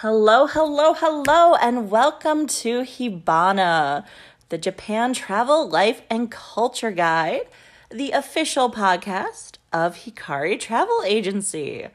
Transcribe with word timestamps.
Hello, 0.00 0.46
hello, 0.46 0.94
hello, 0.94 1.56
and 1.56 1.90
welcome 1.90 2.46
to 2.46 2.82
Hibana, 2.82 4.04
the 4.48 4.56
Japan 4.56 5.12
Travel, 5.12 5.68
Life, 5.68 6.02
and 6.08 6.30
Culture 6.30 6.92
Guide, 6.92 7.48
the 7.90 8.12
official 8.12 8.70
podcast 8.70 9.56
of 9.72 9.96
Hikari 9.96 10.56
Travel 10.60 11.02
Agency. 11.04 11.88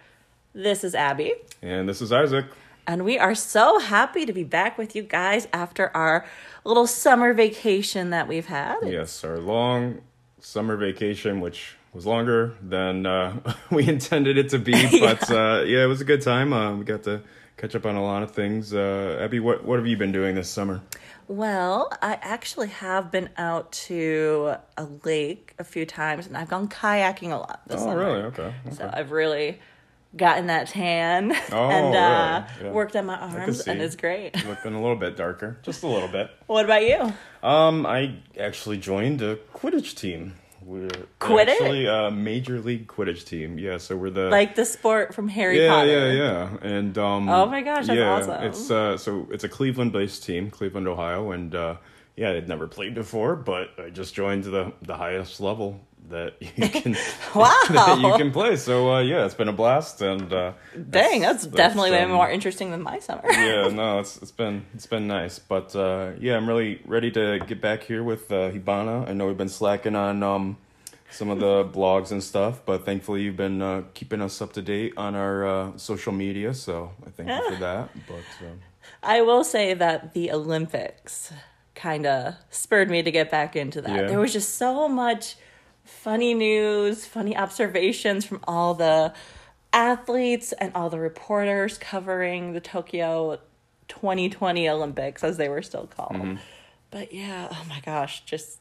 This 0.52 0.84
is 0.84 0.93
Abby, 0.93 1.34
And 1.61 1.88
this 1.88 2.02
is 2.02 2.11
Isaac. 2.11 2.47
and 2.85 3.05
we 3.05 3.17
are 3.17 3.34
so 3.34 3.79
happy 3.79 4.25
to 4.25 4.33
be 4.33 4.43
back 4.43 4.77
with 4.77 4.97
you 4.97 5.04
guys 5.04 5.47
after 5.54 5.89
our 5.95 6.25
little 6.65 6.88
summer 6.88 7.33
vacation 7.33 8.09
that 8.09 8.27
we've 8.27 8.47
had. 8.47 8.79
Yes, 8.83 9.23
our 9.23 9.39
long 9.39 10.01
summer 10.41 10.76
vacation, 10.76 11.40
which 11.40 11.77
was 11.93 12.05
longer 12.05 12.54
than 12.62 13.05
uh, 13.05 13.40
we 13.71 13.88
intended 13.88 14.38
it 14.38 14.49
to 14.49 14.59
be, 14.59 14.73
but 14.99 15.31
uh, 15.31 15.63
yeah, 15.65 15.85
it 15.85 15.88
was 15.88 16.01
a 16.01 16.05
good 16.05 16.21
time. 16.21 16.51
Uh, 16.51 16.76
we 16.76 16.84
got 16.84 17.04
to 17.04 17.21
catch 17.63 17.76
up 17.76 17.85
on 17.85 17.95
a 17.95 18.03
lot 18.03 18.22
of 18.23 18.31
things. 18.31 18.73
Uh, 18.73 19.17
Abby, 19.22 19.40
what 19.40 19.63
what 19.63 19.80
have 19.80 19.88
you 19.88 19.95
been 19.95 20.12
doing 20.12 20.35
this 20.35 20.49
summer? 20.49 20.81
Well, 21.30 21.90
I 22.02 22.20
actually 22.21 22.67
have 22.67 23.09
been 23.09 23.30
out 23.38 23.71
to 23.88 24.55
a 24.77 24.85
lake 25.05 25.54
a 25.58 25.63
few 25.63 25.85
times, 25.85 26.27
and 26.27 26.35
I've 26.35 26.49
gone 26.49 26.68
kayaking 26.68 27.31
a 27.31 27.38
lot 27.38 27.62
this 27.66 27.80
Oh, 27.80 27.85
summer. 27.85 27.98
really? 27.99 28.21
Okay. 28.23 28.54
So. 28.73 28.90
I've 28.94 29.12
really 29.12 29.59
gotten 30.18 30.48
that 30.48 30.68
tan 30.68 31.31
Oh, 31.54 31.70
and 31.70 31.95
uh, 31.95 32.44
really? 32.57 32.66
Yeah. 32.68 32.73
worked 32.73 32.98
on 32.98 33.05
my 33.05 33.16
arms, 33.18 33.62
and 33.62 33.82
it's 33.82 33.95
great. 33.95 34.35
Looking 34.45 34.73
a 34.73 34.82
little 34.82 34.98
bit 34.98 35.16
darker, 35.16 35.57
just 35.63 35.84
a 35.84 35.88
little 35.88 36.09
bit. 36.09 36.30
What 36.48 36.66
about 36.66 36.84
you? 36.84 37.13
Um, 37.48 37.85
I 37.85 38.18
actually 38.38 38.77
joined 38.77 39.21
a 39.21 39.38
Quidditch 39.55 39.95
team. 39.95 40.34
We're 40.66 40.88
Quidditch? 41.20 41.49
actually 41.49 41.85
a 41.88 42.10
major 42.12 42.60
league 42.60 42.87
Quidditch 42.87 43.26
team. 43.26 43.57
Yeah, 43.60 43.77
so 43.77 43.96
we're 43.96 44.10
the 44.10 44.29
Like 44.29 44.55
the 44.55 44.65
sport 44.65 45.13
from 45.13 45.27
Harry 45.27 45.62
yeah, 45.62 45.70
Potter. 45.70 45.87
Yeah, 45.90 46.12
yeah, 46.12 46.57
yeah. 46.62 46.70
And 46.77 46.98
um 46.98 47.29
Oh 47.29 47.46
my 47.46 47.62
gosh, 47.62 47.87
that's 47.87 47.98
yeah, 47.98 48.12
awesome. 48.13 48.43
It's 48.43 48.71
uh 48.71 48.98
so 48.98 49.27
it's 49.32 49.43
a 49.43 49.49
Cleveland 49.49 49.91
based 49.91 50.24
team, 50.24 50.49
Cleveland, 50.49 50.87
Ohio, 50.87 51.32
and 51.32 51.54
uh 51.54 51.76
yeah, 52.15 52.29
I'd 52.32 52.48
never 52.48 52.68
played 52.68 52.93
before, 52.93 53.35
but 53.35 53.71
I 53.79 53.90
just 53.90 54.13
joined 54.15 54.43
the 54.46 54.74
the 54.82 54.96
highest 54.96 55.40
level 55.41 55.79
that 56.10 56.35
you 56.41 56.70
can 56.70 56.98
Wow. 57.34 57.49
that 57.70 57.99
you 58.02 58.13
can 58.18 58.32
play. 58.32 58.55
So 58.57 58.93
uh 58.93 58.99
yeah, 58.99 59.26
it's 59.26 59.35
been 59.35 59.48
a 59.49 59.54
blast 59.54 60.02
and 60.02 60.32
uh 60.32 60.54
Dang, 60.90 61.21
that's, 61.21 61.46
definitely 61.46 61.91
way 61.91 62.04
um, 62.04 62.12
more 62.12 62.30
interesting 62.30 62.71
than 62.71 62.82
my 62.82 62.99
summer. 62.99 63.24
yeah, 63.32 63.68
no, 63.70 63.99
it's 63.99 64.18
it's 64.22 64.31
been 64.31 64.66
it's 64.74 64.85
been 64.85 65.07
nice, 65.07 65.40
but 65.40 65.75
uh, 65.75 66.12
yeah, 66.19 66.35
I'm 66.35 66.47
really 66.47 66.81
ready 66.85 67.09
to 67.12 67.40
get 67.47 67.62
back 67.62 67.84
here 67.84 68.03
with 68.03 68.31
uh, 68.31 68.52
Hibana. 68.52 69.07
I 69.09 69.13
know 69.13 69.28
we've 69.28 69.38
been 69.38 69.50
slacking 69.50 69.96
on 69.96 70.24
um, 70.24 70.57
some 71.13 71.29
of 71.29 71.39
the 71.39 71.63
blogs 71.66 72.11
and 72.11 72.23
stuff, 72.23 72.61
but 72.66 72.85
thankfully 72.85 73.22
you've 73.22 73.38
been 73.38 73.61
uh, 73.61 73.83
keeping 73.94 74.22
us 74.22 74.41
up 74.41 74.53
to 74.53 74.61
date 74.61 74.94
on 74.97 75.16
our 75.16 75.47
uh, 75.47 75.78
social 75.78 76.11
media, 76.11 76.53
so 76.53 76.91
I 77.06 77.09
thank 77.11 77.29
you 77.29 77.56
for 77.56 77.56
that. 77.59 77.89
But 78.07 78.47
um, 78.47 78.59
I 79.01 79.22
will 79.22 79.44
say 79.44 79.73
that 79.73 80.13
the 80.13 80.31
Olympics 80.31 81.31
kind 81.75 82.06
of 82.06 82.35
spurred 82.50 82.89
me 82.89 83.03
to 83.03 83.11
get 83.11 83.29
back 83.29 83.56
into 83.56 83.81
that. 83.81 83.95
Yeah. 83.95 84.07
There 84.07 84.19
was 84.19 84.34
just 84.34 84.56
so 84.56 84.88
much 84.88 85.35
funny 85.84 86.34
news, 86.34 87.06
funny 87.06 87.35
observations 87.35 88.25
from 88.25 88.39
all 88.47 88.73
the 88.73 89.13
athletes 89.72 90.53
and 90.53 90.72
all 90.75 90.89
the 90.89 91.00
reporters 91.00 91.78
covering 91.78 92.53
the 92.53 92.61
Tokyo 92.61 93.39
2020 93.88 94.69
Olympics, 94.69 95.23
as 95.23 95.38
they 95.38 95.50
were 95.50 95.61
still 95.61 95.88
called. 95.88 96.13
Mm-hmm. 96.13 96.35
But 96.91 97.13
yeah, 97.13 97.47
oh 97.51 97.66
my 97.67 97.81
gosh, 97.81 98.23
just 98.25 98.59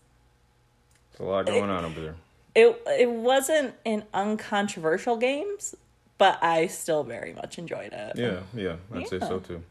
there's 1.12 1.28
a 1.28 1.30
lot 1.30 1.46
going 1.46 1.70
on 1.70 1.84
over 1.84 2.00
there. 2.00 2.14
It 2.54 2.82
it 2.86 3.10
wasn't 3.10 3.74
an 3.84 4.04
uncontroversial 4.12 5.16
games, 5.16 5.74
but 6.18 6.42
I 6.42 6.66
still 6.66 7.02
very 7.04 7.32
much 7.32 7.58
enjoyed 7.58 7.92
it. 7.92 8.16
Yeah, 8.16 8.40
yeah, 8.54 8.76
I'd 8.92 9.08
say 9.08 9.20
so 9.20 9.38
too. 9.38 9.62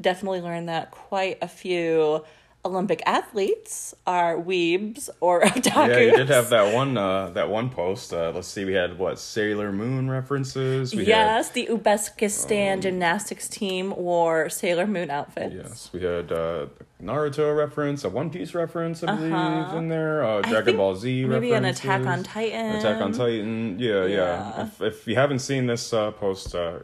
definitely 0.00 0.40
learned 0.40 0.68
that 0.68 0.90
quite 0.90 1.38
a 1.42 1.48
few 1.48 2.24
Olympic 2.64 3.02
athletes 3.06 3.92
are 4.06 4.36
weebs 4.36 5.08
or 5.20 5.40
otakus. 5.42 5.88
Yeah, 5.88 5.98
you 5.98 6.16
did 6.16 6.28
have 6.28 6.48
that 6.50 6.72
one 6.72 6.96
uh, 6.96 7.30
that 7.30 7.48
one 7.50 7.70
post. 7.70 8.12
Uh, 8.14 8.30
let's 8.34 8.46
see, 8.46 8.64
we 8.64 8.72
had 8.72 8.98
what 8.98 9.18
Sailor 9.18 9.72
Moon 9.72 10.08
references. 10.08 10.92
We 10.94 10.98
had- 11.00 11.08
Yes, 11.08 11.50
the 11.50 11.66
Uzbekistan 11.66 12.80
gymnastics 12.80 13.48
team 13.48 13.94
wore 13.96 14.48
Sailor 14.48 14.86
Moon 14.86 15.10
outfits. 15.10 15.54
Yes, 15.54 15.90
we 15.92 16.02
had 16.02 16.30
uh, 16.30 16.66
Naruto 17.02 17.56
reference, 17.56 18.04
a 18.04 18.08
One 18.08 18.30
Piece 18.30 18.54
reference, 18.54 19.02
I 19.02 19.14
believe, 19.16 19.32
Uh-huh. 19.32 19.76
in 19.78 19.88
there. 19.88 20.22
Uh, 20.24 20.40
Dragon 20.42 20.76
Ball 20.76 20.94
Z 20.94 21.24
Maybe 21.24 21.52
an 21.54 21.64
Attack 21.64 22.06
on. 22.06 22.22
Titan. 22.22 22.76
Attack 22.76 23.02
on 23.02 23.12
Titan. 23.12 23.76
Yeah, 23.80 24.04
yeah. 24.04 24.16
Yeah. 24.16 24.62
If, 24.66 24.80
if 24.82 25.06
you 25.08 25.16
haven't 25.16 25.40
seen 25.40 25.66
this 25.66 25.92
uh, 25.92 26.12
post, 26.12 26.54
uh, 26.54 26.78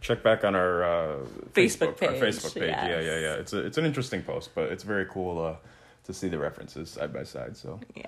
check 0.00 0.22
back 0.22 0.44
on 0.44 0.54
our 0.54 0.82
uh, 0.84 1.16
Facebook 1.52 1.88
Our 1.88 1.92
page, 2.12 2.20
Facebook 2.22 2.54
page. 2.54 2.64
Yeah, 2.70 2.88
yes. 2.88 3.04
yeah, 3.04 3.18
yeah. 3.18 3.34
It's 3.34 3.52
a, 3.52 3.58
it's 3.66 3.78
an 3.78 3.84
interesting 3.84 4.22
post, 4.22 4.50
but 4.54 4.70
it's 4.72 4.82
very 4.82 5.06
cool 5.06 5.42
uh, 5.44 5.56
to 6.04 6.12
see 6.14 6.28
the 6.28 6.38
references 6.38 6.90
side 6.90 7.12
by 7.12 7.22
side. 7.24 7.56
So 7.56 7.80
yeah, 7.94 8.06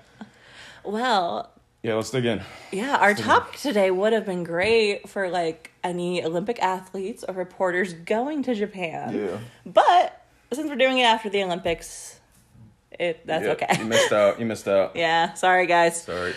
Well, 0.83 1.51
yeah, 1.81 1.95
let's 1.95 2.11
dig 2.11 2.25
in. 2.25 2.41
yeah, 2.71 2.97
our 2.97 3.13
topic 3.13 3.59
today 3.59 3.91
would 3.91 4.13
have 4.13 4.25
been 4.25 4.43
great 4.43 5.07
for 5.09 5.29
like 5.29 5.71
any 5.83 6.23
Olympic 6.23 6.61
athletes 6.61 7.23
or 7.27 7.33
reporters 7.33 7.93
going 7.93 8.43
to 8.43 8.55
Japan. 8.55 9.15
Yeah, 9.15 9.37
But 9.65 10.21
since 10.53 10.69
we're 10.69 10.75
doing 10.77 10.97
it 10.99 11.03
after 11.03 11.29
the 11.29 11.43
Olympics, 11.43 12.19
it 12.99 13.25
that's 13.25 13.45
Yeah, 13.45 13.51
okay. 13.51 13.67
You 13.79 13.85
missed 13.85 14.13
out. 14.13 14.39
You 14.39 14.45
missed 14.45 14.67
out. 14.77 14.95
yeah, 14.95 15.33
sorry 15.33 15.65
guys. 15.67 16.03
Sorry. 16.03 16.33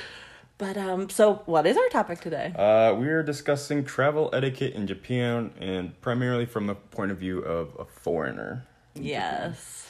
But 0.58 0.76
um 0.76 1.10
so 1.10 1.42
what 1.46 1.66
is 1.66 1.76
our 1.76 1.88
topic 1.88 2.20
today? 2.20 2.52
Uh, 2.56 2.94
we 2.94 3.08
are 3.08 3.22
discussing 3.22 3.84
travel 3.84 4.30
etiquette 4.32 4.74
in 4.74 4.86
Japan, 4.86 5.52
and 5.58 6.00
primarily 6.00 6.46
from 6.46 6.66
the 6.66 6.74
point 6.74 7.10
of 7.10 7.18
view 7.18 7.40
of 7.40 7.76
a 7.78 7.84
foreigner. 7.84 8.66
Yes. 8.94 9.82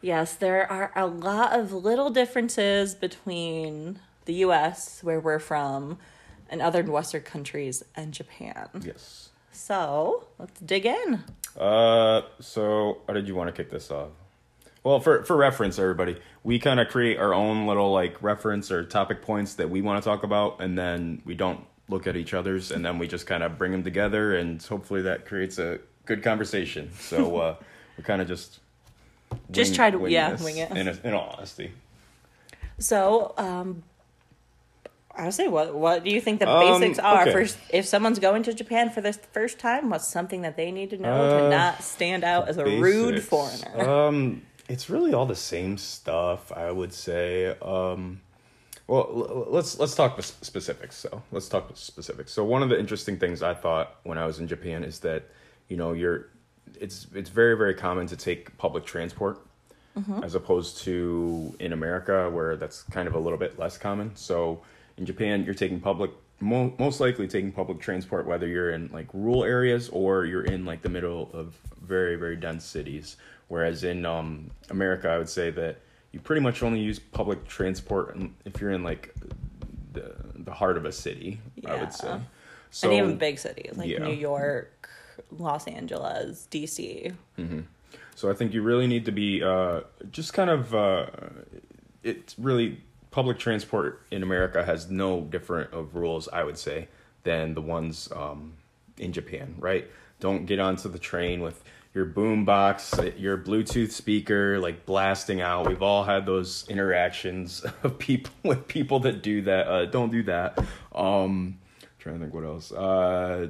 Yes, 0.00 0.34
there 0.34 0.70
are 0.70 0.92
a 0.94 1.06
lot 1.06 1.58
of 1.58 1.72
little 1.72 2.08
differences 2.10 2.94
between 2.94 3.98
the 4.26 4.34
US, 4.44 5.02
where 5.02 5.18
we're 5.18 5.40
from, 5.40 5.98
and 6.48 6.62
other 6.62 6.82
Western 6.82 7.22
countries 7.22 7.82
and 7.96 8.14
Japan. 8.14 8.68
Yes. 8.84 9.30
So 9.50 10.28
let's 10.38 10.60
dig 10.60 10.86
in. 10.86 11.24
Uh, 11.58 12.22
so 12.40 12.98
how 13.06 13.12
did 13.14 13.26
you 13.26 13.34
want 13.34 13.54
to 13.54 13.62
kick 13.62 13.70
this 13.70 13.90
off? 13.90 14.10
Well, 14.84 15.00
for 15.00 15.22
for 15.24 15.36
reference, 15.36 15.78
everybody, 15.78 16.16
we 16.44 16.58
kind 16.58 16.80
of 16.80 16.88
create 16.88 17.18
our 17.18 17.34
own 17.34 17.66
little 17.66 17.92
like 17.92 18.22
reference 18.22 18.70
or 18.70 18.84
topic 18.84 19.22
points 19.22 19.54
that 19.54 19.68
we 19.70 19.82
want 19.82 20.02
to 20.02 20.08
talk 20.08 20.22
about, 20.22 20.60
and 20.60 20.78
then 20.78 21.20
we 21.24 21.34
don't 21.34 21.60
look 21.88 22.06
at 22.06 22.16
each 22.16 22.34
other's, 22.34 22.70
and 22.70 22.84
then 22.84 22.98
we 22.98 23.08
just 23.08 23.26
kind 23.26 23.42
of 23.42 23.58
bring 23.58 23.72
them 23.72 23.82
together, 23.82 24.36
and 24.36 24.62
hopefully 24.62 25.02
that 25.02 25.26
creates 25.26 25.58
a 25.58 25.78
good 26.06 26.22
conversation. 26.22 26.90
So 26.98 27.36
uh, 27.40 27.56
we 27.96 28.04
kind 28.04 28.22
of 28.22 28.28
just 28.28 28.60
Just 29.50 29.74
try 29.74 29.90
to- 29.90 30.06
yeah, 30.08 30.36
wing 30.42 30.58
it. 30.58 30.70
In, 30.70 30.88
in 31.04 31.14
all 31.14 31.34
honesty, 31.36 31.72
So, 32.78 33.34
um, 33.36 33.82
I 35.16 35.24
would 35.24 35.34
say, 35.34 35.48
what 35.48 35.74
what 35.74 36.04
do 36.04 36.10
you 36.10 36.20
think 36.20 36.38
the 36.38 36.48
Um, 36.48 36.80
basics 36.80 36.98
are 37.00 37.22
okay. 37.28 37.32
for 37.46 37.54
if 37.70 37.84
someone's 37.86 38.20
going 38.20 38.44
to 38.44 38.54
Japan 38.54 38.88
for 38.90 39.00
the 39.00 39.12
first 39.12 39.58
time? 39.58 39.90
What's 39.90 40.06
something 40.06 40.42
that 40.42 40.56
they 40.56 40.70
need 40.70 40.90
to 40.90 40.96
know 40.98 41.38
to 41.40 41.46
Uh, 41.46 41.48
not 41.50 41.82
stand 41.82 42.22
out 42.22 42.48
as 42.48 42.56
a 42.56 42.64
rude 42.64 43.22
foreigner? 43.24 43.90
Um, 43.90 44.42
it's 44.68 44.90
really 44.90 45.14
all 45.14 45.26
the 45.26 45.36
same 45.36 45.78
stuff, 45.78 46.52
I 46.52 46.70
would 46.70 46.92
say. 46.92 47.56
Um, 47.62 48.20
well, 48.86 49.46
let's 49.50 49.78
let's 49.78 49.94
talk 49.94 50.20
specifics. 50.22 50.96
So 50.96 51.22
let's 51.30 51.48
talk 51.48 51.70
specifics. 51.74 52.32
So 52.32 52.44
one 52.44 52.62
of 52.62 52.68
the 52.68 52.78
interesting 52.78 53.18
things 53.18 53.42
I 53.42 53.54
thought 53.54 53.96
when 54.04 54.16
I 54.18 54.26
was 54.26 54.38
in 54.38 54.48
Japan 54.48 54.82
is 54.84 55.00
that 55.00 55.24
you 55.68 55.76
know 55.76 55.92
you're 55.92 56.28
it's 56.80 57.06
it's 57.14 57.28
very 57.30 57.56
very 57.56 57.74
common 57.74 58.06
to 58.06 58.16
take 58.16 58.56
public 58.58 58.84
transport 58.84 59.40
as 60.22 60.34
opposed 60.36 60.78
to 60.78 61.54
in 61.58 61.72
America 61.72 62.30
where 62.30 62.56
that's 62.56 62.82
kind 62.84 63.08
of 63.08 63.14
a 63.14 63.18
little 63.18 63.38
bit 63.38 63.58
less 63.58 63.76
common. 63.76 64.14
So 64.14 64.62
in 64.96 65.04
Japan, 65.04 65.44
you're 65.44 65.54
taking 65.54 65.80
public 65.80 66.12
mo- 66.40 66.72
most 66.78 67.00
likely 67.00 67.26
taking 67.26 67.52
public 67.52 67.80
transport 67.80 68.26
whether 68.26 68.46
you're 68.46 68.70
in 68.70 68.88
like 68.92 69.08
rural 69.12 69.44
areas 69.44 69.88
or 69.88 70.24
you're 70.24 70.44
in 70.44 70.64
like 70.64 70.82
the 70.82 70.88
middle 70.88 71.30
of 71.32 71.56
very 71.82 72.16
very 72.16 72.36
dense 72.36 72.64
cities. 72.64 73.16
Whereas 73.48 73.82
in 73.84 74.04
um, 74.04 74.50
America, 74.70 75.08
I 75.08 75.18
would 75.18 75.28
say 75.28 75.50
that 75.50 75.78
you 76.12 76.20
pretty 76.20 76.40
much 76.40 76.62
only 76.62 76.80
use 76.80 76.98
public 76.98 77.46
transport 77.46 78.16
if 78.44 78.60
you're 78.60 78.70
in 78.70 78.82
like 78.82 79.14
the 79.92 80.14
the 80.34 80.52
heart 80.52 80.76
of 80.76 80.84
a 80.84 80.92
city. 80.92 81.40
Yeah. 81.56 81.74
I 81.74 81.80
would 81.80 81.92
say. 81.92 82.18
So 82.70 82.90
and 82.90 82.98
even 82.98 83.16
big 83.16 83.38
cities 83.38 83.72
like 83.76 83.88
yeah. 83.88 83.98
New 83.98 84.14
York, 84.14 84.88
Los 85.30 85.66
Angeles, 85.66 86.46
DC. 86.50 87.14
Mm-hmm. 87.38 87.60
So 88.14 88.30
I 88.30 88.34
think 88.34 88.52
you 88.52 88.62
really 88.62 88.86
need 88.86 89.04
to 89.06 89.12
be 89.12 89.42
uh, 89.42 89.82
just 90.10 90.32
kind 90.32 90.50
of. 90.50 90.74
Uh, 90.74 91.06
it's 92.02 92.38
really 92.38 92.80
public 93.10 93.38
transport 93.38 94.02
in 94.10 94.22
America 94.22 94.64
has 94.64 94.90
no 94.90 95.22
different 95.22 95.72
of 95.72 95.94
rules, 95.94 96.28
I 96.28 96.44
would 96.44 96.58
say, 96.58 96.88
than 97.24 97.54
the 97.54 97.60
ones 97.60 98.08
um, 98.14 98.54
in 98.98 99.12
Japan. 99.12 99.54
Right? 99.58 99.88
Don't 100.20 100.46
get 100.46 100.58
onto 100.58 100.88
the 100.88 100.98
train 100.98 101.40
with 101.40 101.62
your 101.98 102.06
boom 102.06 102.44
box, 102.44 102.94
your 103.16 103.36
Bluetooth 103.36 103.90
speaker, 103.90 104.60
like 104.60 104.86
blasting 104.86 105.40
out. 105.40 105.66
We've 105.66 105.82
all 105.82 106.04
had 106.04 106.26
those 106.26 106.64
interactions 106.68 107.66
of 107.82 107.98
people 107.98 108.32
with 108.44 108.68
people 108.68 109.00
that 109.00 109.20
do 109.20 109.42
that. 109.42 109.66
Uh, 109.66 109.86
don't 109.86 110.12
do 110.12 110.22
that. 110.22 110.56
Um, 110.94 111.58
trying 111.98 112.20
to 112.20 112.20
think 112.20 112.34
what 112.34 112.44
else. 112.44 112.70
Uh, 112.70 113.48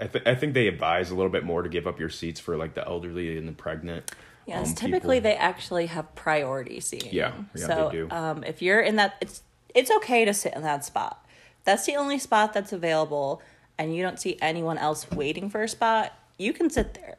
I, 0.00 0.06
th- 0.06 0.24
I 0.24 0.36
think 0.36 0.54
they 0.54 0.68
advise 0.68 1.10
a 1.10 1.16
little 1.16 1.32
bit 1.32 1.42
more 1.42 1.62
to 1.62 1.68
give 1.68 1.88
up 1.88 1.98
your 1.98 2.08
seats 2.08 2.38
for 2.38 2.56
like 2.56 2.74
the 2.74 2.86
elderly 2.86 3.36
and 3.36 3.48
the 3.48 3.52
pregnant. 3.52 4.12
Yes, 4.46 4.68
um, 4.68 4.74
typically 4.76 5.16
people. 5.16 5.32
they 5.32 5.36
actually 5.36 5.86
have 5.86 6.14
priority 6.14 6.78
seating. 6.78 7.12
Yeah, 7.12 7.32
yeah, 7.56 7.66
so 7.66 7.88
they 7.90 7.96
do. 7.96 8.10
Um, 8.12 8.44
if 8.44 8.62
you're 8.62 8.80
in 8.80 8.94
that, 8.94 9.16
it's 9.20 9.42
it's 9.74 9.90
okay 9.90 10.24
to 10.24 10.32
sit 10.32 10.54
in 10.54 10.62
that 10.62 10.84
spot. 10.84 11.26
That's 11.64 11.84
the 11.84 11.96
only 11.96 12.20
spot 12.20 12.52
that's 12.52 12.72
available, 12.72 13.42
and 13.76 13.92
you 13.92 14.04
don't 14.04 14.20
see 14.20 14.38
anyone 14.40 14.78
else 14.78 15.10
waiting 15.10 15.50
for 15.50 15.64
a 15.64 15.68
spot. 15.68 16.12
You 16.42 16.52
can 16.52 16.70
sit 16.70 16.94
there, 16.94 17.18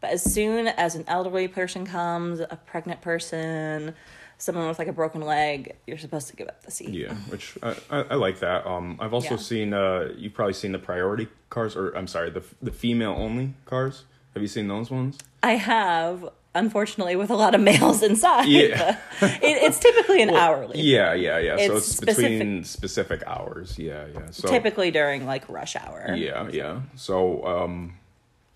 but 0.00 0.10
as 0.10 0.22
soon 0.22 0.66
as 0.66 0.96
an 0.96 1.04
elderly 1.06 1.46
person 1.48 1.86
comes, 1.86 2.40
a 2.40 2.58
pregnant 2.66 3.00
person, 3.02 3.94
someone 4.36 4.66
with 4.66 4.80
like 4.80 4.88
a 4.88 4.92
broken 4.92 5.20
leg, 5.20 5.76
you're 5.86 5.96
supposed 5.98 6.26
to 6.28 6.34
give 6.36 6.48
up 6.48 6.62
the 6.64 6.72
seat. 6.72 6.88
Yeah, 6.90 7.14
which 7.30 7.56
I, 7.62 7.76
I, 7.88 7.98
I 8.10 8.14
like 8.16 8.40
that. 8.40 8.66
Um, 8.66 8.98
I've 9.00 9.14
also 9.14 9.30
Yeah. 9.34 9.36
seen 9.36 9.72
uh, 9.72 10.08
you've 10.16 10.34
probably 10.34 10.54
seen 10.54 10.72
the 10.72 10.78
priority 10.80 11.28
cars, 11.50 11.76
or 11.76 11.92
I'm 11.96 12.08
sorry, 12.08 12.30
the 12.30 12.42
the 12.60 12.72
female 12.72 13.14
only 13.16 13.54
cars. 13.64 14.04
Have 14.34 14.42
you 14.42 14.48
seen 14.48 14.66
those 14.66 14.90
ones? 14.90 15.16
I 15.44 15.52
have, 15.52 16.28
unfortunately, 16.56 17.14
with 17.14 17.30
a 17.30 17.36
lot 17.36 17.54
of 17.54 17.60
males 17.60 18.02
inside. 18.02 18.46
Yeah. 18.48 18.98
it, 19.22 19.38
it's 19.42 19.78
typically 19.78 20.20
an 20.22 20.30
hourly. 20.30 20.80
Yeah, 20.80 21.14
yeah, 21.14 21.38
yeah. 21.38 21.56
so 21.58 21.76
It's 21.76 21.86
it's 21.86 21.96
specific- 21.96 22.38
between 22.40 22.64
specific 22.64 23.22
hours. 23.28 23.78
Yeah, 23.78 24.06
yeah. 24.12 24.30
So 24.32 24.48
Typically 24.48 24.90
during 24.90 25.24
like 25.26 25.48
rush 25.48 25.76
hour. 25.76 26.16
Yeah, 26.16 26.48
yeah. 26.50 26.80
So 26.96 27.46
um, 27.46 27.94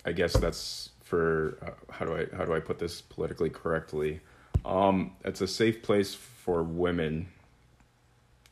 I 0.08 0.12
guess 0.12 0.32
that's 0.32 0.88
for 1.04 1.58
uh, 1.60 1.92
how 1.92 2.06
do 2.06 2.16
I 2.16 2.34
how 2.34 2.46
do 2.46 2.54
I 2.54 2.60
put 2.60 2.78
this 2.78 3.02
politically 3.02 3.50
correctly? 3.50 4.20
Um, 4.64 5.12
it's 5.22 5.42
a 5.42 5.46
safe 5.46 5.82
place 5.82 6.14
for 6.14 6.62
women 6.62 7.28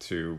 to 0.00 0.38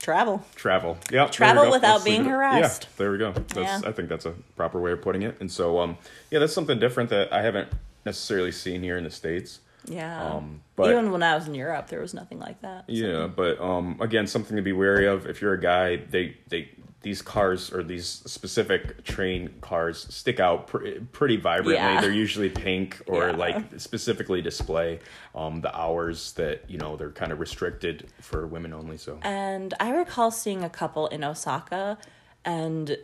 Travel. 0.00 0.44
travel. 0.56 0.98
Yeah, 1.10 1.28
Travel 1.28 1.70
without 1.70 2.04
being 2.04 2.24
harassed. 2.24 2.82
Yeah, 2.82 2.88
there 2.96 3.12
we 3.12 3.18
go. 3.18 3.30
That's 3.32 3.54
Yeah. 3.56 3.88
I 3.88 3.92
think 3.92 4.08
that's 4.08 4.26
a 4.26 4.32
proper 4.56 4.80
way 4.80 4.90
of 4.90 5.00
putting 5.00 5.22
it. 5.22 5.36
And 5.40 5.50
so 5.50 5.78
um, 5.78 5.96
yeah, 6.32 6.40
that's 6.40 6.52
something 6.52 6.80
different 6.80 7.10
that 7.10 7.32
I 7.32 7.40
haven't 7.42 7.68
necessarily 8.04 8.50
seen 8.50 8.82
here 8.82 8.98
in 8.98 9.04
the 9.04 9.10
states. 9.10 9.60
Yeah. 9.86 10.34
Um, 10.34 10.60
but- 10.76 10.90
even 10.90 11.10
when 11.12 11.22
I 11.22 11.34
was 11.34 11.46
in 11.48 11.54
Europe, 11.54 11.88
there 11.88 12.00
was 12.00 12.14
nothing 12.14 12.38
like 12.40 12.60
that. 12.62 12.84
so- 12.88 12.92
Yeah, 12.92 13.26
but 13.26 13.60
um, 13.60 13.98
again, 14.00 14.26
something 14.26 14.56
to 14.56 14.62
be 14.62 14.72
wary 14.72 15.06
of. 15.06 15.26
If 15.26 15.40
you're 15.42 15.54
a 15.54 15.60
guy, 15.60 15.96
they 15.96 16.36
they 16.48 16.68
these 17.02 17.20
cars 17.20 17.70
or 17.70 17.82
these 17.82 18.06
specific 18.24 19.04
train 19.04 19.50
cars 19.60 20.06
stick 20.08 20.40
out 20.40 20.68
pr- 20.68 21.00
pretty 21.12 21.36
vibrantly. 21.36 21.74
Yeah. 21.74 22.00
They're 22.00 22.10
usually 22.10 22.48
pink 22.48 23.02
or 23.06 23.28
Yeah. 23.28 23.36
like 23.36 23.78
specifically 23.78 24.40
display 24.40 25.00
um, 25.34 25.60
the 25.60 25.74
hours 25.76 26.32
that 26.32 26.62
you 26.66 26.78
know 26.78 26.96
they're 26.96 27.10
kind 27.10 27.30
of 27.30 27.40
restricted 27.40 28.08
for 28.22 28.46
women 28.46 28.72
only. 28.72 28.96
So 28.96 29.18
And 29.22 29.74
I 29.78 29.90
recall 29.90 30.30
seeing 30.30 30.64
a 30.64 30.70
couple 30.70 31.06
in 31.08 31.22
Osaka, 31.22 31.98
and 32.44 32.96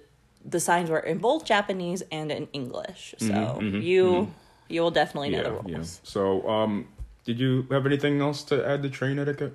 the 0.45 0.61
signs 0.61 0.89
were 0.89 1.01
in 1.01 1.19
both 1.19 1.45
Japanese 1.45 2.03
and 2.11 2.33
in 2.33 2.49
English. 2.55 3.15
So 3.19 3.61
you 3.61 4.33
you 4.71 4.81
will 4.83 4.91
definitely 4.91 5.31
know 5.31 5.43
the 5.43 5.51
yeah, 5.51 5.75
rules. 5.77 6.01
yeah. 6.03 6.09
So 6.09 6.49
um, 6.49 6.89
did 7.25 7.39
you 7.41 7.67
have 7.71 7.87
anything 7.87 8.21
else 8.21 8.43
to 8.45 8.67
add 8.67 8.83
to 8.83 8.91
train 8.91 9.19
etiquette? 9.19 9.55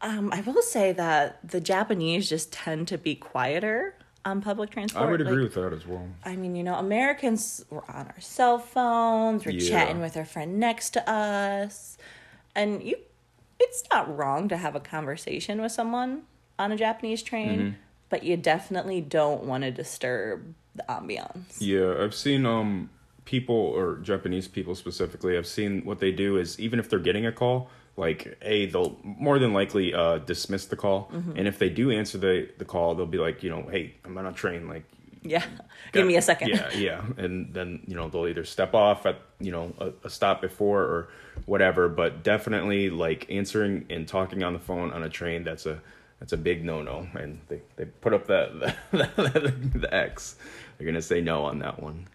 Um, 0.00 0.30
I 0.32 0.40
will 0.42 0.62
say 0.62 0.92
that 0.92 1.38
the 1.48 1.60
Japanese 1.60 2.28
just 2.28 2.52
tend 2.52 2.86
to 2.88 2.98
be 2.98 3.14
quieter 3.16 3.94
on 4.24 4.40
public 4.40 4.70
transport. 4.70 5.08
I 5.08 5.10
would 5.10 5.20
agree 5.20 5.34
Like, 5.34 5.42
with 5.42 5.54
that 5.54 5.72
as 5.72 5.86
well. 5.86 6.06
I 6.24 6.36
mean, 6.36 6.54
you 6.54 6.62
know, 6.62 6.74
Americans 6.74 7.64
were 7.70 7.84
on 7.90 8.06
our 8.06 8.20
cell 8.20 8.58
phones, 8.58 9.44
we're 9.44 9.52
Yeah. 9.52 9.68
chatting 9.70 10.00
with 10.00 10.16
our 10.16 10.24
friend 10.24 10.60
next 10.60 10.90
to 10.90 11.10
us. 11.10 11.98
And 12.54 12.82
you 12.82 12.96
it's 13.60 13.82
not 13.92 14.16
wrong 14.16 14.48
to 14.48 14.56
have 14.56 14.76
a 14.76 14.80
conversation 14.80 15.60
with 15.60 15.72
someone 15.72 16.22
on 16.60 16.70
a 16.70 16.76
Japanese 16.76 17.24
train, 17.24 17.58
Mm-hmm. 17.60 17.70
but 18.08 18.22
you 18.22 18.36
definitely 18.36 19.00
don't 19.00 19.42
want 19.44 19.64
to 19.64 19.72
disturb 19.72 20.54
the 20.76 20.84
ambiance. 20.88 21.56
Yeah, 21.60 21.96
I've 22.00 22.14
seen 22.14 22.46
um 22.46 22.90
people 23.28 23.54
or 23.54 23.96
Japanese 23.96 24.48
people 24.48 24.74
specifically. 24.74 25.36
I've 25.36 25.46
seen 25.46 25.84
what 25.84 25.98
they 25.98 26.10
do 26.10 26.38
is 26.38 26.58
even 26.58 26.78
if 26.80 26.88
they're 26.88 26.98
getting 26.98 27.26
a 27.26 27.32
call, 27.32 27.68
like 27.94 28.38
a 28.40 28.64
they'll 28.66 28.96
more 29.02 29.38
than 29.38 29.52
likely 29.52 29.92
uh 29.92 30.16
dismiss 30.18 30.64
the 30.64 30.76
call, 30.76 31.10
and 31.36 31.46
if 31.46 31.58
they 31.58 31.68
do 31.68 31.90
answer 31.90 32.16
the 32.16 32.48
the 32.56 32.64
call, 32.64 32.94
they'll 32.94 33.04
be 33.04 33.18
like, 33.18 33.42
you 33.42 33.50
know, 33.50 33.68
hey, 33.70 33.94
I'm 34.04 34.16
on 34.16 34.24
a 34.26 34.32
train, 34.32 34.66
like. 34.66 34.84
Yeah. 35.22 35.44
Give 35.92 36.06
me 36.06 36.16
a 36.16 36.22
second. 36.22 36.50
Yeah, 36.50 36.72
yeah, 36.72 37.02
and 37.18 37.52
then 37.52 37.82
you 37.86 37.96
know 37.96 38.08
they'll 38.08 38.28
either 38.28 38.44
step 38.44 38.72
off 38.72 39.04
at 39.04 39.20
you 39.40 39.52
know 39.52 39.74
a, 39.78 39.92
a 40.04 40.10
stop 40.10 40.40
before 40.40 40.82
or 40.82 41.08
whatever, 41.44 41.88
but 41.88 42.22
definitely 42.22 42.88
like 42.88 43.26
answering 43.28 43.84
and 43.90 44.08
talking 44.08 44.42
on 44.42 44.54
the 44.54 44.58
phone 44.58 44.90
on 44.92 45.02
a 45.02 45.10
train 45.10 45.44
that's 45.44 45.66
a 45.66 45.80
that's 46.20 46.32
a 46.32 46.36
big 46.36 46.64
no 46.64 46.82
no, 46.82 47.06
and 47.14 47.40
they 47.48 47.60
they 47.76 47.84
put 47.84 48.14
up 48.14 48.26
that 48.28 48.76
the, 48.92 49.54
the 49.74 49.92
X. 49.92 50.36
They're 50.76 50.86
gonna 50.86 51.02
say 51.02 51.20
no 51.20 51.44
on 51.44 51.58
that 51.58 51.82
one. 51.82 52.06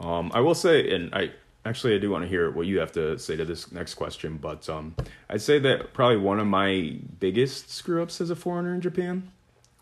Um, 0.00 0.30
I 0.34 0.40
will 0.40 0.54
say, 0.54 0.94
and 0.94 1.14
I 1.14 1.30
actually 1.64 1.94
I 1.94 1.98
do 1.98 2.10
want 2.10 2.22
to 2.24 2.28
hear 2.28 2.50
what 2.50 2.66
you 2.66 2.78
have 2.78 2.92
to 2.92 3.18
say 3.18 3.36
to 3.36 3.44
this 3.44 3.72
next 3.72 3.94
question, 3.94 4.36
but 4.36 4.68
um, 4.68 4.94
I'd 5.30 5.42
say 5.42 5.58
that 5.60 5.92
probably 5.92 6.18
one 6.18 6.40
of 6.40 6.46
my 6.46 6.96
biggest 7.20 7.70
screw 7.70 8.02
ups 8.02 8.20
as 8.20 8.30
a 8.30 8.36
foreigner 8.36 8.74
in 8.74 8.80
Japan 8.80 9.30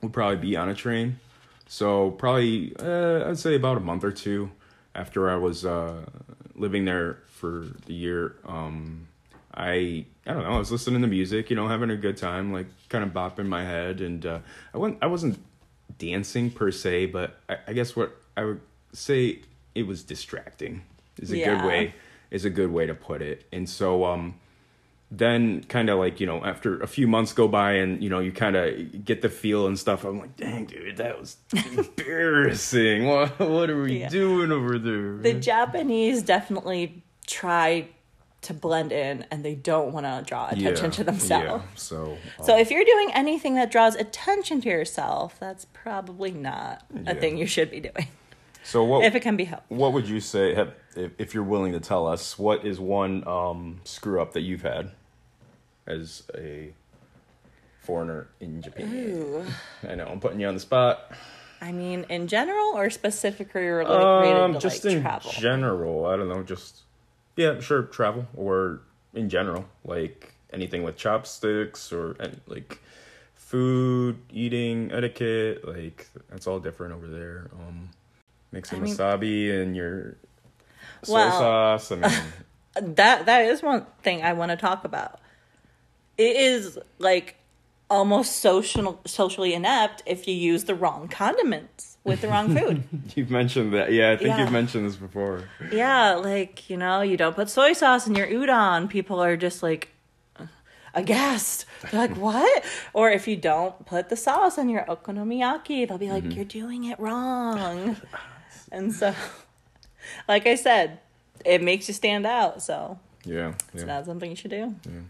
would 0.00 0.12
probably 0.12 0.36
be 0.36 0.56
on 0.56 0.68
a 0.68 0.74
train. 0.74 1.18
So 1.66 2.10
probably 2.12 2.74
uh, 2.78 3.28
I'd 3.28 3.38
say 3.38 3.54
about 3.54 3.76
a 3.76 3.80
month 3.80 4.04
or 4.04 4.12
two 4.12 4.50
after 4.94 5.30
I 5.30 5.36
was 5.36 5.64
uh, 5.64 6.04
living 6.54 6.84
there 6.84 7.18
for 7.26 7.66
the 7.86 7.94
year. 7.94 8.36
Um, 8.44 9.08
I 9.54 10.04
I 10.26 10.34
don't 10.34 10.44
know. 10.44 10.52
I 10.52 10.58
was 10.58 10.70
listening 10.70 11.02
to 11.02 11.08
music, 11.08 11.50
you 11.50 11.56
know, 11.56 11.68
having 11.68 11.90
a 11.90 11.96
good 11.96 12.16
time, 12.16 12.52
like 12.52 12.66
kind 12.88 13.04
of 13.04 13.10
bopping 13.10 13.46
my 13.46 13.64
head, 13.64 14.00
and 14.00 14.24
uh, 14.24 14.38
I 14.72 14.78
went. 14.78 14.98
I 15.02 15.06
wasn't 15.06 15.38
dancing 15.98 16.50
per 16.50 16.70
se, 16.70 17.06
but 17.06 17.40
I, 17.48 17.56
I 17.68 17.72
guess 17.72 17.96
what 17.96 18.16
I 18.36 18.44
would 18.44 18.60
say 18.92 19.40
it 19.74 19.86
was 19.86 20.02
distracting. 20.02 20.82
Is 21.18 21.30
a 21.32 21.36
Yeah. 21.38 21.56
good 21.56 21.66
way. 21.66 21.94
Is 22.30 22.44
a 22.44 22.50
good 22.50 22.70
way 22.72 22.86
to 22.86 22.94
put 22.94 23.20
it. 23.22 23.44
And 23.52 23.68
so 23.68 24.04
um, 24.04 24.36
then 25.10 25.62
kind 25.64 25.90
of 25.90 25.98
like 25.98 26.20
you 26.20 26.26
know 26.26 26.42
after 26.44 26.80
a 26.80 26.86
few 26.86 27.06
months 27.06 27.34
go 27.34 27.46
by 27.46 27.72
and 27.72 28.02
you 28.02 28.08
know 28.08 28.18
you 28.20 28.32
kind 28.32 28.56
of 28.56 29.04
get 29.04 29.20
the 29.20 29.28
feel 29.28 29.66
and 29.66 29.78
stuff 29.78 30.04
i'm 30.04 30.18
like 30.18 30.34
dang 30.38 30.64
dude 30.64 30.96
that 30.96 31.20
was 31.20 31.36
embarrassing 31.70 33.06
what, 33.12 33.38
what 33.38 33.68
are 33.70 33.82
we 33.82 34.00
Yeah. 34.00 34.08
doing 34.08 34.50
over 34.50 34.78
there 34.78 35.18
The 35.18 35.34
Japanese 35.34 36.22
definitely 36.22 37.02
try 37.26 37.88
to 38.42 38.54
blend 38.54 38.90
in 38.90 39.26
and 39.30 39.44
they 39.44 39.54
don't 39.54 39.92
want 39.92 40.06
to 40.06 40.22
draw 40.26 40.48
attention 40.48 40.86
Yeah, 40.86 40.90
to 40.92 41.04
themselves. 41.04 41.44
yeah, 41.44 41.60
so 41.76 42.12
um, 42.38 42.44
So 42.46 42.56
if 42.58 42.70
you're 42.70 42.84
doing 42.84 43.10
anything 43.14 43.54
that 43.56 43.70
draws 43.70 43.94
attention 43.94 44.60
to 44.62 44.68
yourself, 44.68 45.38
that's 45.38 45.66
probably 45.72 46.32
not 46.32 46.84
a 47.06 47.14
thing 47.14 47.36
you 47.36 47.46
should 47.46 47.70
be 47.70 47.80
doing. 47.80 48.08
So 48.64 48.84
what 48.84 49.04
If 49.04 49.14
it 49.14 49.20
can 49.20 49.36
be 49.36 49.44
helped. 49.44 49.70
what 49.70 49.92
would 49.92 50.08
you 50.08 50.20
say 50.20 50.52
if, 50.96 51.10
if 51.18 51.34
you're 51.34 51.42
willing 51.42 51.72
to 51.72 51.80
tell 51.80 52.06
us 52.06 52.38
what 52.38 52.64
is 52.64 52.78
one 52.80 53.26
um, 53.26 53.80
screw 53.84 54.20
up 54.20 54.32
that 54.34 54.42
you've 54.42 54.62
had 54.62 54.90
as 55.86 56.22
a 56.36 56.72
foreigner 57.80 58.28
in 58.40 58.62
japan 58.62 58.92
Ooh. 58.94 59.44
i 59.88 59.94
know 59.96 60.06
i'm 60.06 60.20
putting 60.20 60.38
you 60.40 60.46
on 60.46 60.54
the 60.54 60.60
spot 60.60 61.10
I 61.60 61.70
mean, 61.70 62.06
in 62.08 62.26
general 62.26 62.76
or 62.76 62.90
specifically 62.90 63.62
related 63.66 64.04
um 64.04 64.52
to 64.54 64.58
just 64.58 64.84
like 64.84 64.94
in 64.94 65.02
travel? 65.02 65.30
general 65.32 66.06
i 66.06 66.16
don't 66.16 66.28
know 66.28 66.42
just 66.42 66.82
yeah 67.36 67.60
sure 67.60 67.82
travel 67.82 68.26
or 68.36 68.80
in 69.14 69.28
general 69.28 69.64
like 69.84 70.34
anything 70.52 70.82
with 70.84 70.96
chopsticks 70.96 71.92
or 71.92 72.16
like 72.46 72.80
food 73.34 74.18
eating 74.30 74.90
etiquette 74.92 75.66
like 75.66 76.08
that's 76.30 76.46
all 76.46 76.58
different 76.60 76.94
over 76.94 77.06
there 77.08 77.50
um 77.54 77.90
mixing 78.52 78.78
I 78.78 78.82
mean- 78.82 78.94
wasabi 78.96 79.62
and 79.62 79.74
your 79.76 80.16
soy 81.02 81.14
Well- 81.14 81.30
sauce 81.38 81.92
i 81.92 81.96
mean 81.96 82.10
that 82.96 83.26
that 83.26 83.44
is 83.46 83.62
one 83.62 83.84
thing 84.02 84.22
I 84.22 84.32
want 84.32 84.50
to 84.50 84.56
talk 84.56 84.84
about. 84.84 85.20
It 86.16 86.36
is 86.36 86.78
like 86.98 87.36
almost 87.90 88.36
social 88.36 88.98
socially 89.04 89.52
inept 89.52 90.02
if 90.06 90.26
you 90.26 90.34
use 90.34 90.64
the 90.64 90.74
wrong 90.74 91.06
condiments 91.08 91.98
with 92.04 92.22
the 92.22 92.28
wrong 92.28 92.56
food. 92.56 92.82
you've 93.14 93.30
mentioned 93.30 93.74
that 93.74 93.92
yeah 93.92 94.12
i 94.12 94.16
think 94.16 94.28
Yeah. 94.28 94.40
you've 94.40 94.52
mentioned 94.52 94.86
this 94.86 94.96
before 94.96 95.44
yeah, 95.70 96.14
like, 96.14 96.70
you 96.70 96.78
know, 96.78 97.02
you 97.02 97.16
don't 97.18 97.34
put 97.36 97.50
soy 97.50 97.74
sauce 97.74 98.06
in 98.06 98.14
your 98.14 98.26
udon. 98.26 98.88
People 98.88 99.22
are 99.22 99.36
just 99.36 99.62
like 99.62 99.90
aghast. 100.94 101.66
They're 101.90 102.00
like, 102.08 102.16
"What?" 102.26 102.64
Or 102.94 103.10
if 103.10 103.28
you 103.28 103.36
don't 103.36 103.84
put 103.86 104.08
the 104.08 104.16
sauce 104.16 104.56
on 104.58 104.68
your 104.70 104.84
okonomiyaki, 104.86 105.86
they'll 105.88 105.98
be 105.98 106.10
like, 106.10 106.24
Mm-hmm. 106.24 106.32
"You're 106.32 106.44
doing 106.46 106.84
it 106.84 106.98
wrong." 106.98 107.96
And 108.72 108.92
so 108.92 109.14
like 110.28 110.46
I 110.48 110.56
said, 110.56 110.98
it 111.44 111.62
makes 111.62 111.86
you 111.86 111.94
stand 111.94 112.26
out, 112.26 112.60
so 112.62 112.98
yeah 113.24 113.54
it's 113.72 113.82
yeah 113.82 113.84
not 113.84 114.04
something 114.06 114.28
you 114.30 114.34
should 114.36 114.50
do. 114.50 114.74
Yeah. 114.84 115.00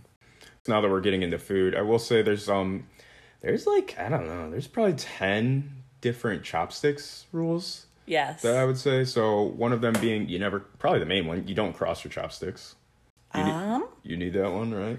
now 0.69 0.81
that 0.83 0.91
we're 0.91 1.01
getting 1.01 1.23
into 1.23 1.39
food, 1.39 1.75
I 1.75 1.81
will 1.81 1.99
say 1.99 2.21
there's 2.21 2.49
um 2.51 2.87
there's 3.41 3.67
like 3.67 3.97
I 3.99 4.09
don't 4.11 4.27
know, 4.27 4.51
there's 4.51 4.67
probably 4.69 4.93
10 4.95 5.71
different 6.03 6.43
chopsticks 6.45 7.27
rules 7.33 7.87
Yes. 8.05 8.43
that 8.43 8.57
I 8.57 8.65
would 8.65 8.77
say. 8.79 9.05
So 9.05 9.43
one 9.43 9.73
of 9.73 9.81
them 9.81 9.95
being 10.01 10.29
you 10.29 10.39
never 10.39 10.61
probably 10.61 10.99
the 11.01 11.07
main 11.07 11.27
one, 11.27 11.47
you 11.49 11.55
don't 11.55 11.73
cross 11.73 12.05
your 12.05 12.11
chopsticks. 12.11 12.75
You 13.35 13.45
need, 13.45 13.51
Um, 13.53 13.89
you 14.03 14.17
need 14.19 14.35
that 14.35 14.53
one, 14.53 14.75
right? 14.75 14.99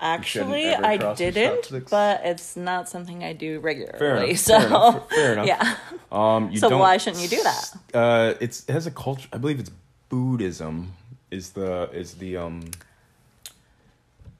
Actually, 0.00 0.74
I 0.74 1.14
didn't, 1.14 1.70
but 1.90 2.20
it's 2.24 2.56
not 2.56 2.88
something 2.88 3.24
I 3.24 3.32
do 3.32 3.60
regularly. 3.60 3.98
Fair 3.98 4.16
enough. 4.24 4.38
So, 4.38 4.58
Fair 4.58 4.66
enough. 4.68 5.08
Fair 5.10 5.32
enough. 5.32 5.46
yeah. 5.46 5.76
Um, 6.12 6.50
you 6.50 6.58
So 6.58 6.76
why 6.78 6.98
shouldn't 6.98 7.22
you 7.22 7.28
do 7.28 7.42
that? 7.42 7.74
Uh, 7.94 8.34
it's 8.40 8.68
it 8.68 8.72
has 8.72 8.86
a 8.86 8.90
culture. 8.90 9.28
I 9.32 9.38
believe 9.38 9.58
it's 9.58 9.70
Buddhism. 10.08 10.92
Is 11.30 11.50
the 11.50 11.88
is 11.92 12.14
the 12.14 12.36
um. 12.36 12.70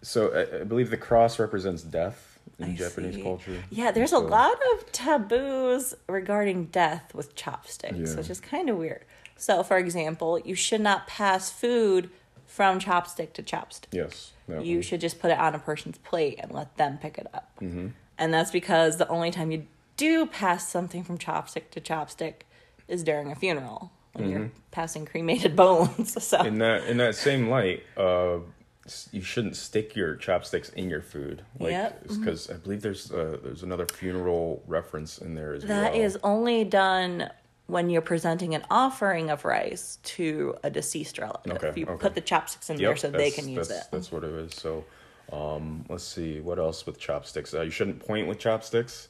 So 0.02 0.32
I, 0.32 0.60
I 0.60 0.64
believe 0.64 0.90
the 0.90 0.96
cross 0.96 1.38
represents 1.38 1.82
death 1.82 2.38
in 2.58 2.72
I 2.72 2.76
Japanese 2.76 3.16
see. 3.16 3.22
culture. 3.22 3.62
Yeah, 3.70 3.90
there's 3.90 4.12
a 4.12 4.18
lot 4.18 4.56
of 4.75 4.92
taboos 4.92 5.94
regarding 6.08 6.66
death 6.66 7.14
with 7.14 7.34
chopsticks, 7.34 7.96
Yeah. 8.10 8.14
which 8.16 8.30
is 8.30 8.40
kind 8.40 8.70
of 8.70 8.76
weird. 8.76 9.04
So, 9.36 9.62
for 9.62 9.78
example, 9.78 10.38
you 10.38 10.54
should 10.54 10.80
not 10.80 11.06
pass 11.06 11.50
food 11.50 12.08
from 12.56 12.80
chopstick 12.80 13.34
to 13.34 13.42
chopstick. 13.42 13.92
Yes. 13.92 14.32
You 14.48 14.76
one. 14.76 14.82
should 14.82 15.00
just 15.02 15.20
put 15.20 15.30
it 15.30 15.38
on 15.38 15.54
a 15.54 15.58
person's 15.58 15.98
plate 15.98 16.36
and 16.42 16.50
let 16.52 16.76
them 16.78 16.96
pick 16.96 17.18
it 17.18 17.26
up. 17.34 17.50
Mm-hmm. 17.60 17.88
And 18.18 18.32
that's 18.32 18.50
because 18.50 18.96
the 18.96 19.06
only 19.08 19.30
time 19.30 19.50
you 19.50 19.66
do 19.98 20.25
pass 20.25 20.66
something 20.66 21.04
from 21.04 21.18
chopstick 21.18 21.68
to 21.72 21.80
chopstick 21.82 22.34
is 22.88 23.04
during 23.04 23.30
a 23.30 23.34
funeral 23.34 23.90
when 24.14 24.30
you're 24.30 24.50
passing 24.70 25.04
cremated 25.04 25.54
bones. 25.62 26.22
So, 26.25 26.40
in 26.42 26.56
that 26.58 26.84
in 26.84 26.96
that 26.96 27.14
same 27.14 27.50
light, 27.50 27.82
uh, 27.98 28.38
you 29.12 29.20
shouldn't 29.20 29.56
stick 29.56 29.94
your 29.94 30.14
chopsticks 30.16 30.70
in 30.70 30.88
your 30.88 31.02
food, 31.02 31.42
like 31.60 31.72
Yep. 31.72 32.08
because 32.08 32.48
I 32.48 32.54
believe 32.54 32.80
there's 32.80 33.12
uh, 33.12 33.36
there's 33.42 33.62
another 33.64 33.84
funeral 33.86 34.62
reference 34.66 35.18
in 35.18 35.34
there 35.34 35.52
as 35.52 35.64
That 35.64 35.92
well. 35.92 36.00
is 36.02 36.16
only 36.22 36.64
done 36.64 37.28
when 37.66 37.90
you're 37.90 38.02
presenting 38.02 38.54
an 38.54 38.64
offering 38.70 39.30
of 39.30 39.44
rice 39.44 39.99
to 40.02 40.54
a 40.62 40.70
deceased 40.70 41.18
relative. 41.18 41.56
Okay, 41.56 41.80
you 41.80 41.87
okay. 41.87 42.00
put 42.00 42.14
the 42.14 42.20
chopsticks 42.20 42.70
in 42.70 42.78
Yep, 42.78 42.88
there 42.88 42.96
so 42.96 43.11
they 43.11 43.30
can 43.30 43.49
use 43.49 43.68
that's, 43.68 43.87
it. 43.87 43.90
That's 43.90 44.12
what 44.12 44.25
it 44.25 44.30
is. 44.30 44.54
So, 44.54 44.85
um, 45.32 45.85
let's 45.88 46.04
see 46.04 46.40
what 46.40 46.58
else 46.58 46.87
with 46.87 46.99
chopsticks. 46.99 47.52
Uh, 47.52 47.62
you 47.62 47.70
shouldn't 47.70 48.00
point 48.00 48.28
with 48.28 48.38
chopsticks. 48.38 49.08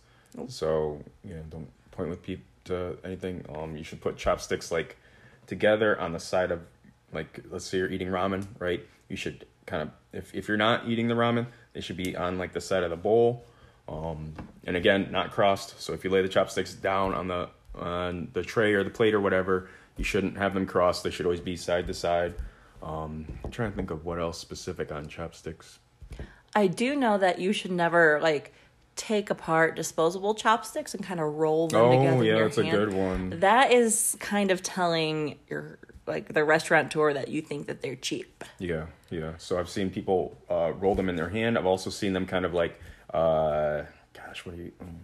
So 0.49 1.01
yeah, 1.25 1.37
don't 1.51 1.69
point 1.93 2.11
with 2.11 2.23
peep 2.23 2.45
to 2.65 2.99
anything. 3.05 3.45
Um, 3.55 3.77
you 3.77 3.85
should 3.85 4.01
put 4.01 4.17
chopsticks 4.17 4.71
like 4.71 4.97
together 5.47 5.99
on 5.99 6.13
the 6.13 6.21
side 6.21 6.51
of 6.51 6.61
like 7.13 7.43
let's 7.51 7.65
say 7.65 7.79
you're 7.79 7.91
eating 7.91 8.09
ramen, 8.09 8.47
right? 8.59 8.85
You 9.09 9.17
should 9.17 9.47
kind 9.67 9.83
of 9.83 9.91
if 10.13 10.35
if 10.35 10.49
you're 10.49 10.57
not 10.57 10.89
eating 10.89 11.09
the 11.09 11.15
ramen, 11.15 11.47
they 11.73 11.81
should 11.81 11.97
be 11.97 12.17
on 12.17 12.39
like 12.39 12.53
the 12.53 12.61
side 12.61 12.83
of 12.83 12.91
the 12.91 12.97
bowl. 12.97 13.45
Um, 13.89 14.35
and 14.65 14.77
again, 14.77 15.09
not 15.13 15.31
crossed. 15.31 15.81
So 15.81 15.93
if 15.93 16.05
you 16.05 16.11
lay 16.11 16.21
the 16.21 16.29
chopsticks 16.29 16.75
down 16.75 17.15
on 17.15 17.29
the 17.29 17.49
on 17.79 18.29
the 18.33 18.43
tray 18.43 18.73
or 18.75 18.85
the 18.85 18.91
plate 18.91 19.15
or 19.15 19.21
whatever, 19.21 19.69
you 19.97 20.05
shouldn't 20.05 20.37
have 20.39 20.55
them 20.55 20.67
crossed. 20.67 21.05
They 21.05 21.11
should 21.11 21.27
always 21.27 21.41
be 21.41 21.57
side 21.57 21.87
to 21.87 21.95
side. 21.95 22.35
Um, 22.83 23.27
I'm 23.45 23.51
trying 23.51 23.71
to 23.71 23.77
think 23.77 23.91
of 23.91 24.05
what 24.05 24.19
else 24.19 24.39
specific 24.39 24.93
on 24.93 25.09
chopsticks. 25.09 25.79
I 26.55 26.67
do 26.67 26.95
know 26.97 27.19
that 27.19 27.39
you 27.39 27.53
should 27.53 27.73
never 27.73 28.19
like 28.23 28.53
take 28.97 29.29
apart 29.29 29.77
disposable 29.77 30.35
chopsticks 30.35 30.95
and 30.95 31.05
kind 31.05 31.21
of 31.21 31.35
roll 31.35 31.69
them 31.69 31.81
Oh 31.81 31.91
together. 31.91 32.17
in 32.17 32.25
yeah, 32.25 32.39
that's 32.43 32.59
a 32.59 32.63
good 32.65 32.93
one. 32.93 33.41
That 33.41 33.73
is 33.73 34.17
kind 34.21 34.51
of 34.51 34.63
telling 34.63 35.39
your 35.49 35.79
like 36.07 36.33
the 36.33 36.45
restaurant 36.45 36.87
restaurateur 36.87 37.15
that 37.15 37.29
you 37.29 37.43
think 37.43 37.67
that 37.67 37.83
they're 37.83 37.97
cheap. 37.97 38.45
Yeah, 38.59 38.87
yeah. 39.11 39.33
So 39.39 39.59
I've 39.59 39.69
seen 39.69 39.91
people 39.91 40.39
uh, 40.49 40.73
roll 40.79 40.95
them 40.95 41.09
in 41.09 41.17
their 41.17 41.29
hand. 41.29 41.59
I've 41.59 41.67
also 41.67 41.91
seen 41.91 42.13
them 42.13 42.27
kind 42.27 42.45
of 42.45 42.55
like, 42.55 42.81
uh, 43.13 43.83
gosh, 44.15 44.47
what 44.47 44.57
do 44.57 44.63
you 44.63 44.73
um, 44.81 45.01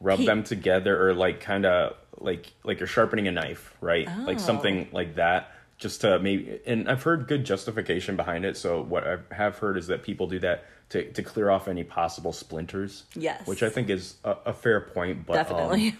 rub 0.00 0.18
He- 0.20 0.26
them 0.26 0.42
together 0.42 1.08
or 1.08 1.14
like 1.14 1.40
kind 1.40 1.64
of 1.66 1.94
like 2.18 2.52
like 2.64 2.80
you're 2.80 2.86
sharpening 2.86 3.28
a 3.28 3.32
knife, 3.32 3.74
right? 3.80 4.06
Like 4.24 4.36
Oh. 4.38 4.40
something 4.40 4.88
like 4.92 5.14
that, 5.16 5.52
just 5.78 6.00
to 6.02 6.18
maybe. 6.18 6.60
And 6.66 6.88
I've 6.90 7.02
heard 7.02 7.26
good 7.28 7.44
justification 7.44 8.16
behind 8.16 8.44
it. 8.44 8.56
So 8.56 8.82
what 8.82 9.06
I 9.06 9.18
have 9.34 9.58
heard 9.58 9.76
is 9.76 9.86
that 9.88 10.02
people 10.02 10.26
do 10.26 10.38
that 10.40 10.64
to 10.90 11.10
to 11.12 11.22
clear 11.22 11.50
off 11.50 11.68
any 11.68 11.84
possible 11.84 12.32
splinters. 12.32 13.04
Yes. 13.14 13.46
which 13.46 13.62
I 13.62 13.68
think 13.70 13.88
is 13.90 14.16
a, 14.24 14.36
a 14.46 14.52
fair 14.52 14.80
point. 14.80 15.26
But 15.26 15.38
um, 15.38 15.44
Definitely. 15.44 15.96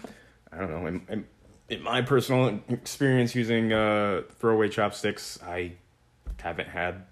I 0.51 0.57
don't 0.59 0.69
know. 0.71 0.85
In, 0.87 1.01
in, 1.09 1.25
in 1.69 1.81
my 1.81 2.01
personal 2.01 2.59
experience 2.69 3.33
using 3.35 3.71
uh, 3.71 4.23
throwaway 4.39 4.67
chopsticks, 4.67 5.39
I 5.41 5.73
haven't 6.41 6.67
had 6.67 7.05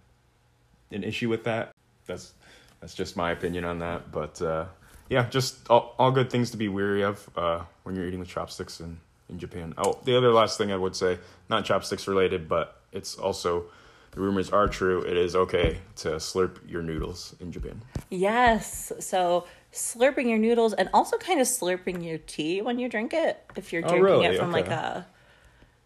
an 0.92 1.04
issue 1.04 1.30
with 1.30 1.46
that. 1.46 1.72
That's 2.06 2.34
that's 2.82 2.94
just 2.96 3.16
my 3.16 3.32
opinion 3.32 3.64
on 3.66 3.80
that. 3.80 4.12
But 4.12 4.42
uh, 4.42 4.66
yeah, 5.10 5.28
just 5.30 5.70
all, 5.70 5.96
all 5.98 6.12
good 6.12 6.30
things 6.30 6.52
to 6.52 6.58
be 6.58 6.70
wary 6.70 7.02
of 7.04 7.30
uh, 7.36 7.62
when 7.84 7.96
you're 7.96 8.08
eating 8.08 8.20
with 8.20 8.30
chopsticks 8.30 8.80
in, 8.80 9.00
in 9.30 9.40
Japan. 9.40 9.74
Oh, 9.78 10.00
the 10.06 10.16
other 10.18 10.32
last 10.32 10.58
thing 10.58 10.72
I 10.72 10.78
would 10.78 10.96
say, 10.96 11.18
not 11.50 11.66
chopsticks 11.66 12.08
related, 12.08 12.48
but 12.48 12.82
it's 12.92 13.16
also 13.18 13.66
the 14.12 14.22
rumors 14.22 14.50
are 14.50 14.68
true. 14.68 15.02
It 15.02 15.18
is 15.18 15.36
okay 15.36 15.80
to 15.98 16.10
slurp 16.18 16.58
your 16.68 16.82
noodles 16.82 17.36
in 17.40 17.52
Japan. 17.52 17.82
Yes. 18.10 18.92
So 19.00 19.46
slurping 19.72 20.28
your 20.28 20.40
noodles 20.40 20.74
and 20.74 20.90
also 20.94 21.18
kind 21.18 21.40
of 21.40 21.48
slurping 21.48 22.04
your 22.04 22.18
tea 22.18 22.62
when 22.62 22.80
you 22.80 22.90
drink 22.90 23.14
it. 23.14 23.44
If 23.56 23.72
you're 23.72 23.84
Oh, 23.86 23.90
drinking 23.90 24.04
really? 24.04 24.26
it 24.28 24.40
from 24.40 24.52
like 24.52 24.68
a 24.68 25.06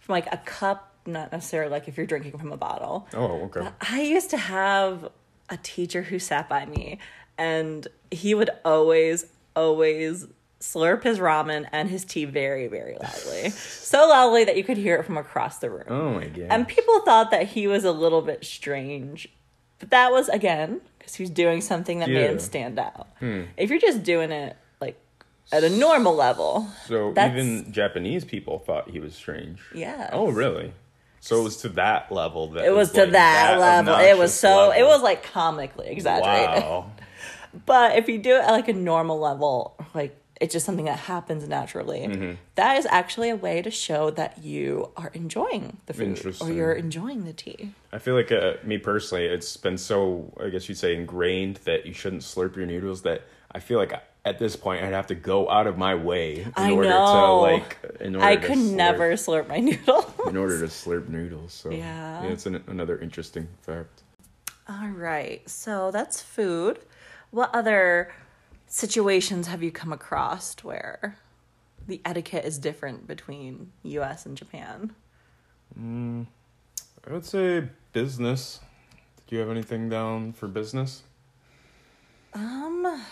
from 0.01 0.13
like 0.13 0.27
a 0.33 0.37
cup, 0.37 0.91
not 1.05 1.31
necessarily 1.31 1.71
like 1.71 1.87
if 1.87 1.97
you're 1.97 2.05
drinking 2.05 2.37
from 2.37 2.51
a 2.51 2.57
bottle. 2.57 3.07
Oh, 3.13 3.41
okay. 3.45 3.67
I 3.81 4.01
used 4.01 4.29
to 4.31 4.37
have 4.37 5.09
a 5.49 5.57
teacher 5.57 6.01
who 6.03 6.19
sat 6.19 6.47
by 6.47 6.65
me 6.65 6.99
and 7.37 7.87
he 8.11 8.33
would 8.33 8.49
always, 8.63 9.25
always 9.55 10.27
slurp 10.59 11.03
his 11.03 11.19
ramen 11.19 11.67
and 11.71 11.89
his 11.89 12.05
tea 12.05 12.25
very, 12.25 12.67
very 12.67 12.95
loudly. 13.01 13.49
so 13.49 14.07
loudly 14.07 14.43
that 14.45 14.55
you 14.57 14.63
could 14.63 14.77
hear 14.77 14.95
it 14.95 15.03
from 15.05 15.17
across 15.17 15.57
the 15.57 15.69
room. 15.69 15.85
Oh 15.89 16.13
my 16.13 16.25
god. 16.27 16.47
And 16.49 16.67
people 16.67 17.01
thought 17.01 17.31
that 17.31 17.47
he 17.47 17.67
was 17.67 17.83
a 17.83 17.91
little 17.91 18.21
bit 18.21 18.45
strange. 18.45 19.27
But 19.79 19.89
that 19.89 20.11
was, 20.11 20.29
again, 20.29 20.79
because 20.97 21.15
he 21.15 21.23
was 21.23 21.29
doing 21.29 21.59
something 21.59 21.99
that 21.99 22.07
made 22.07 22.21
Yeah. 22.21 22.27
him 22.31 22.39
stand 22.39 22.79
out. 22.79 23.07
Hmm. 23.19 23.43
If 23.57 23.69
you're 23.69 23.79
just 23.79 24.03
doing 24.03 24.31
it, 24.31 24.55
like, 24.79 24.97
at 25.51 25.63
a 25.65 25.69
normal 25.69 26.15
level, 26.15 26.67
So 26.87 27.11
That's- 27.11 27.33
even 27.37 27.71
Japanese 27.73 28.23
people 28.23 28.59
thought 28.59 28.89
he 28.89 28.99
was 29.01 29.13
strange. 29.13 29.59
Yeah. 29.75 30.09
Oh, 30.13 30.29
really? 30.31 30.71
So 31.19 31.39
it 31.39 31.43
was 31.43 31.57
to 31.57 31.69
that 31.69 32.11
level 32.11 32.47
that 32.49 32.65
it 32.65 32.71
was 32.73 32.91
to 32.93 33.01
like 33.03 33.11
that, 33.11 33.57
level. 33.59 33.95
It 33.95 34.17
was 34.17 34.33
so, 34.33 34.71
it 34.71 34.83
was 34.85 35.01
like 35.01 35.23
comically 35.23 35.87
exaggerated. 35.87 36.63
Wow. 36.63 36.91
But 37.65 37.98
if 37.98 38.07
you 38.10 38.17
do 38.17 38.36
it 38.36 38.43
at 38.43 38.51
like 38.51 38.67
a 38.67 38.74
normal 38.74 39.19
level, 39.19 39.75
like 39.93 40.15
it's 40.41 40.51
just 40.53 40.65
something 40.65 40.86
that 40.86 41.00
happens 41.00 41.48
naturally, 41.48 42.00
Mm-hmm. 42.01 42.31
that 42.55 42.77
is 42.77 42.86
actually 42.88 43.29
a 43.29 43.36
way 43.36 43.62
to 43.62 43.69
show 43.72 44.10
that 44.12 44.43
you 44.43 44.91
are 44.98 45.12
enjoying 45.13 45.77
the 45.86 45.93
food 45.93 46.36
or 46.41 46.51
you're 46.51 46.74
enjoying 46.74 47.24
the 47.25 47.33
tea. 47.33 47.72
I 47.93 48.00
feel 48.00 48.15
like 48.15 48.31
uh, 48.31 48.53
me 48.63 48.77
personally, 48.79 49.25
it's 49.25 49.55
been 49.57 49.77
so 49.77 50.33
I 50.43 50.50
guess 50.50 50.67
you'd 50.67 50.77
say 50.77 50.95
ingrained 50.95 51.57
that 51.65 51.86
you 51.86 51.93
shouldn't 51.93 52.24
slurp 52.24 52.55
your 52.55 52.65
noodles. 52.65 53.03
That 53.03 53.22
I 53.51 53.60
feel 53.60 53.77
like 53.77 53.93
at 54.25 54.39
this 54.39 54.55
point 54.55 54.83
I'd 54.83 54.93
have 54.93 55.07
to 55.07 55.15
go 55.15 55.50
out 55.50 55.67
of 55.67 55.77
my 55.77 55.93
way 55.95 56.41
in 56.41 56.53
I 56.55 56.72
order 56.72 56.89
know. 56.89 57.05
to 57.05 57.53
like. 57.53 57.77
In 58.01 58.15
order 58.15 58.27
I 58.27 58.36
to 58.36 58.48
could 58.48 58.57
slurp- 58.57 58.74
never 58.75 59.12
slurp 59.13 59.48
my 59.48 59.60
noodles. 59.69 60.05
in 60.27 60.36
order 60.36 60.60
to 60.60 60.65
slurp 60.67 61.07
noodles. 61.10 61.53
So 61.53 61.69
Yeah. 61.69 62.24
it's 62.24 62.45
an, 62.48 62.63
another 62.67 62.98
interesting 62.98 63.48
fact. 63.62 64.01
All 64.67 64.88
right. 64.89 65.48
So 65.50 65.91
that's 65.91 66.22
food. 66.22 66.79
What 67.33 67.49
other 67.55 68.13
situations 68.67 69.47
have 69.47 69.63
you 69.63 69.71
come 69.71 69.91
across 69.91 70.55
where 70.61 71.17
the 71.87 71.99
etiquette 72.05 72.45
is 72.45 72.59
different 72.59 73.07
between 73.07 73.71
US 73.81 74.27
and 74.27 74.37
Japan? 74.37 74.93
I 75.75 77.11
would 77.11 77.25
say 77.25 77.69
business. 77.91 78.59
Do 79.25 79.35
you 79.35 79.41
have 79.41 79.49
anything 79.49 79.89
down 79.89 80.33
for 80.33 80.47
business? 80.47 81.01
Um 82.35 83.03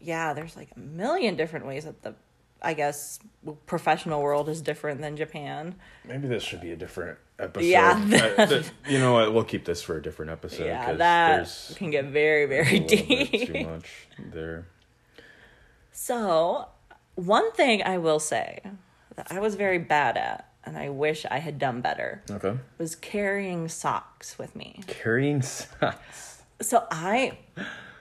Yeah, 0.00 0.32
there's 0.32 0.56
like 0.56 0.70
a 0.74 0.78
million 0.78 1.36
different 1.36 1.66
ways 1.66 1.84
that 1.84 2.00
the 2.00 2.14
I 2.62 2.74
guess 2.74 3.18
professional 3.66 4.22
world 4.22 4.48
is 4.48 4.60
different 4.60 5.00
than 5.00 5.16
Japan. 5.16 5.74
Maybe 6.04 6.26
this 6.28 6.42
should 6.42 6.60
be 6.60 6.72
a 6.72 6.76
different 6.76 7.18
episode. 7.38 7.66
Yeah. 7.66 8.46
Th- 8.46 8.66
you 8.88 8.98
know 8.98 9.12
what? 9.12 9.32
We'll 9.34 9.44
keep 9.44 9.64
this 9.64 9.82
for 9.82 9.96
a 9.96 10.02
different 10.02 10.30
episode. 10.30 10.66
Yeah, 10.66 10.92
that 10.94 11.72
can 11.76 11.90
get 11.90 12.06
very 12.06 12.46
very 12.46 12.80
deep. 12.80 13.46
too 13.46 13.66
much 13.66 13.90
there. 14.18 14.66
So, 15.92 16.68
one 17.14 17.52
thing 17.52 17.82
I 17.82 17.98
will 17.98 18.20
say 18.20 18.60
that 19.16 19.28
I 19.30 19.40
was 19.40 19.54
very 19.54 19.78
bad 19.78 20.16
at, 20.16 20.50
and 20.64 20.76
I 20.76 20.90
wish 20.90 21.24
I 21.30 21.38
had 21.38 21.58
done 21.58 21.80
better, 21.80 22.22
Okay. 22.30 22.54
was 22.78 22.94
carrying 22.94 23.68
socks 23.68 24.38
with 24.38 24.54
me. 24.54 24.80
Carrying 24.86 25.40
socks. 25.42 26.42
So 26.60 26.86
I, 26.90 27.38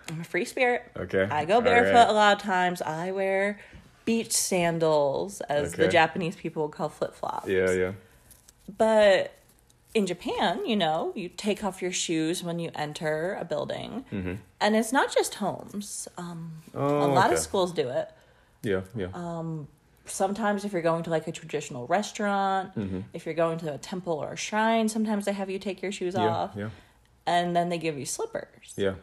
I'm 0.09 0.21
a 0.21 0.23
free 0.23 0.45
spirit. 0.45 0.91
Okay. 0.97 1.27
I 1.29 1.45
go 1.45 1.61
barefoot 1.61 1.93
right. 1.93 2.09
a 2.09 2.13
lot 2.13 2.35
of 2.37 2.41
times. 2.41 2.81
I 2.81 3.11
wear 3.11 3.59
beach 4.05 4.31
sandals, 4.31 5.41
as 5.41 5.73
the 5.73 5.87
Japanese 5.87 6.35
people 6.35 6.63
would 6.63 6.71
call 6.71 6.89
flip 6.89 7.13
flops. 7.15 7.47
Yeah, 7.47 7.71
yeah. 7.71 7.91
But 8.77 9.33
in 9.93 10.05
Japan, 10.05 10.65
you 10.65 10.75
know, 10.75 11.11
you 11.15 11.29
take 11.29 11.63
off 11.63 11.81
your 11.81 11.91
shoes 11.91 12.43
when 12.43 12.59
you 12.59 12.69
enter 12.75 13.37
a 13.39 13.45
building, 13.45 14.05
and 14.61 14.75
it's 14.75 14.91
not 14.91 15.13
just 15.13 15.35
homes. 15.35 16.07
Um, 16.17 16.61
Mm-hmm. 16.73 16.77
Oh, 16.77 17.05
a 17.05 17.11
lot 17.13 17.31
of 17.31 17.39
schools 17.39 17.71
do 17.71 17.87
it. 17.89 18.11
Yeah, 18.61 18.81
yeah. 18.95 19.07
Um, 19.13 19.67
sometimes 20.05 20.65
if 20.65 20.73
you're 20.73 20.81
going 20.81 21.03
to 21.03 21.09
like 21.09 21.27
a 21.27 21.31
traditional 21.31 21.87
restaurant, 21.87 22.75
Mm-hmm. 22.75 22.99
if 23.13 23.25
you're 23.25 23.35
going 23.35 23.57
to 23.59 23.73
a 23.73 23.77
temple 23.77 24.13
or 24.13 24.33
a 24.33 24.37
shrine, 24.37 24.89
sometimes 24.89 25.23
they 25.25 25.31
have 25.33 25.49
you 25.49 25.57
take 25.59 25.81
your 25.81 25.91
shoes 25.93 26.15
yeah, 26.15 26.27
off. 26.27 26.51
yeah. 26.57 26.69
and 27.25 27.55
then 27.55 27.69
they 27.69 27.77
give 27.77 27.97
you 27.97 28.05
slippers. 28.05 28.73
Yeah. 28.75 28.95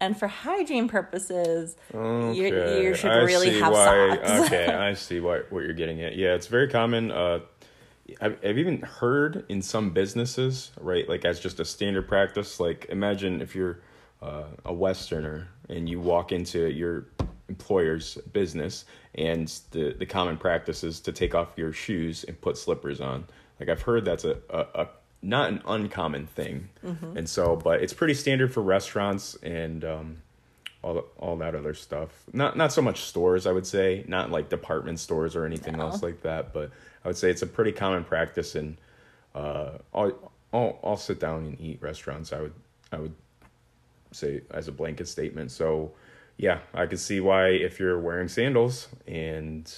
And 0.00 0.16
for 0.16 0.28
hygiene 0.28 0.88
purposes, 0.88 1.76
Okay. 1.92 2.38
you, 2.38 2.82
you 2.88 2.94
should 2.94 3.10
I 3.10 3.16
really 3.22 3.50
see 3.50 3.60
have 3.60 3.72
why, 3.72 4.16
socks. 4.16 4.30
okay, 4.52 4.66
I 4.66 4.94
see 4.94 5.18
why, 5.20 5.40
what 5.50 5.64
you're 5.64 5.72
getting 5.72 6.02
at. 6.02 6.16
Yeah, 6.16 6.34
it's 6.34 6.46
very 6.46 6.68
common. 6.68 7.10
Uh, 7.10 7.40
I've, 8.20 8.38
I've 8.44 8.58
even 8.58 8.80
heard 8.82 9.44
in 9.48 9.60
some 9.60 9.90
businesses, 9.90 10.70
right, 10.80 11.08
like 11.08 11.24
as 11.24 11.40
just 11.40 11.58
a 11.60 11.64
standard 11.64 12.06
practice. 12.08 12.60
Like, 12.60 12.86
imagine 12.90 13.42
if 13.42 13.54
you're 13.54 13.80
uh, 14.22 14.44
a 14.64 14.72
Westerner 14.72 15.48
and 15.68 15.88
you 15.88 16.00
walk 16.00 16.32
into 16.32 16.70
your 16.70 17.06
employer's 17.48 18.16
business 18.32 18.84
and 19.14 19.48
the, 19.72 19.94
the 19.98 20.06
common 20.06 20.36
practice 20.36 20.84
is 20.84 21.00
to 21.00 21.12
take 21.12 21.34
off 21.34 21.48
your 21.56 21.72
shoes 21.72 22.24
and 22.24 22.40
put 22.40 22.56
slippers 22.56 23.00
on. 23.00 23.26
Like, 23.58 23.68
I've 23.68 23.82
heard 23.82 24.04
that's 24.04 24.24
a, 24.24 24.38
a, 24.50 24.60
a 24.82 24.88
not 25.22 25.50
an 25.50 25.62
uncommon 25.66 26.26
thing. 26.26 26.68
Mm-hmm. 26.84 27.18
And 27.18 27.28
so, 27.28 27.56
but 27.56 27.82
it's 27.82 27.92
pretty 27.92 28.14
standard 28.14 28.52
for 28.52 28.62
restaurants 28.62 29.34
and, 29.42 29.84
um, 29.84 30.16
all 30.80 31.04
all 31.18 31.36
that 31.38 31.56
other 31.56 31.74
stuff. 31.74 32.10
Not 32.32 32.56
not 32.56 32.72
so 32.72 32.80
much 32.80 33.00
stores, 33.02 33.46
I 33.46 33.52
would 33.52 33.66
say, 33.66 34.04
not 34.06 34.30
like 34.30 34.48
department 34.48 35.00
stores 35.00 35.34
or 35.34 35.44
anything 35.44 35.76
No. 35.76 35.86
else 35.86 36.04
like 36.04 36.22
that. 36.22 36.52
But 36.52 36.70
I 37.04 37.08
would 37.08 37.16
say 37.16 37.30
it's 37.30 37.42
a 37.42 37.48
pretty 37.48 37.72
common 37.72 38.04
practice, 38.04 38.54
and 38.54 38.76
uh, 39.34 39.70
I'll, 39.92 40.32
I'll 40.52 40.78
I'll 40.84 40.96
sit 40.96 41.18
down 41.18 41.44
and 41.46 41.60
eat 41.60 41.82
restaurants. 41.82 42.32
I 42.32 42.42
would 42.42 42.52
I 42.92 42.98
would 42.98 43.14
say 44.12 44.42
as 44.52 44.68
a 44.68 44.72
blanket 44.72 45.08
statement. 45.08 45.50
So 45.50 45.90
yeah, 46.36 46.60
I 46.72 46.86
could 46.86 47.00
see 47.00 47.18
why 47.18 47.48
if 47.48 47.80
you're 47.80 47.98
wearing 47.98 48.28
sandals 48.28 48.86
and 49.08 49.70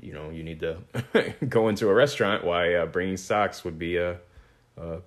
you 0.00 0.12
know 0.12 0.28
you 0.28 0.42
need 0.42 0.60
to 0.60 0.76
go 1.48 1.68
into 1.68 1.88
a 1.88 1.94
restaurant, 1.94 2.44
why 2.44 2.74
uh, 2.74 2.84
bringing 2.84 3.16
socks 3.16 3.64
would 3.64 3.78
be 3.78 3.96
a. 3.96 4.18
Uh, 4.80 4.98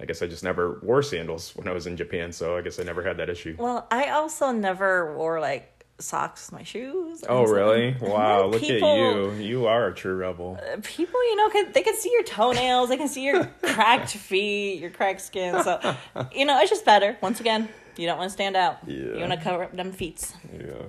I 0.00 0.04
guess 0.04 0.20
I 0.20 0.26
just 0.26 0.42
never 0.42 0.80
wore 0.82 1.02
sandals 1.02 1.54
when 1.54 1.68
I 1.68 1.72
was 1.72 1.86
in 1.86 1.96
Japan, 1.96 2.32
so 2.32 2.56
I 2.56 2.62
guess 2.62 2.80
I 2.80 2.82
never 2.82 3.02
had 3.02 3.18
that 3.18 3.30
issue. 3.30 3.54
Well, 3.58 3.86
I 3.90 4.10
also 4.10 4.50
never 4.50 5.16
wore 5.16 5.40
like 5.40 5.84
socks 5.98 6.50
with 6.50 6.58
my 6.58 6.64
shoes. 6.64 7.22
Oh 7.28 7.44
really? 7.44 7.96
Wow! 8.00 8.46
Look 8.46 8.60
People- 8.60 8.88
at 8.88 9.38
you. 9.38 9.44
You 9.44 9.66
are 9.66 9.86
a 9.86 9.94
true 9.94 10.16
rebel. 10.16 10.58
People, 10.82 11.22
you 11.24 11.36
know, 11.36 11.48
can, 11.50 11.72
they 11.72 11.82
can 11.82 11.96
see 11.96 12.10
your 12.12 12.24
toenails, 12.24 12.88
they 12.88 12.96
can 12.96 13.08
see 13.08 13.24
your 13.24 13.44
cracked 13.62 14.10
feet, 14.10 14.80
your 14.80 14.90
cracked 14.90 15.20
skin. 15.20 15.62
So, 15.62 15.94
you 16.34 16.44
know, 16.46 16.58
it's 16.60 16.70
just 16.70 16.84
better. 16.84 17.16
Once 17.20 17.38
again, 17.40 17.68
you 17.96 18.06
don't 18.06 18.18
want 18.18 18.28
to 18.30 18.32
stand 18.32 18.56
out. 18.56 18.78
Yeah. 18.86 18.96
You 18.96 19.20
want 19.20 19.32
to 19.32 19.40
cover 19.40 19.64
up 19.64 19.76
them 19.76 19.92
feet. 19.92 20.32
Yeah. 20.52 20.82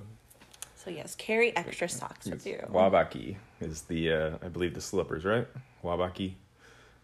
So 0.76 0.90
yes, 0.90 1.16
carry 1.16 1.56
extra 1.56 1.88
socks 1.88 2.26
with 2.28 2.46
you. 2.46 2.60
Wabaki 2.70 3.38
is 3.62 3.84
the 3.84 4.12
uh, 4.12 4.38
I 4.44 4.50
believe 4.50 4.74
the 4.74 4.82
slippers, 4.82 5.24
right? 5.24 5.48
Wabaki. 5.84 6.34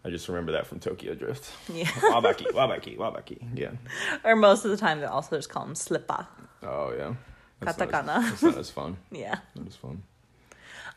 I 0.04 0.10
just 0.10 0.28
remember 0.28 0.52
that 0.52 0.66
from 0.66 0.80
Tokyo 0.80 1.14
Drift. 1.14 1.50
Yeah. 1.72 1.84
Wabaki, 1.86 2.46
wabaki, 2.52 2.96
wabaki. 2.96 3.38
Yeah. 3.54 3.72
Or 4.24 4.34
most 4.36 4.64
of 4.64 4.70
the 4.70 4.76
time, 4.76 5.00
they 5.00 5.06
also 5.06 5.36
just 5.36 5.50
call 5.50 5.64
them 5.66 5.74
slipper. 5.74 6.26
Oh 6.62 6.92
yeah. 6.96 7.14
Not 7.60 7.68
as, 7.68 7.76
Katakana. 7.76 8.22
that's 8.22 8.42
not 8.42 8.56
as 8.56 8.70
fun. 8.70 8.96
Yeah. 9.12 9.38
Not 9.54 9.66
as 9.68 9.76
fun. 9.76 10.02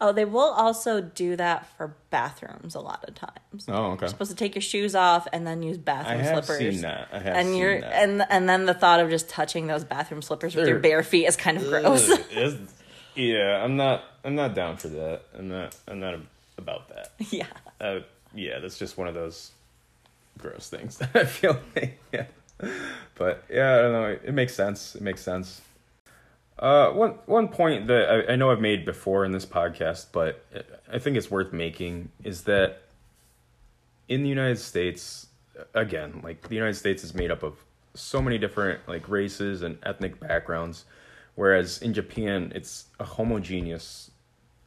Oh, 0.01 0.11
they 0.11 0.25
will 0.25 0.51
also 0.51 0.99
do 1.01 1.35
that 1.35 1.67
for 1.77 1.95
bathrooms 2.09 2.75
a 2.75 2.79
lot 2.79 3.05
of 3.07 3.15
times. 3.15 3.65
Oh 3.67 3.91
okay. 3.91 4.03
You're 4.03 4.09
supposed 4.09 4.31
to 4.31 4.37
take 4.37 4.55
your 4.55 4.61
shoes 4.61 4.95
off 4.95 5.27
and 5.33 5.45
then 5.45 5.61
use 5.63 5.77
bathroom 5.77 6.19
I 6.19 6.23
have 6.23 6.45
slippers. 6.45 6.73
seen 6.75 6.81
that. 6.81 7.07
I 7.11 7.19
have 7.19 7.35
and 7.35 7.47
seen 7.49 7.57
you're 7.57 7.81
that. 7.81 7.93
and 8.03 8.25
and 8.29 8.49
then 8.49 8.65
the 8.65 8.73
thought 8.73 8.99
of 9.01 9.09
just 9.09 9.29
touching 9.29 9.67
those 9.67 9.83
bathroom 9.83 10.21
slippers 10.21 10.55
with 10.55 10.67
your 10.67 10.75
They're- 10.79 10.81
bare 10.91 11.03
feet 11.03 11.25
is 11.27 11.35
kind 11.35 11.57
of 11.57 11.63
gross. 11.67 12.09
Yeah, 13.15 13.63
I'm 13.63 13.75
not. 13.75 14.03
I'm 14.23 14.33
not 14.35 14.55
down 14.55 14.77
for 14.77 14.87
that. 14.87 15.21
I'm 15.37 15.47
not. 15.47 15.75
I'm 15.87 15.99
not 15.99 16.15
about 16.57 16.89
that. 16.89 17.11
yeah. 17.31 17.45
uh, 17.79 17.99
yeah, 18.33 18.59
that's 18.59 18.77
just 18.77 18.97
one 18.97 19.07
of 19.07 19.13
those 19.13 19.51
gross 20.37 20.69
things 20.69 20.97
that 20.99 21.15
I 21.15 21.25
feel 21.25 21.59
like. 21.75 21.99
Yeah. 22.11 22.25
But 23.15 23.43
yeah, 23.49 23.75
I 23.75 23.81
don't 23.81 23.91
know. 23.91 24.17
It 24.23 24.33
makes 24.33 24.53
sense. 24.53 24.95
It 24.95 25.01
makes 25.01 25.21
sense. 25.21 25.61
Uh, 26.57 26.91
one 26.91 27.11
one 27.25 27.47
point 27.47 27.87
that 27.87 28.09
I, 28.29 28.33
I 28.33 28.35
know 28.35 28.51
I've 28.51 28.61
made 28.61 28.85
before 28.85 29.25
in 29.25 29.31
this 29.31 29.45
podcast, 29.45 30.07
but 30.11 30.45
I 30.91 30.99
think 30.99 31.17
it's 31.17 31.29
worth 31.31 31.51
making 31.51 32.09
is 32.23 32.43
that 32.43 32.83
in 34.07 34.23
the 34.23 34.29
United 34.29 34.59
States, 34.59 35.27
again, 35.73 36.21
like 36.23 36.47
the 36.47 36.55
United 36.55 36.75
States 36.75 37.03
is 37.03 37.13
made 37.13 37.31
up 37.31 37.43
of 37.43 37.55
so 37.95 38.21
many 38.21 38.37
different 38.37 38.87
like 38.87 39.09
races 39.09 39.61
and 39.61 39.77
ethnic 39.83 40.19
backgrounds, 40.19 40.85
whereas 41.35 41.81
in 41.81 41.93
Japan 41.93 42.51
it's 42.55 42.85
a 42.99 43.03
homogeneous 43.03 44.11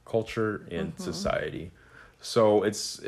culture 0.04 0.66
and 0.70 0.92
society. 0.98 1.70
So 2.20 2.62
it's, 2.62 3.00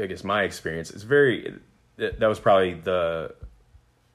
I 0.00 0.06
guess 0.06 0.24
my 0.24 0.42
experience 0.42 0.90
is 0.90 1.02
very. 1.02 1.54
That 1.96 2.20
that 2.20 2.26
was 2.26 2.40
probably 2.40 2.74
the 2.74 3.34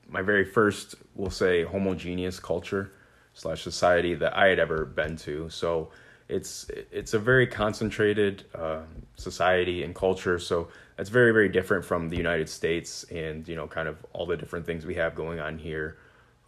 my 0.09 0.21
very 0.21 0.45
first, 0.45 0.95
we'll 1.15 1.29
say, 1.29 1.63
homogeneous 1.63 2.39
culture 2.39 2.91
slash 3.33 3.61
society 3.61 4.15
that 4.15 4.35
I 4.35 4.47
had 4.47 4.59
ever 4.59 4.85
been 4.85 5.15
to. 5.17 5.49
So 5.49 5.89
it's 6.27 6.69
it's 6.91 7.13
a 7.13 7.19
very 7.19 7.47
concentrated 7.47 8.45
uh, 8.55 8.81
society 9.15 9.83
and 9.83 9.93
culture. 9.95 10.39
So 10.39 10.69
that's 10.95 11.09
very 11.09 11.31
very 11.31 11.49
different 11.49 11.85
from 11.85 12.09
the 12.09 12.17
United 12.17 12.49
States 12.49 13.03
and 13.11 13.47
you 13.47 13.55
know 13.55 13.67
kind 13.67 13.87
of 13.87 14.05
all 14.13 14.25
the 14.25 14.37
different 14.37 14.65
things 14.65 14.85
we 14.85 14.95
have 14.95 15.15
going 15.15 15.39
on 15.39 15.57
here. 15.57 15.97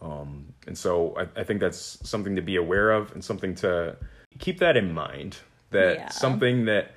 Um, 0.02 0.46
and 0.66 0.76
so 0.76 1.14
I, 1.16 1.40
I 1.40 1.44
think 1.44 1.60
that's 1.60 1.98
something 2.08 2.34
to 2.36 2.42
be 2.42 2.56
aware 2.56 2.90
of 2.90 3.12
and 3.12 3.22
something 3.22 3.54
to 3.56 3.96
keep 4.38 4.58
that 4.58 4.76
in 4.76 4.92
mind. 4.92 5.38
That 5.70 5.96
Yeah. 5.96 6.08
something 6.08 6.64
that 6.64 6.92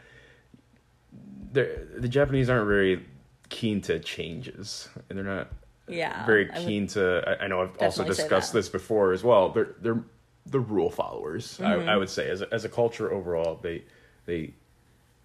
the 1.53 1.87
the 1.97 2.09
Japanese 2.09 2.49
aren't 2.49 2.67
very 2.67 3.05
keen 3.49 3.81
to 3.81 3.99
changes, 3.99 4.89
and 5.09 5.17
they're 5.17 5.25
not 5.25 5.51
Yeah. 5.87 6.25
very 6.25 6.51
I 6.51 6.57
keen 6.57 6.87
to. 6.87 7.23
I, 7.25 7.45
I 7.45 7.47
know 7.47 7.61
I've 7.61 7.77
also 7.79 8.03
discussed 8.03 8.51
this 8.53 8.69
before 8.69 9.13
as 9.13 9.23
well. 9.23 9.49
They're 9.49 9.75
they're 9.79 10.03
the 10.45 10.59
rule 10.59 10.89
followers. 10.89 11.57
Mm-hmm. 11.59 11.87
I, 11.87 11.93
I 11.93 11.97
would 11.97 12.09
say 12.09 12.29
as 12.29 12.41
a, 12.41 12.53
as 12.53 12.65
a 12.65 12.69
culture 12.69 13.11
overall, 13.13 13.59
they 13.61 13.83
they 14.25 14.53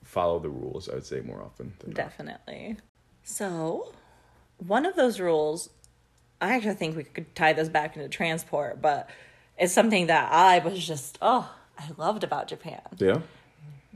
follow 0.05 0.39
the 0.39 0.51
rules. 0.51 0.89
I 0.89 0.95
would 0.95 1.07
say 1.07 1.21
more 1.21 1.43
often. 1.43 1.73
Than 1.81 1.91
not. 1.91 1.97
Definitely. 1.97 2.77
So, 3.25 3.93
one 4.59 4.87
of 4.87 4.97
those 4.97 5.21
rules, 5.21 5.71
I 6.41 6.55
actually 6.55 6.75
think 6.75 6.97
we 6.97 7.05
could 7.05 7.35
tie 7.35 7.53
this 7.53 7.69
back 7.69 7.97
into 7.97 8.09
transport, 8.09 8.81
but 8.81 9.11
it's 9.59 9.73
something 9.73 10.07
that 10.07 10.33
I 10.33 10.61
was 10.61 10.87
just, 10.87 11.19
oh, 11.21 11.53
I 11.79 11.85
loved 11.99 12.25
about 12.25 12.49
Japan. 12.49 12.81
Yeah. 12.97 13.21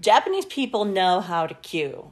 Japanese 0.00 0.44
people 0.44 0.84
know 0.84 1.20
how 1.20 1.46
to 1.46 1.54
queue. 1.54 2.10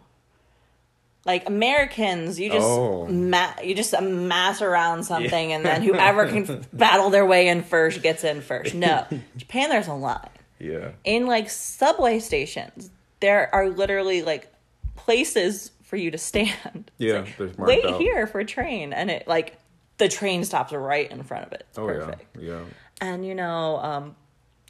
Like 1.26 1.46
Americans, 1.48 2.40
you 2.40 2.50
just 2.50 2.66
Oh. 2.66 3.06
ma- 3.06 3.52
you 3.62 3.74
just 3.74 3.92
amass 3.92 4.62
around 4.62 5.04
something, 5.04 5.52
and 5.52 5.64
then 5.64 5.82
whoever 5.82 6.26
can 6.26 6.64
battle 6.72 7.10
their 7.10 7.26
way 7.26 7.48
in 7.48 7.62
first 7.62 8.02
gets 8.02 8.24
in 8.24 8.40
first. 8.40 8.74
No, 8.74 9.06
Japan, 9.36 9.68
there's 9.68 9.86
a 9.88 9.92
line 9.94 10.30
Yeah. 10.58 10.92
in 11.04 11.26
like 11.26 11.50
subway 11.50 12.20
stations. 12.20 12.90
There 13.20 13.54
are 13.54 13.68
literally 13.68 14.22
like 14.22 14.50
places 14.96 15.72
for 15.82 15.96
you 15.96 16.10
to 16.10 16.18
stand. 16.18 16.90
Yeah, 16.98 17.26
like, 17.38 17.58
wait 17.58 17.84
out. 17.84 18.00
here 18.00 18.26
for 18.26 18.40
a 18.40 18.44
train, 18.46 18.92
and 18.94 19.10
it 19.10 19.28
like 19.28 19.58
the 19.98 20.08
train 20.08 20.44
stops 20.44 20.72
right 20.72 21.10
in 21.10 21.22
front 21.22 21.46
of 21.46 21.52
it. 21.52 21.66
It's 21.68 21.78
Oh 21.78 21.86
perfect. 21.86 22.24
yeah. 22.38 22.50
Yeah. 22.52 22.60
And 23.02 23.26
you 23.26 23.34
know, 23.34 23.76
um, 23.78 24.16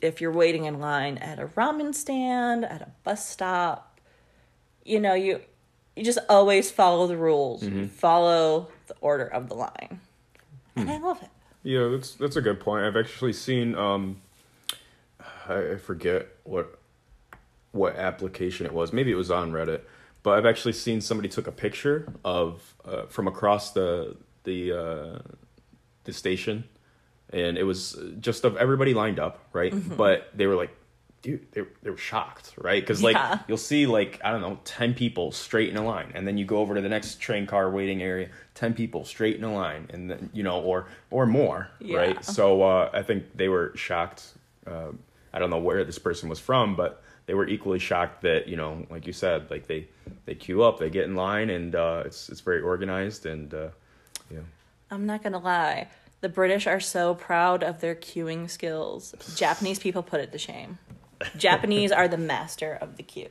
if 0.02 0.20
you're 0.20 0.32
waiting 0.32 0.64
in 0.64 0.80
line 0.80 1.18
at 1.18 1.38
a 1.38 1.46
ramen 1.46 1.94
stand, 1.94 2.64
at 2.64 2.82
a 2.82 2.88
bus 3.04 3.24
stop, 3.28 4.00
you 4.84 4.98
know, 4.98 5.14
you 5.14 5.40
you 6.00 6.06
just 6.06 6.18
always 6.30 6.70
follow 6.70 7.06
the 7.06 7.16
rules, 7.16 7.62
Mm-hmm. 7.62 7.86
follow 7.88 8.68
the 8.86 8.94
order 9.02 9.26
of 9.26 9.48
the 9.50 9.54
line, 9.54 10.00
and 10.74 10.88
Hmm. 10.88 10.94
I 10.94 10.98
love 10.98 11.22
it. 11.22 11.28
Yeah, 11.62 11.88
that's 11.88 12.14
that's 12.14 12.36
a 12.36 12.40
good 12.40 12.58
point. 12.58 12.86
I've 12.86 12.96
actually 12.96 13.34
seen 13.34 13.74
um 13.74 14.22
I 15.46 15.72
I 15.72 15.76
forget 15.76 16.26
what 16.44 16.78
what 17.72 17.96
application 17.96 18.64
it 18.66 18.72
was. 18.72 18.92
Maybe 18.94 19.12
it 19.12 19.16
was 19.16 19.30
on 19.30 19.52
Reddit, 19.52 19.82
but 20.22 20.38
I've 20.38 20.46
actually 20.46 20.72
seen 20.72 21.00
somebody 21.02 21.28
took 21.28 21.46
a 21.46 21.52
picture 21.52 22.10
of 22.24 22.74
uh, 22.84 23.02
from 23.06 23.28
across 23.28 23.72
the 23.72 24.16
the 24.44 24.72
uh 24.72 25.18
the 26.04 26.12
station 26.14 26.64
and 27.32 27.58
it 27.58 27.64
was 27.64 27.96
just 28.20 28.44
of 28.44 28.56
everybody 28.56 28.94
lined 28.94 29.20
up, 29.20 29.38
right? 29.52 29.72
Mm-hmm. 29.74 29.96
But 29.96 30.30
they 30.34 30.46
were 30.46 30.56
like 30.56 30.74
dude, 31.22 31.50
they 31.52 31.62
they 31.83 31.90
were 31.90 31.96
shocked, 31.96 32.54
right? 32.59 32.85
Yeah. 32.88 32.96
like 33.02 33.40
you'll 33.48 33.56
see 33.59 33.87
like 33.87 34.20
I 34.24 34.30
don't 34.30 34.40
know, 34.40 34.59
10 34.64 34.94
people 34.94 35.33
straight 35.33 35.68
in 35.68 35.76
a 35.76 35.85
line 35.85 36.12
and 36.14 36.26
then 36.26 36.38
you 36.38 36.44
go 36.44 36.59
over 36.59 36.74
to 36.74 36.80
the 36.80 36.88
next 36.88 37.20
train 37.20 37.46
car 37.46 37.70
waiting 37.70 38.02
area, 38.02 38.28
10 38.54 38.74
people 38.74 39.04
straight 39.04 39.37
in 39.37 39.44
a 39.44 39.52
line 39.52 39.88
and 39.92 40.11
then 40.11 40.30
you 40.33 40.42
know 40.42 40.61
or 40.61 40.87
or 41.11 41.26
more, 41.26 41.68
Yeah. 41.80 41.98
right? 41.98 42.24
So 42.24 42.62
uh 42.62 42.90
I 42.92 43.02
think 43.02 43.37
they 43.37 43.48
were 43.48 43.72
shocked 43.76 44.35
uh, 44.66 44.92
I 45.33 45.38
don't 45.38 45.50
know 45.50 45.59
where 45.59 45.85
this 45.85 45.98
person 45.98 46.28
was 46.28 46.38
from, 46.40 46.74
but 46.76 47.02
they 47.26 47.35
were 47.35 47.46
equally 47.46 47.78
shocked 47.78 48.22
that, 48.22 48.48
you 48.48 48.56
know, 48.56 48.85
like 48.90 49.06
you 49.06 49.12
said, 49.12 49.50
like 49.50 49.66
they 49.66 49.88
they 50.26 50.35
queue 50.35 50.62
up, 50.62 50.78
they 50.78 50.90
get 50.90 51.04
in 51.04 51.14
line 51.16 51.50
and 51.50 51.74
uh 51.74 52.02
it's 52.06 52.28
it's 52.28 52.40
very 52.40 52.61
organized 52.61 53.26
and 53.26 53.52
uh 53.54 53.68
yeah. 54.30 54.40
I'm 54.90 55.06
not 55.06 55.22
gonna 55.22 55.38
lie. 55.38 55.88
The 56.20 56.28
British 56.28 56.66
are 56.66 56.80
so 56.80 57.14
proud 57.14 57.62
of 57.62 57.80
their 57.80 57.94
queuing 57.94 58.50
skills. 58.50 59.14
Japanese 59.37 59.78
people 59.78 60.02
put 60.02 60.20
it 60.20 60.33
to 60.33 60.38
shame. 60.38 60.78
Japanese 61.37 61.92
are 61.92 62.09
the 62.09 62.18
master 62.18 62.78
of 62.80 62.96
the 62.96 63.02
queue. 63.02 63.28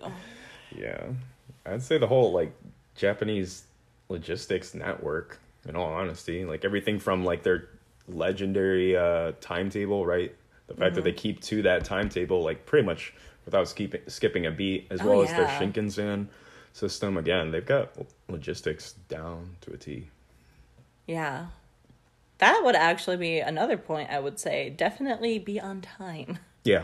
Yeah. 0.75 1.07
I'd 1.65 1.81
say 1.83 1.97
the 1.97 2.07
whole 2.07 2.31
like 2.31 2.53
Japanese 2.95 3.63
logistics 4.09 4.73
network 4.73 5.39
In 5.67 5.75
all 5.75 5.91
honesty, 5.93 6.45
like 6.45 6.65
everything 6.65 6.99
from 6.99 7.23
like 7.25 7.43
their 7.43 7.69
legendary 8.07 8.95
uh, 8.97 9.33
timetable, 9.41 10.05
right? 10.05 10.33
The 10.67 10.73
fact 10.75 10.95
that 10.95 11.03
they 11.03 11.11
Mm-hmm. 11.11 11.17
keep 11.17 11.41
to 11.41 11.61
that 11.63 11.83
timetable, 11.85 12.43
like 12.43 12.65
pretty 12.65 12.85
much 12.85 13.13
without 13.45 13.67
skipping 13.67 14.01
skipping 14.07 14.45
a 14.45 14.51
beat, 14.51 14.87
as 14.91 15.01
Oh, 15.01 15.09
well 15.09 15.21
as 15.23 15.29
their. 15.33 15.47
Shinkansen 15.47 16.27
system. 16.73 17.17
Again, 17.17 17.51
they've 17.51 17.65
got 17.65 17.91
logistics 18.29 18.93
down 19.09 19.55
to 19.61 19.73
a 19.73 19.77
T. 19.77 20.07
Yeah. 21.07 21.47
That 22.37 22.61
would 22.63 22.75
actually 22.75 23.17
be 23.17 23.39
another 23.39 23.77
point 23.77 24.09
I 24.11 24.19
would 24.19 24.39
say. 24.39 24.69
Definitely 24.69 25.39
be 25.39 25.59
on 25.59 25.81
time. 25.81 26.39
Yeah, 26.63 26.83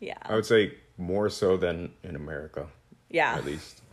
Yeah. 0.00 0.18
I 0.22 0.34
would 0.34 0.46
say 0.46 0.74
more 0.98 1.28
so 1.30 1.56
than 1.56 1.92
in 2.02 2.16
America, 2.16 2.66
yeah. 3.10 3.34
at 3.34 3.44
least. 3.44 3.80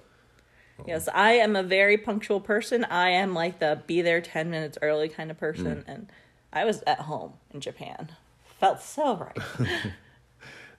Yes, 0.88 1.08
I 1.14 1.34
am 1.34 1.56
a 1.56 1.62
very 1.62 1.96
punctual 1.96 2.40
person. 2.40 2.86
I 2.86 3.10
am 3.10 3.36
like 3.36 3.60
the 3.60 3.84
be 3.86 4.02
there 4.02 4.20
10 4.20 4.50
minutes 4.50 4.80
early 4.82 5.10
kind 5.10 5.30
of 5.30 5.38
person. 5.38 5.84
And 5.86 6.12
I 6.52 6.66
was 6.66 6.82
at 6.88 7.02
home 7.02 7.34
in 7.54 7.62
Japan. 7.62 8.10
Felt 8.60 8.82
so 8.82 9.16
right. 9.16 9.38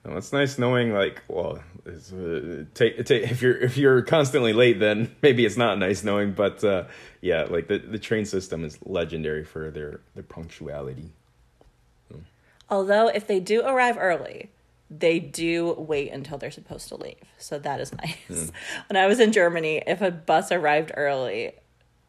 No, 0.04 0.16
it's 0.16 0.32
nice 0.32 0.58
knowing 0.58 0.92
like 0.92 1.22
well 1.28 1.62
it's, 1.86 2.12
uh, 2.12 2.64
take, 2.74 3.04
take 3.04 3.30
if 3.30 3.40
you're 3.40 3.56
if 3.56 3.76
you're 3.76 4.02
constantly 4.02 4.52
late 4.52 4.80
then 4.80 5.14
maybe 5.22 5.46
it's 5.46 5.56
not 5.56 5.78
nice 5.78 6.02
knowing 6.02 6.32
but 6.32 6.64
uh, 6.64 6.86
yeah 7.20 7.44
like 7.44 7.68
the, 7.68 7.78
the 7.78 8.00
train 8.00 8.24
system 8.24 8.64
is 8.64 8.80
legendary 8.84 9.44
for 9.44 9.70
their 9.70 10.00
their 10.16 10.24
punctuality 10.24 11.12
Although, 12.72 13.08
if 13.08 13.26
they 13.26 13.38
do 13.38 13.62
arrive 13.66 13.98
early, 14.00 14.50
they 14.98 15.18
do 15.18 15.72
wait 15.72 16.12
until 16.12 16.38
they're 16.38 16.50
supposed 16.50 16.88
to 16.88 16.96
leave. 16.96 17.16
So 17.38 17.58
that 17.58 17.80
is 17.80 17.92
nice. 18.30 18.52
When 18.88 18.96
I 18.96 19.06
was 19.06 19.20
in 19.20 19.32
Germany, 19.32 19.82
if 19.86 20.00
a 20.02 20.10
bus 20.10 20.52
arrived 20.52 20.92
early, 20.96 21.52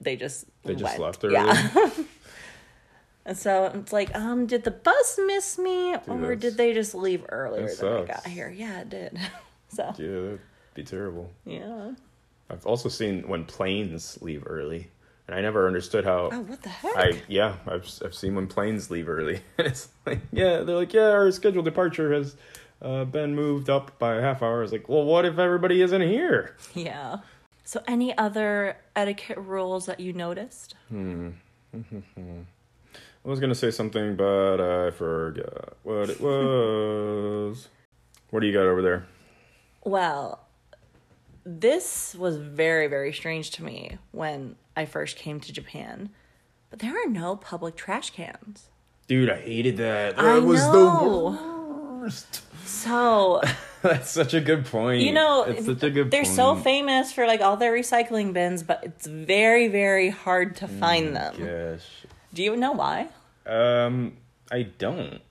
they 0.01 0.15
just 0.15 0.45
they 0.63 0.75
just 0.75 0.83
went. 0.83 0.99
left 0.99 1.23
early 1.23 1.33
Yeah. 1.35 1.89
and 3.25 3.37
so 3.37 3.71
it's 3.73 3.93
like, 3.93 4.13
um, 4.15 4.45
did 4.47 4.63
the 4.63 4.71
bus 4.71 5.19
miss 5.25 5.57
me, 5.57 5.95
or 6.07 6.35
did 6.35 6.57
they 6.57 6.73
just 6.73 6.93
leave 6.93 7.23
earlier 7.29 7.73
than 7.73 7.93
I 7.93 8.05
got 8.05 8.27
here? 8.27 8.49
Yeah, 8.49 8.81
it 8.81 8.89
did. 8.89 9.19
so 9.69 9.83
yeah 9.97 10.05
that'd 10.07 10.39
be 10.75 10.83
terrible 10.83 11.31
yeah. 11.45 11.91
i've 12.51 12.63
also 12.63 12.89
seen 12.89 13.27
when 13.27 13.43
planes 13.43 14.19
leave 14.21 14.43
early 14.45 14.87
and 15.27 15.35
i 15.35 15.41
never 15.41 15.65
understood 15.65 16.05
how 16.05 16.29
Oh, 16.31 16.41
what 16.41 16.61
the 16.61 16.69
heck? 16.69 16.95
I 16.95 17.21
yeah, 17.27 17.55
I've 17.65 17.89
I've 18.05 18.13
seen 18.13 18.35
when 18.35 18.45
planes 18.45 18.91
leave 18.91 19.09
early, 19.09 19.41
it's 19.57 19.87
like 20.05 20.19
yeah, 20.31 20.59
they're 20.59 20.75
like 20.75 20.93
yeah, 20.93 21.09
our 21.09 21.31
scheduled 21.31 21.65
departure 21.65 22.13
has 22.13 22.35
uh, 22.83 23.05
been 23.05 23.35
moved 23.35 23.69
up 23.69 23.97
by 23.97 24.15
a 24.15 24.21
half 24.21 24.41
hour. 24.43 24.63
It's 24.63 24.71
like 24.71 24.89
well, 24.89 25.03
what 25.03 25.25
if 25.25 25.39
everybody 25.39 25.81
isn't 25.81 26.01
here? 26.01 26.55
Yeah. 26.73 27.17
So, 27.65 27.81
any 27.87 28.15
other 28.17 28.77
etiquette 28.95 29.37
rules 29.37 29.85
that 29.85 29.99
you 30.01 30.11
noticed? 30.11 30.75
Hmm. 30.89 31.29
I 31.73 33.29
was 33.29 33.39
gonna 33.39 33.55
say 33.55 33.71
something, 33.71 34.15
but 34.17 34.59
I 34.59 34.91
forgot 34.91 35.77
what 35.83 36.09
it 36.09 36.19
was. 36.19 37.69
what 38.31 38.41
do 38.41 38.47
you 38.47 38.53
got 38.53 38.65
over 38.65 38.81
there? 38.81 39.05
Well, 39.85 40.41
this 41.45 42.15
was 42.15 42.35
very, 42.37 42.87
very 42.87 43.13
strange 43.13 43.51
to 43.51 43.63
me 43.63 43.97
when 44.11 44.55
I 44.75 44.85
first 44.85 45.17
came 45.17 45.39
to 45.41 45.53
Japan. 45.53 46.09
But 46.69 46.79
there 46.79 46.95
are 47.01 47.09
no 47.09 47.35
public 47.35 47.75
trash 47.75 48.09
cans. 48.09 48.69
Dude, 49.07 49.29
I 49.29 49.39
hated 49.39 49.77
that. 49.77 50.15
That 50.15 50.25
I 50.25 50.39
was 50.39 50.59
know. 50.59 51.31
the 51.31 51.99
worst. 52.01 52.41
So, 52.65 53.41
That's 53.81 54.09
such 54.09 54.33
a 54.33 54.41
good 54.41 54.65
point. 54.65 55.01
you 55.01 55.11
know, 55.11 55.43
it's 55.43 55.65
such 55.65 55.83
a 55.83 55.89
good. 55.89 56.09
they're 56.11 56.23
point. 56.23 56.35
so 56.35 56.55
famous 56.55 57.11
for 57.11 57.27
like 57.27 57.41
all 57.41 57.57
their 57.57 57.73
recycling 57.73 58.33
bins, 58.33 58.63
but 58.63 58.79
it's 58.83 59.05
very, 59.07 59.67
very 59.67 60.09
hard 60.09 60.55
to 60.57 60.67
find 60.67 61.15
them. 61.15 61.35
Gosh, 61.37 61.85
Do 62.33 62.43
you 62.43 62.55
know 62.55 62.71
why? 62.71 63.09
um, 63.45 64.13
I 64.51 64.63
don't. 64.63 65.21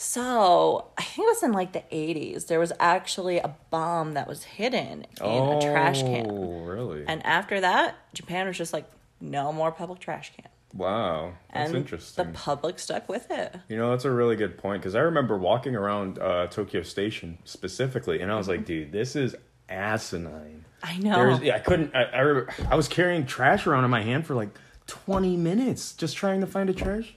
So, 0.00 0.90
I 0.96 1.02
think 1.02 1.26
it 1.26 1.30
was 1.30 1.42
in 1.42 1.52
like 1.52 1.72
the 1.72 1.82
80s. 1.90 2.46
There 2.46 2.60
was 2.60 2.72
actually 2.78 3.38
a 3.38 3.56
bomb 3.70 4.12
that 4.14 4.28
was 4.28 4.44
hidden 4.44 5.06
in 5.20 5.42
a 5.42 5.60
trash 5.60 6.02
can. 6.02 6.30
Oh, 6.30 6.60
really? 6.64 7.04
And 7.08 7.24
after 7.26 7.60
that, 7.60 7.96
Japan 8.14 8.46
was 8.46 8.56
just 8.56 8.72
like, 8.72 8.88
no 9.20 9.52
more 9.52 9.72
public 9.72 9.98
trash 9.98 10.30
can. 10.36 10.46
Wow, 10.74 11.34
that's 11.52 11.68
and 11.70 11.78
interesting. 11.78 12.26
the 12.26 12.32
public 12.32 12.78
stuck 12.78 13.08
with 13.08 13.30
it. 13.30 13.56
You 13.68 13.76
know, 13.76 13.90
that's 13.90 14.04
a 14.04 14.10
really 14.10 14.36
good 14.36 14.58
point 14.58 14.82
because 14.82 14.94
I 14.94 15.00
remember 15.00 15.36
walking 15.36 15.74
around 15.76 16.18
uh, 16.18 16.46
Tokyo 16.48 16.82
Station 16.82 17.38
specifically, 17.44 18.20
and 18.20 18.30
I 18.30 18.36
was 18.36 18.48
like, 18.48 18.64
dude, 18.64 18.92
this 18.92 19.16
is 19.16 19.34
asinine. 19.68 20.64
I 20.82 20.98
know. 20.98 21.14
There's, 21.14 21.40
yeah, 21.40 21.56
I 21.56 21.58
couldn't. 21.58 21.94
I, 21.94 22.04
I, 22.04 22.44
I 22.70 22.74
was 22.74 22.88
carrying 22.88 23.26
trash 23.26 23.66
around 23.66 23.84
in 23.84 23.90
my 23.90 24.02
hand 24.02 24.26
for 24.26 24.34
like 24.34 24.50
20 24.86 25.36
minutes 25.36 25.92
just 25.92 26.16
trying 26.16 26.40
to 26.40 26.46
find 26.46 26.70
a 26.70 26.74
trash. 26.74 27.14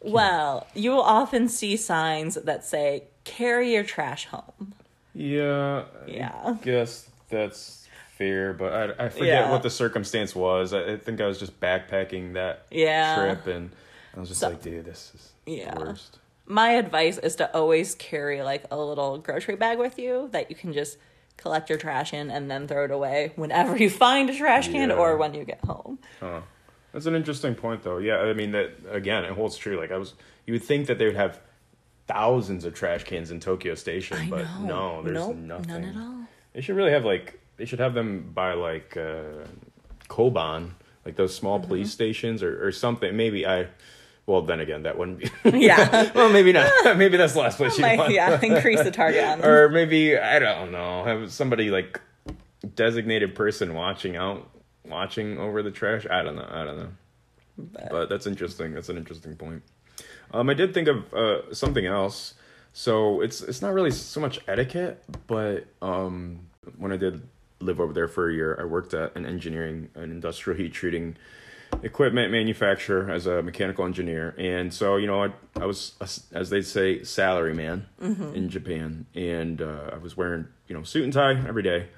Well, 0.00 0.66
you 0.74 0.90
will 0.90 1.02
often 1.02 1.48
see 1.48 1.76
signs 1.76 2.34
that 2.34 2.64
say, 2.64 3.04
carry 3.24 3.72
your 3.72 3.84
trash 3.84 4.26
home. 4.26 4.74
Yeah. 5.14 5.84
Yeah. 6.06 6.38
I 6.44 6.52
guess 6.62 7.08
that's 7.30 7.83
fair, 8.18 8.52
but 8.52 8.72
I, 9.00 9.06
I 9.06 9.08
forget 9.08 9.26
Yeah. 9.26 9.50
what 9.50 9.62
the 9.62 9.70
circumstance 9.70 10.34
was. 10.34 10.72
I, 10.72 10.92
I 10.92 10.96
think 10.96 11.20
I 11.20 11.26
was 11.26 11.38
just 11.38 11.58
backpacking 11.60 12.34
that 12.34 12.66
Yeah. 12.70 13.16
trip, 13.16 13.46
and 13.46 13.70
I 14.16 14.20
was 14.20 14.28
just 14.28 14.40
So- 14.40 14.48
like, 14.50 14.62
dude, 14.62 14.84
this 14.84 15.12
is 15.14 15.32
Yeah. 15.46 15.74
the 15.74 15.80
worst. 15.80 16.18
My 16.46 16.70
advice 16.72 17.18
is 17.18 17.36
to 17.36 17.52
always 17.54 17.94
carry 17.94 18.42
like 18.42 18.64
a 18.70 18.76
little 18.78 19.18
grocery 19.18 19.56
bag 19.56 19.78
with 19.78 19.98
you 19.98 20.28
that 20.32 20.50
you 20.50 20.56
can 20.56 20.72
just 20.74 20.98
collect 21.38 21.68
your 21.70 21.78
trash 21.78 22.12
in 22.12 22.30
and 22.30 22.50
then 22.50 22.68
throw 22.68 22.84
it 22.84 22.90
away 22.90 23.32
whenever 23.36 23.76
you 23.76 23.88
find 23.90 24.28
a 24.30 24.34
trash 24.34 24.68
can 24.68 24.90
Yeah. 24.90 24.96
or 24.96 25.16
when 25.16 25.34
you 25.34 25.44
get 25.44 25.64
home. 25.64 25.98
Huh. 26.20 26.42
That's 26.92 27.06
an 27.06 27.14
interesting 27.16 27.54
point, 27.56 27.82
though. 27.82 27.98
Yeah, 27.98 28.18
I 28.18 28.34
mean 28.34 28.52
that 28.52 28.70
again. 28.90 29.24
It 29.24 29.32
holds 29.32 29.56
true. 29.56 29.76
Like 29.80 29.90
I 29.90 29.96
was, 29.96 30.14
you 30.46 30.52
would 30.52 30.62
think 30.62 30.86
that 30.86 30.98
they 30.98 31.06
would 31.06 31.16
have 31.16 31.40
thousands 32.06 32.64
of 32.64 32.74
trash 32.74 33.04
cans 33.04 33.30
in 33.30 33.40
Tokyo 33.40 33.74
Station, 33.74 34.18
I 34.18 34.28
but 34.30 34.44
know. 34.60 35.00
no, 35.00 35.02
there's 35.02 35.26
Nope, 35.26 35.36
nothing. 35.36 35.66
None 35.68 35.84
at 35.84 35.96
all. 35.96 36.18
They 36.52 36.60
should 36.60 36.76
really 36.76 36.92
have 36.92 37.04
like 37.04 37.40
they 37.56 37.64
should 37.64 37.78
have 37.80 37.94
them 37.94 38.30
by 38.34 38.54
like 38.54 38.96
uh, 38.96 39.44
Koban, 40.08 40.70
like 41.04 41.16
those 41.16 41.34
small 41.34 41.58
Mm-hmm. 41.58 41.68
police 41.68 41.90
stations 41.92 42.42
or, 42.42 42.66
or 42.66 42.72
something. 42.72 43.16
Maybe 43.16 43.46
I. 43.46 43.68
Well, 44.26 44.40
then 44.40 44.58
again, 44.60 44.84
that 44.84 44.96
wouldn't 44.96 45.18
be. 45.18 45.30
Yeah. 45.58 46.10
well, 46.14 46.30
maybe 46.30 46.52
not. 46.52 46.70
maybe 46.96 47.16
that's 47.18 47.34
the 47.34 47.40
last 47.40 47.58
place 47.58 47.76
you 47.76 47.82
Like, 47.84 47.98
want. 47.98 48.12
yeah, 48.12 48.40
increase 48.42 48.82
the 48.82 48.90
target 48.90 49.22
on 49.22 49.40
them. 49.40 49.48
or 49.50 49.68
maybe 49.68 50.16
I 50.18 50.38
don't 50.38 50.72
know. 50.72 51.04
Have 51.04 51.30
somebody 51.30 51.70
like 51.70 52.00
designated 52.74 53.34
person 53.34 53.74
watching 53.74 54.16
out, 54.16 54.48
watching 54.86 55.38
over 55.38 55.62
the 55.62 55.70
trash. 55.70 56.06
I 56.10 56.22
don't 56.22 56.36
know. 56.36 56.48
I 56.50 56.64
don't 56.64 56.78
know. 56.78 56.88
But, 57.90 58.08
that's 58.08 58.26
interesting. 58.26 58.72
That's 58.74 58.88
an 58.88 58.96
interesting 58.96 59.36
point. 59.36 59.62
Um, 60.32 60.48
I 60.50 60.54
did 60.54 60.74
think 60.74 60.88
of 60.88 61.12
uh, 61.14 61.54
something 61.54 61.86
else. 61.86 62.34
So 62.72 63.20
it's 63.20 63.40
it's 63.42 63.62
not 63.62 63.72
really 63.74 63.92
so 63.92 64.20
much 64.20 64.40
etiquette, 64.48 65.04
but 65.28 65.66
um, 65.80 66.40
when 66.78 66.90
I 66.92 66.96
did 66.96 67.22
live 67.64 67.80
over 67.80 67.92
there 67.92 68.08
for 68.08 68.28
a 68.28 68.32
year, 68.34 68.56
I 68.60 68.64
worked 68.64 68.94
at 68.94 69.14
an 69.16 69.26
engineering, 69.26 69.88
an 69.94 70.10
industrial 70.10 70.56
heat 70.58 70.72
treating 70.72 71.16
equipment 71.82 72.30
manufacturer 72.30 73.10
as 73.10 73.26
a 73.26 73.42
mechanical 73.42 73.84
engineer. 73.84 74.34
And 74.38 74.72
so, 74.72 74.96
you 74.96 75.06
know, 75.06 75.24
I, 75.24 75.32
I 75.60 75.66
was, 75.66 75.94
a- 76.00 76.36
as 76.36 76.50
they 76.50 76.62
say, 76.62 77.02
salary 77.02 77.54
man 77.54 77.86
in 78.00 78.48
Japan. 78.48 79.06
And 79.14 79.60
uh, 79.60 79.90
I 79.92 79.96
was 79.98 80.16
wearing, 80.16 80.46
you 80.68 80.76
know, 80.76 80.84
suit 80.84 81.04
and 81.04 81.12
tie 81.12 81.32
every 81.48 81.62
day. 81.62 81.88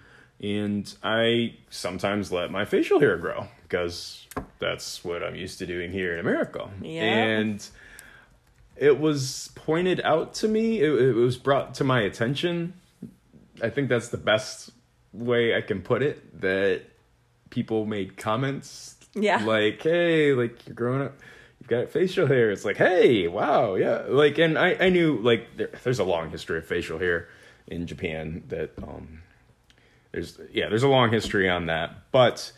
And 0.41 0.93
I 1.03 1.55
sometimes 1.71 2.31
let 2.31 2.51
my 2.51 2.65
facial 2.65 3.01
hair 3.01 3.17
grow 3.17 3.49
because 3.63 4.27
that's 4.59 5.05
what 5.05 5.23
I'm 5.23 5.35
used 5.35 5.59
to 5.59 5.67
doing 5.67 5.93
here 5.93 6.15
in 6.15 6.21
America. 6.21 6.69
Yeah. 6.83 7.03
And 7.03 7.67
it 8.77 9.01
was 9.01 9.51
pointed 9.55 10.01
out 10.05 10.35
to 10.35 10.49
me, 10.49 10.81
it, 10.81 10.93
it 10.93 11.15
was 11.15 11.37
brought 11.39 11.75
to 11.75 11.85
my 11.85 12.01
attention. 12.01 12.75
I 13.63 13.71
think 13.71 13.89
that's 13.89 14.09
the 14.09 14.19
best 14.19 14.71
way 15.19 15.57
I 15.57 15.61
can 15.61 15.83
put 15.83 16.03
it 16.03 16.41
that 16.41 16.83
people 17.51 17.87
made 17.87 18.17
comments 18.17 18.97
Yeah. 19.15 19.45
like 19.45 19.83
hey 19.83 20.33
like 20.33 20.67
you're 20.67 20.75
growing 20.75 21.03
up 21.03 21.15
you've 21.61 21.69
got 21.69 21.89
facial 21.91 22.27
hair. 22.27 22.51
It's 22.51 22.65
like 22.65 22.77
hey 22.77 23.29
wow 23.29 23.75
yeah. 23.77 24.03
Like 24.09 24.39
and 24.39 24.59
i 24.59 24.77
i 24.81 24.89
knew 24.91 25.19
like 25.19 25.57
there, 25.57 25.71
there's 25.85 25.99
a 25.99 26.05
long 26.05 26.31
history 26.31 26.59
of 26.59 26.67
facial 26.67 26.99
hair 26.99 27.29
in 27.67 27.87
japan 27.87 28.43
that 28.49 28.71
um 28.83 29.23
there's 30.13 30.39
yeah 30.53 30.69
there's 30.69 30.83
a 30.83 30.89
long 30.89 31.11
history 31.13 31.49
on 31.49 31.67
that. 31.67 32.11
But 32.13 32.53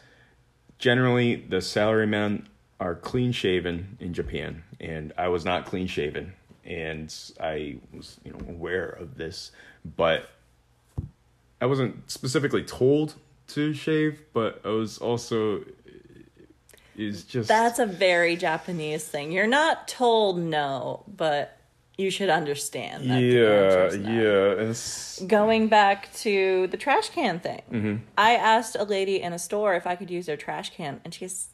generally 0.78 1.36
the 1.36 1.56
salarymen 1.56 2.46
are 2.80 2.94
clean 2.94 3.32
shaven 3.32 3.96
in 3.98 4.14
japan 4.14 4.62
and 4.80 5.12
i 5.18 5.26
was 5.26 5.44
not 5.44 5.66
clean 5.66 5.88
shaven 5.88 6.32
and 6.64 7.12
i 7.40 7.76
was 7.92 8.20
you 8.24 8.32
know 8.32 8.38
aware 8.48 8.88
of 8.88 9.16
this. 9.16 9.50
But 9.96 10.28
i 11.60 11.66
wasn't 11.66 12.10
specifically 12.10 12.62
told 12.62 13.14
to 13.46 13.72
shave 13.74 14.22
but 14.32 14.60
i 14.64 14.68
was 14.68 14.98
also 14.98 15.60
is 16.96 17.22
just 17.22 17.46
That's 17.48 17.78
a 17.78 17.86
very 17.86 18.34
Japanese 18.34 19.06
thing. 19.06 19.30
You're 19.30 19.46
not 19.46 19.86
told 19.86 20.36
no, 20.36 21.04
but 21.06 21.56
you 21.96 22.10
should 22.10 22.28
understand 22.28 23.08
that. 23.08 23.20
yeah 23.20 23.92
yeah 23.92 24.68
it's 24.68 25.22
Going 25.22 25.68
back 25.68 26.12
to 26.16 26.66
the 26.66 26.76
trash 26.76 27.10
can 27.10 27.38
thing, 27.38 27.62
Mm-hmm. 27.70 27.96
I 28.16 28.34
asked 28.34 28.74
a 28.76 28.82
lady 28.82 29.22
in 29.22 29.32
a 29.32 29.38
store 29.38 29.74
if 29.76 29.86
I 29.86 29.94
could 29.94 30.10
use 30.10 30.26
their 30.26 30.36
trash 30.36 30.70
can, 30.74 31.00
and 31.04 31.14
she 31.14 31.20
goes, 31.20 31.46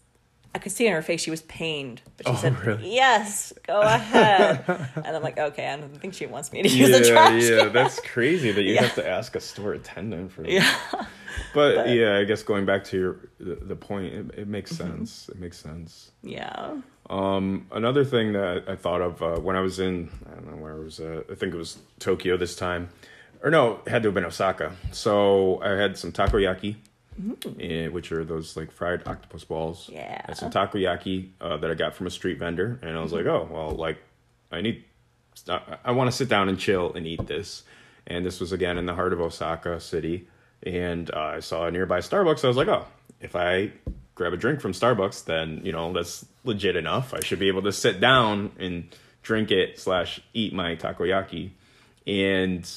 I 0.55 0.59
could 0.59 0.71
see 0.73 0.87
in 0.87 0.93
her 0.93 1.03
face 1.03 1.21
she 1.21 1.31
was 1.33 1.43
pained, 1.43 2.01
but 2.17 2.27
she 2.27 2.33
Oh, 2.33 2.37
said, 2.37 2.59
really? 2.65 2.95
"Yes, 2.95 3.53
go 3.67 3.81
ahead." 3.83 4.65
and 4.95 5.17
I'm 5.17 5.23
like, 5.23 5.37
"Okay, 5.39 5.67
I 5.69 5.77
don't 5.77 6.01
think 6.01 6.15
she 6.15 6.27
wants 6.27 6.53
me 6.53 6.63
to 6.63 6.69
use 6.69 6.91
yeah, 6.91 6.99
the 6.99 7.05
trash." 7.05 7.43
yeah, 7.43 7.59
can." 7.65 7.73
that's 7.73 8.01
crazy 8.01 8.53
that 8.53 8.63
you 8.63 8.75
Yeah. 8.75 8.83
have 8.83 8.95
to 8.95 9.09
ask 9.09 9.35
a 9.35 9.41
store 9.41 9.73
attendant 9.73 10.31
for 10.33 10.43
that. 10.43 10.51
yeah. 10.53 10.75
But, 10.93 11.07
But- 11.77 11.89
yeah, 11.91 12.17
I 12.19 12.25
guess 12.25 12.43
going 12.45 12.67
back 12.67 12.85
to 12.85 12.97
your 12.99 13.17
the, 13.41 13.57
the 13.57 13.77
point, 13.77 14.15
it, 14.15 14.31
it 14.43 14.49
makes 14.49 14.73
Mm-hmm. 14.73 14.99
sense. 14.99 15.29
It 15.29 15.41
makes 15.41 15.59
sense. 15.59 16.13
Yeah. 16.23 16.77
Um, 17.11 17.67
another 17.73 18.05
thing 18.05 18.33
that 18.35 18.65
I 18.69 18.77
thought 18.77 19.03
of 19.03 19.23
uh, 19.23 19.41
when 19.41 19.57
I 19.57 19.61
was 19.61 19.79
in, 19.81 20.09
I 20.31 20.35
don't 20.37 20.51
know 20.51 20.63
where 20.63 20.75
I 20.75 20.79
was. 20.79 21.01
Uh, 21.01 21.23
I 21.31 21.35
think 21.35 21.53
it 21.53 21.59
was 21.59 21.79
Tokyo 21.99 22.37
this 22.37 22.55
time, 22.57 22.89
or 23.43 23.51
no, 23.51 23.81
it 23.85 23.91
had 23.91 24.03
to 24.05 24.09
have 24.09 24.15
been 24.15 24.25
Osaka. 24.25 24.73
So 24.93 25.61
I 25.63 25.71
had 25.71 25.99
some 25.99 26.13
takoyaki, 26.13 26.77
eh, 27.61 27.89
which 27.89 28.13
are 28.13 28.25
those 28.25 28.57
like 28.57 28.71
fried 28.71 29.07
octopus 29.07 29.45
balls. 29.45 29.89
Yeah. 29.93 30.23
I 30.25 30.29
had 30.29 30.37
some 30.37 30.51
takoyaki 30.51 31.31
uh, 31.41 31.57
that 31.59 31.71
I 31.71 31.75
got 31.75 31.95
from 31.95 32.07
a 32.07 32.11
street 32.11 32.39
vendor, 32.39 32.79
and 32.83 32.97
I 32.97 33.03
was 33.03 33.13
like, 33.13 33.27
oh 33.27 33.49
well, 33.51 33.71
like 33.71 33.99
I 34.51 34.61
need, 34.61 34.85
I, 35.49 35.79
I 35.85 35.93
want 35.93 36.11
to 36.11 36.17
sit 36.17 36.29
down 36.29 36.49
and 36.49 36.59
chill 36.59 36.93
and 36.93 37.07
eat 37.07 37.27
this. 37.27 37.63
And 38.07 38.25
this 38.25 38.39
was 38.41 38.53
again 38.53 38.77
in 38.77 38.87
the 38.87 38.95
heart 38.95 39.13
of 39.13 39.21
Osaka 39.21 39.81
City, 39.81 40.29
and 40.63 41.11
uh, 41.11 41.19
I 41.19 41.41
saw 41.41 41.67
a 41.67 41.71
nearby 41.71 42.01
Starbucks. 42.01 42.45
I 42.45 42.49
was 42.49 42.57
like, 42.57 42.69
oh, 42.69 42.87
if 43.21 43.35
I 43.35 43.73
grab 44.15 44.33
a 44.33 44.37
drink 44.37 44.61
from 44.61 44.73
Starbucks, 44.73 45.25
then 45.25 45.61
you 45.65 45.73
know 45.73 45.93
that's 45.93 46.27
legit 46.45 46.77
enough. 46.77 47.15
I 47.15 47.21
should 47.21 47.39
be 47.39 47.49
able 47.49 47.63
to 47.63 47.73
sit 47.73 48.01
down 48.01 48.53
and 48.59 48.95
drink 49.23 49.51
it 49.51 49.79
slash 49.79 50.21
eat 50.35 50.53
my 50.53 50.77
takoyaki, 50.77 51.51
and 52.07 52.71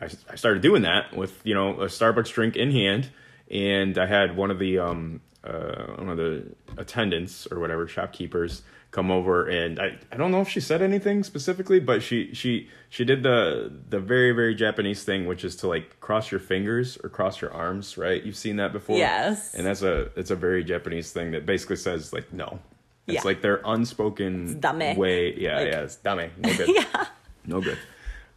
I, 0.00 0.08
I 0.30 0.34
started 0.36 0.62
doing 0.62 0.82
that 0.82 1.14
with 1.14 1.40
you 1.44 1.54
know 1.54 1.80
a 1.80 1.86
Starbucks 1.86 2.32
drink 2.32 2.56
in 2.56 2.70
hand, 2.70 3.10
and 3.52 3.98
I 3.98 4.06
had 4.06 4.36
one 4.36 4.50
of 4.50 4.58
the 4.58 4.78
um 4.78 5.20
uh 5.44 5.86
one 5.96 6.08
of 6.08 6.16
the 6.16 6.46
attendants 6.78 7.46
or 7.50 7.58
whatever 7.60 7.86
shopkeepers 7.86 8.62
come 8.92 9.10
over 9.10 9.46
and 9.48 9.80
I, 9.80 9.98
I 10.12 10.16
don't 10.16 10.30
know 10.30 10.40
if 10.42 10.48
she 10.48 10.60
said 10.60 10.82
anything 10.82 11.22
specifically 11.24 11.80
but 11.80 12.02
she 12.02 12.32
she 12.34 12.68
she 12.90 13.04
did 13.04 13.22
the 13.22 13.72
the 13.88 13.98
very 13.98 14.32
very 14.32 14.54
japanese 14.54 15.02
thing 15.02 15.26
which 15.26 15.44
is 15.44 15.56
to 15.56 15.66
like 15.68 15.98
cross 16.00 16.30
your 16.30 16.40
fingers 16.40 16.98
or 17.02 17.08
cross 17.08 17.40
your 17.40 17.52
arms 17.52 17.96
right 17.96 18.22
you've 18.22 18.36
seen 18.36 18.56
that 18.56 18.72
before 18.72 18.98
Yes. 18.98 19.54
and 19.54 19.66
that's 19.66 19.82
a 19.82 20.10
it's 20.14 20.30
a 20.30 20.36
very 20.36 20.62
japanese 20.62 21.10
thing 21.10 21.30
that 21.32 21.46
basically 21.46 21.76
says 21.76 22.12
like 22.12 22.32
no 22.32 22.58
it's 23.06 23.16
Yeah. 23.16 23.20
like 23.24 23.40
their 23.42 23.60
unspoken 23.64 24.60
way 24.96 25.34
yeah 25.36 25.56
Like- 25.58 25.72
yeah 25.72 25.80
it's 25.82 25.96
dame 25.96 26.30
no 26.38 26.54
good 26.56 26.68
Yeah. 26.68 27.06
no 27.46 27.60
good. 27.60 27.78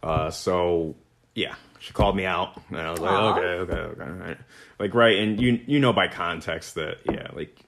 Uh, 0.02 0.30
so 0.30 0.94
yeah, 1.34 1.54
she 1.78 1.92
called 1.92 2.16
me 2.16 2.24
out, 2.24 2.60
and 2.70 2.78
I 2.80 2.90
was 2.90 3.00
like, 3.00 3.10
Aw. 3.10 3.32
okay, 3.38 3.46
okay, 3.72 3.80
okay, 3.80 4.02
all 4.02 4.08
right. 4.16 4.38
like 4.78 4.94
right, 4.94 5.18
and 5.18 5.40
you 5.40 5.60
you 5.66 5.78
know 5.80 5.92
by 5.92 6.08
context 6.08 6.74
that 6.76 6.98
yeah, 7.10 7.28
like 7.34 7.58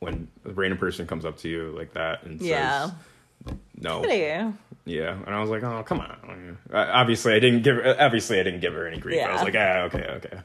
when 0.00 0.28
a 0.44 0.50
random 0.52 0.78
person 0.78 1.06
comes 1.06 1.24
up 1.24 1.38
to 1.38 1.48
you 1.48 1.74
like 1.76 1.92
that 1.94 2.22
and 2.24 2.40
Yeah. 2.40 2.86
says 2.86 3.54
no, 3.80 4.00
What 4.00 4.10
are 4.10 4.14
you? 4.14 4.54
yeah, 4.84 5.12
and 5.26 5.34
I 5.34 5.40
was 5.40 5.50
like, 5.50 5.62
oh 5.62 5.82
come 5.84 6.00
on. 6.00 6.58
Obviously, 6.72 7.34
I 7.34 7.38
didn't 7.38 7.62
give 7.62 7.76
her, 7.76 7.96
obviously 8.00 8.38
I 8.40 8.42
didn't 8.42 8.60
give 8.60 8.74
her 8.74 8.86
any 8.86 8.98
grief. 8.98 9.22
I 9.24 9.32
was 9.32 9.42
like, 9.42 9.54
ah, 9.56 9.82
okay, 9.86 10.04
okay, 10.16 10.38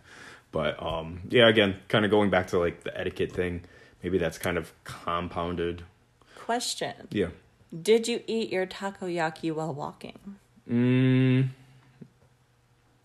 but 0.52 0.82
um, 0.82 1.22
yeah, 1.30 1.48
again, 1.48 1.76
kind 1.88 2.06
of 2.06 2.12
going 2.12 2.30
back 2.30 2.48
to 2.48 2.60
like 2.60 2.84
the 2.84 2.98
etiquette 3.00 3.32
thing. 3.32 3.62
Maybe 4.04 4.18
that's 4.18 4.38
kind 4.38 4.58
of 4.58 4.72
compounded. 4.84 5.84
Question. 6.36 6.94
Yeah. 7.10 7.30
Did 7.82 8.08
you 8.08 8.22
eat 8.28 8.50
your 8.52 8.68
takoyaki 8.68 9.52
while 9.54 9.74
walking? 9.74 10.20
Mm, 10.70 11.48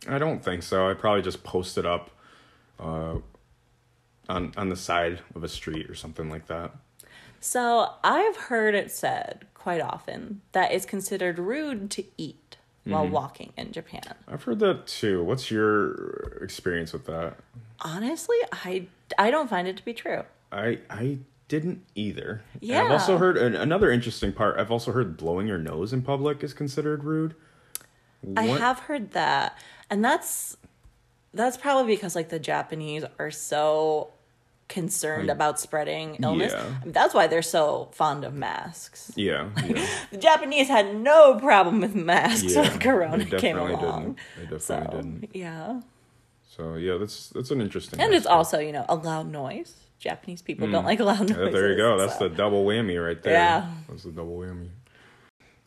I 0.09 0.19
don't 0.19 0.43
think 0.45 0.63
so. 0.63 0.89
I 0.89 0.95
probably 0.95 1.23
just 1.23 1.45
posted 1.45 1.85
up 1.87 2.11
uh, 2.81 3.17
on 4.29 4.53
on 4.57 4.69
the 4.69 4.77
side 4.77 5.21
of 5.35 5.45
a 5.45 5.49
street 5.49 5.89
or 5.91 5.95
something 5.95 6.29
like 6.31 6.47
that. 6.49 6.73
So 7.41 7.91
I've 8.03 8.37
heard 8.37 8.75
it 8.75 8.91
said 8.91 9.47
quite 9.55 9.81
often 9.81 10.41
that 10.53 10.73
it's 10.73 10.85
considered 10.87 11.39
rude 11.39 11.91
to 11.93 12.05
eat 12.17 12.57
while 12.85 13.05
Mm-hmm. 13.05 13.13
walking 13.13 13.53
in 13.57 13.71
Japan. 13.73 14.03
I've 14.27 14.43
heard 14.45 14.61
that 14.61 14.87
too. 14.87 15.23
What's 15.23 15.51
your 15.51 16.39
experience 16.43 16.93
with 16.93 17.05
that? 17.07 17.37
Honestly, 17.81 18.37
I 18.53 18.87
I 19.19 19.31
don't 19.31 19.49
find 19.51 19.69
it 19.69 19.77
to 19.77 19.85
be 19.85 19.93
true. 19.95 20.23
I 20.51 20.79
I 20.91 21.19
didn't 21.49 21.85
either. 21.95 22.43
And 22.55 22.63
Yeah. 22.63 22.85
I've 22.85 22.91
also 22.93 23.19
heard 23.19 23.37
an, 23.37 23.55
another 23.55 23.91
interesting 23.91 24.33
part. 24.33 24.59
I've 24.59 24.71
also 24.71 24.93
heard 24.93 25.17
blowing 25.17 25.47
your 25.47 25.59
nose 25.59 25.93
in 25.93 26.03
public 26.03 26.43
is 26.43 26.53
considered 26.55 27.05
rude. 27.05 27.35
I 28.37 28.47
have 28.47 28.81
heard 28.81 29.13
that, 29.13 29.57
and 29.91 30.05
that's 30.05 30.57
that's 31.35 31.57
probably 31.57 31.95
because 31.95 32.15
like 32.17 32.29
the 32.29 32.39
Japanese 32.39 33.05
are 33.19 33.31
so 33.31 34.11
concerned 34.69 35.29
Like- 35.29 35.35
about 35.37 35.61
spreading 35.61 36.17
illness. 36.23 36.53
Yeah. 36.53 36.65
I 36.81 36.85
mean, 36.85 36.93
that's 36.93 37.15
why 37.15 37.27
they're 37.27 37.43
so 37.43 37.89
fond 37.93 38.25
of 38.25 38.35
masks. 38.35 39.13
Yeah. 39.17 39.49
yeah. 39.67 39.87
The 40.11 40.19
Japanese 40.19 40.69
had 40.69 40.95
no 40.95 41.37
problem 41.39 41.81
with 41.81 41.95
masks 41.95 42.55
Yeah, 42.55 42.63
when 42.63 42.79
Corona 42.81 43.25
they 43.25 43.39
came 43.39 43.59
along. 43.59 44.03
didn't. 44.03 44.19
They 44.37 44.43
definitely 44.43 44.59
So 44.61 44.97
didn't. 44.97 45.31
yeah, 45.35 45.81
So 46.47 46.75
yeah, 46.75 46.97
that's 46.99 47.31
that's 47.31 47.51
an 47.51 47.61
interesting. 47.61 48.01
and 48.01 48.13
it's 48.13 48.27
also 48.27 48.59
you 48.59 48.73
know 48.73 48.85
a 48.89 48.95
loud 48.95 49.31
noise. 49.31 49.75
Japanese 49.99 50.43
people 50.43 50.71
don't 50.71 50.85
mm. 50.85 50.87
like 50.87 51.01
loud 51.01 51.29
noises. 51.29 51.53
There 51.53 51.71
you 51.71 51.77
go. 51.77 51.99
That's 51.99 52.19
so. 52.19 52.29
the 52.29 52.35
double 52.35 52.65
whammy 52.65 53.05
right 53.05 53.21
there. 53.23 53.33
Yeah. 53.33 53.71
That's 53.89 54.05
the 54.05 54.13
double 54.13 54.39
whammy. 54.39 54.69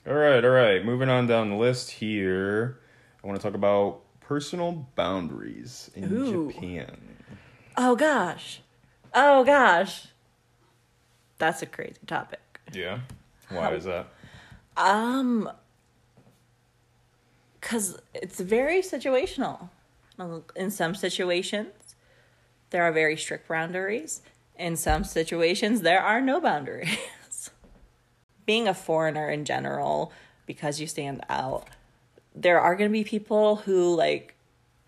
All 0.08 0.14
right, 0.14 0.44
all 0.44 0.52
right. 0.52 0.84
Moving 0.84 1.10
on 1.10 1.28
down 1.28 1.50
the 1.50 1.56
list 1.58 1.92
here. 1.92 2.80
I 3.24 3.28
want 3.28 3.40
to 3.40 3.44
talk 3.46 3.56
about 3.56 4.02
personal 4.32 4.88
boundaries 4.96 5.92
in 5.94 6.10
Ooh. 6.10 6.54
Japan. 6.54 6.98
Oh 7.76 7.98
gosh, 7.98 8.62
oh 9.14 9.44
gosh, 9.44 10.08
that's 11.38 11.62
a 11.62 11.66
crazy 11.66 12.00
topic. 12.08 12.40
Yeah. 12.72 13.00
Why 13.50 13.74
is 13.74 13.84
that? 13.84 14.08
Um, 14.78 15.52
because 17.60 18.00
it's 18.14 18.40
very 18.40 18.82
situational. 18.82 19.68
In 20.56 20.72
some 20.72 20.96
situations, 20.96 21.96
there 22.70 22.84
are 22.84 22.94
very 22.94 23.18
strict 23.18 23.50
boundaries. 23.50 24.22
In 24.58 24.78
some 24.78 25.04
situations, 25.04 25.82
there 25.82 26.02
are 26.02 26.22
no 26.22 26.40
boundaries. 26.40 27.50
Being 28.46 28.70
a 28.70 28.74
foreigner 28.74 29.30
in 29.30 29.44
general, 29.44 30.14
because 30.46 30.80
you 30.80 30.88
stand 30.88 31.22
out, 31.28 31.68
there 32.36 32.60
are 32.60 32.76
going 32.76 32.90
to 32.90 32.94
be 32.94 33.04
people 33.04 33.58
who, 33.58 33.96
like, 33.96 34.36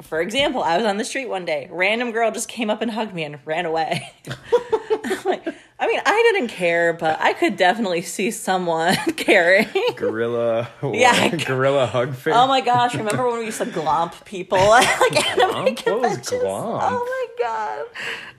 for 0.02 0.22
example, 0.22 0.64
I 0.64 0.78
was 0.78 0.86
on 0.86 0.98
the 0.98 1.06
street 1.06 1.30
one 1.30 1.46
day, 1.46 1.68
random 1.72 2.12
girl 2.12 2.32
just 2.32 2.48
came 2.48 2.70
up 2.70 2.82
and 2.82 2.92
hugged 2.92 3.14
me 3.14 3.24
and 3.24 3.40
ran 3.46 3.66
away. 3.66 4.12
Like, 5.26 5.46
I 5.80 5.88
mean, 5.88 6.00
I 6.06 6.32
didn't 6.34 6.50
care, 6.50 6.94
but 6.94 7.20
I 7.22 7.34
could 7.34 7.58
definitely 7.58 8.02
see 8.04 8.32
someone 8.32 8.96
caring. 9.18 9.68
Gorilla. 9.96 10.70
Yeah. 10.94 11.30
Gorilla 11.36 11.86
hug 11.88 12.10
oh 12.10 12.14
face. 12.14 12.34
Oh 12.38 12.48
my 12.48 12.62
gosh! 12.62 12.96
Remember 12.96 13.28
when 13.30 13.40
we 13.40 13.46
used 13.46 13.58
to 13.60 13.66
glomp 13.66 14.24
people 14.26 14.58
at 14.58 15.00
like 15.02 15.26
anime 15.32 15.50
Glomp? 15.50 15.86
What 15.88 16.02
was 16.02 16.12
conventions? 16.18 16.44
glomp? 16.44 16.80
Oh 16.84 17.04
my 17.40 17.44
god! 17.44 17.86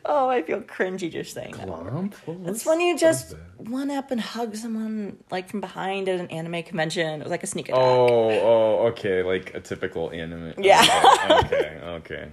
Oh, 0.06 0.28
I 0.28 0.42
feel 0.42 0.60
cringy 0.60 1.10
just 1.10 1.32
saying 1.34 1.52
that. 1.56 1.66
Glomp? 1.66 2.14
Was- 2.26 2.56
It's 2.56 2.66
when 2.66 2.80
you 2.80 2.96
just 2.98 3.34
one 3.56 3.90
up 3.90 4.10
and 4.10 4.20
hug 4.20 4.54
someone 4.56 5.16
like 5.30 5.48
from 5.50 5.60
behind 5.60 6.08
at 6.08 6.20
an 6.20 6.28
anime 6.28 6.62
convention. 6.62 7.20
It 7.20 7.24
was 7.24 7.30
like 7.30 7.42
a 7.42 7.46
sneak 7.46 7.68
attack. 7.68 7.80
Oh, 7.80 8.30
oh, 8.30 8.86
okay. 8.88 9.22
Like 9.22 9.54
a 9.54 9.60
typical 9.60 10.10
anime. 10.10 10.54
Yeah. 10.58 10.82
Oh, 10.86 11.40
okay, 11.44 11.56
okay. 11.56 11.80
okay. 11.86 12.28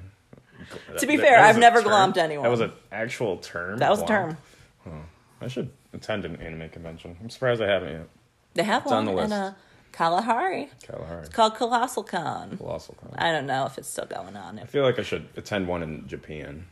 To 0.99 1.07
be 1.07 1.17
That- 1.17 1.23
fair, 1.23 1.37
that 1.37 1.49
I've 1.49 1.57
never 1.57 1.81
term? 1.81 1.91
glomped 1.91 2.17
anyone. 2.17 2.43
That 2.43 2.49
was 2.49 2.61
an 2.61 2.71
actual 2.91 3.37
term. 3.37 3.77
that 3.79 3.89
was 3.89 3.99
a 4.01 4.03
Glomp? 4.05 4.37
term. 4.85 5.07
I 5.41 5.47
should 5.47 5.71
attend 5.93 6.25
an 6.25 6.35
anime 6.37 6.69
convention. 6.69 7.17
I'm 7.21 7.29
surprised 7.29 7.61
I 7.61 7.67
haven't 7.67 7.91
yet. 7.91 8.07
They 8.53 8.63
have 8.63 8.85
on 8.87 8.91
one 8.91 9.05
the 9.05 9.11
in 9.11 9.17
list. 9.29 9.33
uh, 9.33 9.53
Kalahari. 9.91 10.69
Kalahari. 10.83 11.21
It's 11.25 11.29
called 11.29 11.55
Colossal 11.55 12.03
Con. 12.03 12.57
Colossal 12.57 12.95
Con. 13.01 13.13
I 13.17 13.31
don't 13.31 13.45
know 13.47 13.65
if 13.65 13.77
it's 13.77 13.87
still 13.89 14.05
going 14.05 14.35
on. 14.37 14.59
I 14.59 14.65
feel 14.65 14.83
like 14.83 14.99
I 14.99 15.03
should 15.03 15.27
attend 15.35 15.67
one 15.67 15.81
in 15.83 16.07
Japan. 16.07 16.67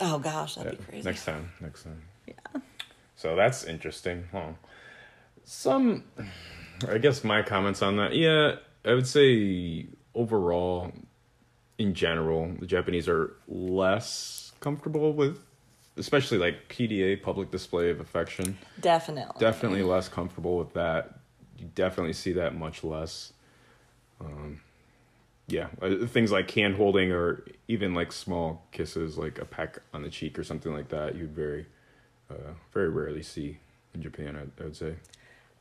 Oh 0.00 0.18
gosh, 0.18 0.54
that'd 0.54 0.78
be 0.78 0.84
crazy. 0.84 1.04
Next 1.04 1.24
time. 1.24 1.50
Next 1.60 1.82
time. 1.82 2.02
Yeah. 2.26 2.34
So 3.16 3.34
that's 3.34 3.64
interesting. 3.64 4.28
Huh. 4.30 4.52
Some, 5.44 6.04
I 6.88 6.98
guess 6.98 7.24
my 7.24 7.42
comments 7.42 7.82
on 7.82 7.96
that. 7.96 8.14
Yeah, 8.14 8.56
I 8.84 8.94
would 8.94 9.06
say 9.08 9.86
overall, 10.14 10.92
in 11.78 11.94
general, 11.94 12.52
the 12.58 12.66
Japanese 12.66 13.08
are 13.08 13.34
less 13.46 14.52
comfortable 14.60 15.12
with, 15.12 15.38
especially 15.96 16.38
like 16.38 16.68
PDA, 16.68 17.22
public 17.22 17.50
display 17.50 17.90
of 17.90 18.00
affection. 18.00 18.58
Definitely. 18.80 19.38
Definitely 19.38 19.82
less 19.82 20.08
comfortable 20.08 20.58
with 20.58 20.72
that. 20.74 21.20
You 21.56 21.68
definitely 21.74 22.12
see 22.12 22.32
that 22.32 22.54
much 22.54 22.84
less. 22.84 23.32
Um, 24.20 24.60
yeah, 25.46 25.68
uh, 25.80 26.06
things 26.06 26.30
like 26.30 26.50
hand 26.50 26.74
holding 26.74 27.10
or 27.12 27.44
even 27.68 27.94
like 27.94 28.12
small 28.12 28.66
kisses, 28.72 29.16
like 29.16 29.38
a 29.38 29.44
peck 29.44 29.78
on 29.94 30.02
the 30.02 30.10
cheek 30.10 30.38
or 30.38 30.44
something 30.44 30.72
like 30.72 30.88
that, 30.88 31.14
you'd 31.14 31.30
very, 31.34 31.66
uh, 32.30 32.52
very 32.72 32.90
rarely 32.90 33.22
see 33.22 33.58
in 33.94 34.02
Japan. 34.02 34.36
I, 34.36 34.62
I 34.62 34.64
would 34.64 34.76
say. 34.76 34.94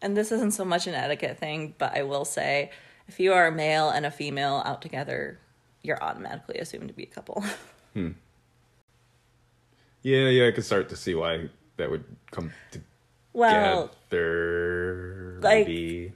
and 0.01 0.17
this 0.17 0.31
isn't 0.31 0.51
so 0.51 0.65
much 0.65 0.87
an 0.87 0.93
etiquette 0.93 1.37
thing, 1.37 1.73
but 1.77 1.95
I 1.95 2.03
will 2.03 2.25
say 2.25 2.71
if 3.07 3.19
you 3.19 3.33
are 3.33 3.47
a 3.47 3.51
male 3.51 3.89
and 3.89 4.05
a 4.05 4.11
female 4.11 4.61
out 4.65 4.81
together, 4.81 5.39
you're 5.87 6.03
automatically 6.03 6.57
assumed 6.59 6.89
to 6.89 6.93
be 6.93 7.03
a 7.03 7.07
couple. 7.07 7.43
Hmm. 7.93 8.09
Yeah, 10.03 10.27
yeah, 10.29 10.47
I 10.47 10.51
could 10.51 10.63
start 10.65 10.89
to 10.89 10.95
see 10.95 11.15
why 11.15 11.49
that 11.77 11.89
would 11.89 12.03
come 12.29 12.51
Well, 13.33 13.89
together. 14.09 15.39
like- 15.41 15.65
maybe. 15.67 16.13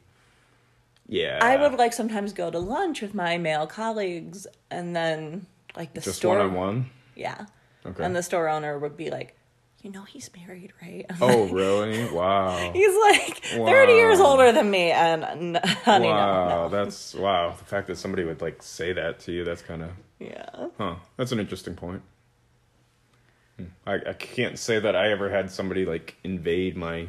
Yeah. 1.08 1.40
I 1.42 1.58
would 1.58 1.74
like 1.80 1.92
sometimes 1.94 2.34
go 2.34 2.52
to 2.52 2.60
lunch 2.60 3.02
with 3.02 3.16
my 3.16 3.38
male 3.40 3.66
colleagues 3.66 4.46
and 4.70 4.96
then 4.96 5.48
like 5.76 5.94
the 5.96 6.02
just 6.02 6.20
store 6.20 6.38
one 6.38 6.46
on 6.46 6.54
one. 6.54 6.90
Yeah. 7.16 7.46
Okay. 7.86 8.04
And 8.04 8.16
the 8.16 8.22
store 8.22 8.48
owner 8.48 8.78
would 8.78 8.96
be 8.96 9.10
like, 9.10 9.36
you 9.82 9.90
know, 9.92 10.04
he's 10.04 10.30
married, 10.36 10.74
right? 10.82 11.06
I'm 11.10 11.18
oh, 11.22 11.44
like- 11.44 11.54
really? 11.54 12.08
Wow. 12.14 12.72
He's 12.74 12.96
like 13.00 13.38
30 13.44 13.94
years 13.94 14.20
older 14.20 14.52
than 14.52 14.70
me. 14.70 14.92
And 14.92 15.24
n- 15.56 15.60
honey, 15.86 16.08
wow, 16.08 16.48
no, 16.50 16.62
no. 16.64 16.70
that's 16.70 17.14
wow. 17.16 17.56
The 17.58 17.66
fact 17.66 17.88
that 17.88 17.98
somebody 17.98 18.24
would 18.24 18.42
like 18.42 18.62
say 18.62 18.94
that 18.94 19.20
to 19.22 19.32
you, 19.32 19.44
that's 19.44 19.62
kind 19.62 19.82
of 19.84 19.90
Yeah. 20.20 20.46
huh. 20.78 20.96
That's 21.18 21.32
an 21.32 21.40
interesting 21.40 21.74
point. 21.76 22.02
Hmm. 23.58 23.66
I, 23.86 23.94
I 23.96 24.14
can't 24.14 24.58
say 24.60 24.80
that 24.80 24.96
I 24.96 25.12
ever 25.12 25.30
had 25.30 25.50
somebody 25.52 25.86
like 25.86 26.16
invade 26.24 26.78
my 26.78 27.08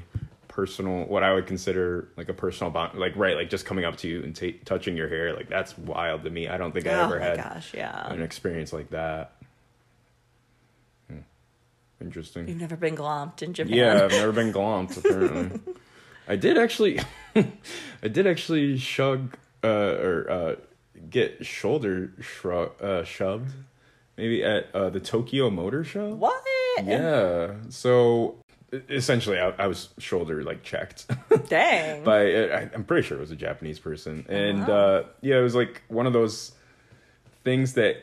personal, 0.49 1.05
what 1.07 1.23
I 1.23 1.33
would 1.33 1.47
consider 1.47 2.09
like 2.17 2.29
a 2.29 2.35
personal 2.35 2.71
bond, 2.71 2.99
like 2.99 3.15
right, 3.17 3.37
like 3.37 3.51
just 3.51 3.65
coming 3.67 3.85
up 3.85 3.97
to 3.99 4.09
you 4.09 4.23
and 4.23 4.35
ta 4.35 4.47
touching 4.65 4.97
your 4.97 5.09
hair, 5.09 5.35
like 5.35 5.49
that's 5.49 5.77
wild 5.79 6.25
to 6.25 6.31
me. 6.31 6.49
I 6.49 6.57
don't 6.57 6.73
think 6.73 6.87
I 6.87 6.95
Oh 6.95 7.05
ever 7.05 7.19
had 7.21 7.37
gosh, 7.37 7.73
yeah. 7.75 8.11
an 8.13 8.23
experience 8.23 8.73
like 8.73 8.91
that. 8.91 9.33
Interesting. 12.03 12.49
You've 12.49 12.61
never 12.61 12.77
been 12.77 12.97
glomped 12.97 13.43
in 13.43 13.55
Japan. 13.55 13.75
Yeah, 13.75 14.05
I've 14.05 14.11
never 14.11 14.33
been 14.33 14.53
glomped. 14.53 14.97
Apparently, 14.99 15.61
I 16.29 16.37
did 16.37 16.59
actually. 16.59 17.01
I 17.37 18.09
did 18.09 18.27
actually 18.27 18.77
shug 18.77 19.37
uh, 19.65 19.69
or 19.69 20.31
uh, 20.31 20.55
get 21.09 21.47
shoulder 21.47 22.13
shrug, 22.21 22.83
uh, 22.83 23.05
shoved, 23.05 23.55
maybe 24.17 24.43
at 24.45 24.75
uh, 24.75 24.91
the 24.91 25.01
Tokyo 25.01 25.51
Motor 25.51 25.85
Show. 25.85 26.15
What? 26.15 26.43
Yeah. 26.85 27.55
So 27.69 28.37
essentially, 28.89 29.39
I, 29.39 29.51
I 29.51 29.67
was 29.67 29.91
shoulder 29.99 30.43
like 30.43 30.63
checked 30.63 31.07
Dang. 31.49 32.05
by 32.05 32.23
I, 32.23 32.71
I'm 32.75 32.85
pretty 32.85 33.07
sure 33.07 33.19
it 33.19 33.21
was 33.21 33.31
a 33.31 33.37
Japanese 33.37 33.79
person, 33.79 34.27
and 34.29 34.67
wow. 34.67 34.75
uh, 34.75 35.05
yeah, 35.21 35.39
it 35.39 35.43
was 35.43 35.55
like 35.55 35.83
one 35.89 36.07
of 36.07 36.13
those 36.13 36.53
things 37.45 37.75
that 37.75 37.97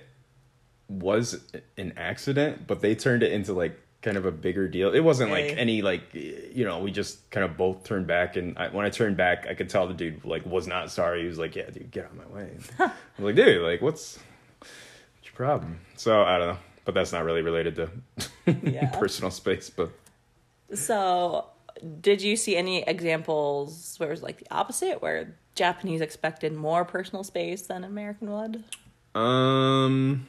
was 0.87 1.43
an 1.77 1.93
accident, 1.97 2.67
but 2.67 2.81
they 2.81 2.95
turned 2.95 3.23
it 3.23 3.31
into 3.31 3.53
like 3.53 3.79
kind 4.01 4.15
of 4.17 4.25
a 4.25 4.31
bigger 4.31 4.67
deal. 4.67 4.93
It 4.93 5.01
wasn't 5.01 5.31
like 5.31 5.45
Hey. 5.45 5.55
any 5.55 5.81
like 5.81 6.03
you 6.13 6.63
know 6.65 6.79
we 6.79 6.91
just 6.91 7.29
kind 7.31 7.43
of 7.45 7.57
both 7.57 7.83
turned 7.83 8.07
back, 8.07 8.35
and 8.37 8.57
I, 8.57 8.69
when 8.69 8.85
I 8.85 8.89
turned 8.89 9.17
back, 9.17 9.45
I 9.49 9.53
could 9.53 9.69
tell 9.69 9.87
the 9.87 9.93
dude 9.93 10.23
like 10.25 10.45
was 10.45 10.67
not 10.67 10.91
sorry. 10.91 11.21
He 11.21 11.27
was 11.27 11.37
like, 11.37 11.55
"Yeah, 11.55 11.69
dude, 11.69 11.91
get 11.91 12.05
out 12.05 12.11
of 12.11 12.17
my 12.17 12.35
way." 12.35 12.57
I 12.79 12.83
was 13.17 13.25
like, 13.25 13.35
"Dude, 13.35 13.61
like 13.61 13.81
what's 13.81 14.17
what's 14.59 15.25
your 15.25 15.33
problem?" 15.33 15.79
So 15.97 16.23
I 16.23 16.37
don't 16.37 16.47
know, 16.49 16.57
but 16.85 16.93
that's 16.93 17.11
not 17.11 17.23
really 17.25 17.41
related 17.41 17.75
to 17.75 17.89
Yeah. 18.63 18.89
personal 18.91 19.31
space, 19.31 19.69
but. 19.69 19.91
So, 20.73 21.45
did 21.99 22.21
you 22.21 22.35
see 22.35 22.55
any 22.55 22.83
examples 22.83 23.95
where 23.97 24.09
it 24.09 24.13
was 24.13 24.21
like 24.23 24.37
the 24.37 24.47
opposite, 24.53 25.01
where 25.01 25.35
Japanese 25.55 25.99
expected 26.01 26.53
more 26.53 26.85
personal 26.85 27.23
space 27.23 27.63
than 27.63 27.83
American 27.83 28.29
would? 28.31 28.63
Um, 29.15 30.27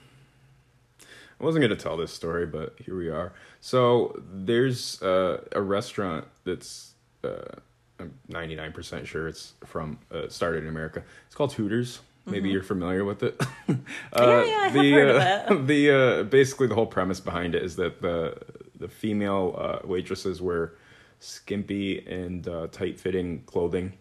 I 1.41 1.45
wasn't 1.45 1.63
gonna 1.63 1.77
tell 1.77 1.97
this 1.97 2.13
story, 2.13 2.47
but 2.47 2.75
here 2.85 2.97
we 2.97 3.09
are. 3.09 3.33
So 3.61 4.21
there's 4.33 5.01
uh, 5.03 5.43
a 5.53 5.63
restaurant 5.63 6.27
that's 6.45 6.93
uh, 7.25 7.57
I'm 7.99 8.15
99% 8.31 9.07
sure 9.07 9.29
it's 9.29 9.55
from 9.65 9.99
uh, 10.13 10.29
started 10.29 10.63
in 10.65 10.69
America. 10.69 11.03
It's 11.27 11.35
called 11.35 11.53
Hooters. 11.55 12.01
Maybe 12.27 12.51
you're 12.51 12.63
familiar 12.63 13.05
with 13.05 13.23
it. 13.23 13.37
uh, 13.41 13.47
Mm-hmm. 13.69 14.23
Yeah, 14.23 14.45
yeah, 14.45 14.65
have 14.65 14.73
the, 14.75 14.91
heard 14.93 15.09
of 15.09 15.17
uh, 15.17 15.55
it. 15.55 15.67
The 15.67 15.91
uh, 15.91 16.23
basically 16.25 16.67
the 16.69 16.75
whole 16.75 16.87
premise 16.87 17.19
behind 17.21 17.55
it 17.55 17.63
is 17.63 17.77
that 17.77 18.01
the 18.03 18.37
the 18.79 18.89
female 18.89 19.55
uh, 19.59 19.79
waitresses 19.85 20.41
wear 20.41 20.75
skimpy 21.19 22.07
and 22.07 22.47
uh, 22.47 22.67
tight 22.69 23.01
fitting 23.01 23.43
clothing. 23.47 23.95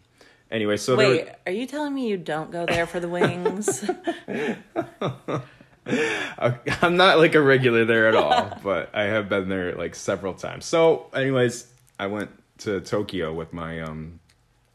Anyway, 0.51 0.77
so 0.77 0.95
they 0.95 1.05
were- 1.07 1.11
Wait, 1.15 1.29
are 1.45 1.51
you 1.51 1.65
telling 1.65 1.93
me 1.93 2.07
you 2.07 2.17
don't 2.17 2.51
go 2.51 2.65
there 2.65 2.85
for 2.85 2.99
the 2.99 3.09
wings? 3.09 3.89
I- 5.89 6.57
I'm 6.81 6.97
not 6.97 7.17
like 7.17 7.35
a 7.35 7.41
regular 7.41 7.85
there 7.85 8.07
at 8.07 8.15
all, 8.15 8.57
but 8.63 8.89
I 8.93 9.03
have 9.03 9.29
been 9.29 9.49
there 9.49 9.73
like 9.75 9.95
several 9.95 10.33
times. 10.33 10.65
So, 10.65 11.07
anyways, 11.13 11.67
I 11.99 12.07
went 12.07 12.29
to 12.59 12.81
Tokyo 12.81 13.33
with 13.33 13.53
my 13.53 13.81
um 13.81 14.19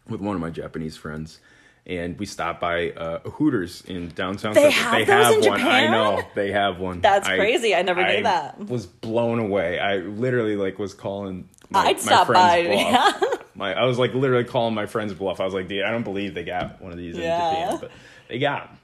with 0.09 0.21
one 0.21 0.35
of 0.35 0.41
my 0.41 0.51
Japanese 0.51 0.97
friends, 0.97 1.39
and 1.87 2.19
we 2.19 2.27
stopped 2.27 2.61
by 2.61 2.91
uh, 2.91 3.21
Hooters 3.21 3.83
in 3.87 4.09
downtown. 4.09 4.55
They 4.55 4.71
Central. 4.71 5.05
have 5.05 5.35
those 5.35 5.47
in 5.47 5.51
one. 5.53 5.61
I 5.63 5.87
know 5.87 6.23
they 6.35 6.53
have 6.53 6.79
one. 6.79 7.01
That's 7.01 7.27
crazy. 7.29 7.75
I 7.75 7.83
never 7.83 8.03
knew 8.03 8.19
I 8.19 8.23
that. 8.23 8.59
Was 8.67 8.87
blown 8.87 9.39
away. 9.39 9.79
I 9.79 9.97
literally 9.99 10.57
like 10.57 10.79
was 10.79 10.93
calling. 10.95 11.49
My, 11.71 11.81
I'd 11.81 11.97
my 11.97 12.03
stop 12.03 12.27
friend's 12.27 12.69
by. 12.69 12.75
bluff. 12.75 13.21
Yeah. 13.23 13.29
My, 13.57 13.73
I 13.73 13.85
was 13.85 14.01
like 14.01 14.13
literally 14.15 14.43
calling 14.43 14.75
my 14.75 14.87
friend's 14.87 15.15
bluff. 15.15 15.39
I 15.39 15.45
was 15.45 15.55
like, 15.55 15.69
dude, 15.69 15.85
I 15.85 15.93
don't 15.93 16.03
believe 16.03 16.35
they 16.35 16.43
got 16.43 16.83
one 16.83 16.91
of 16.91 16.99
these 16.99 17.15
in 17.15 17.23
Yeah. 17.23 17.51
Japan, 17.71 17.79
but 17.83 17.91
they 18.27 18.41
got 18.41 18.67
them. 18.67 18.79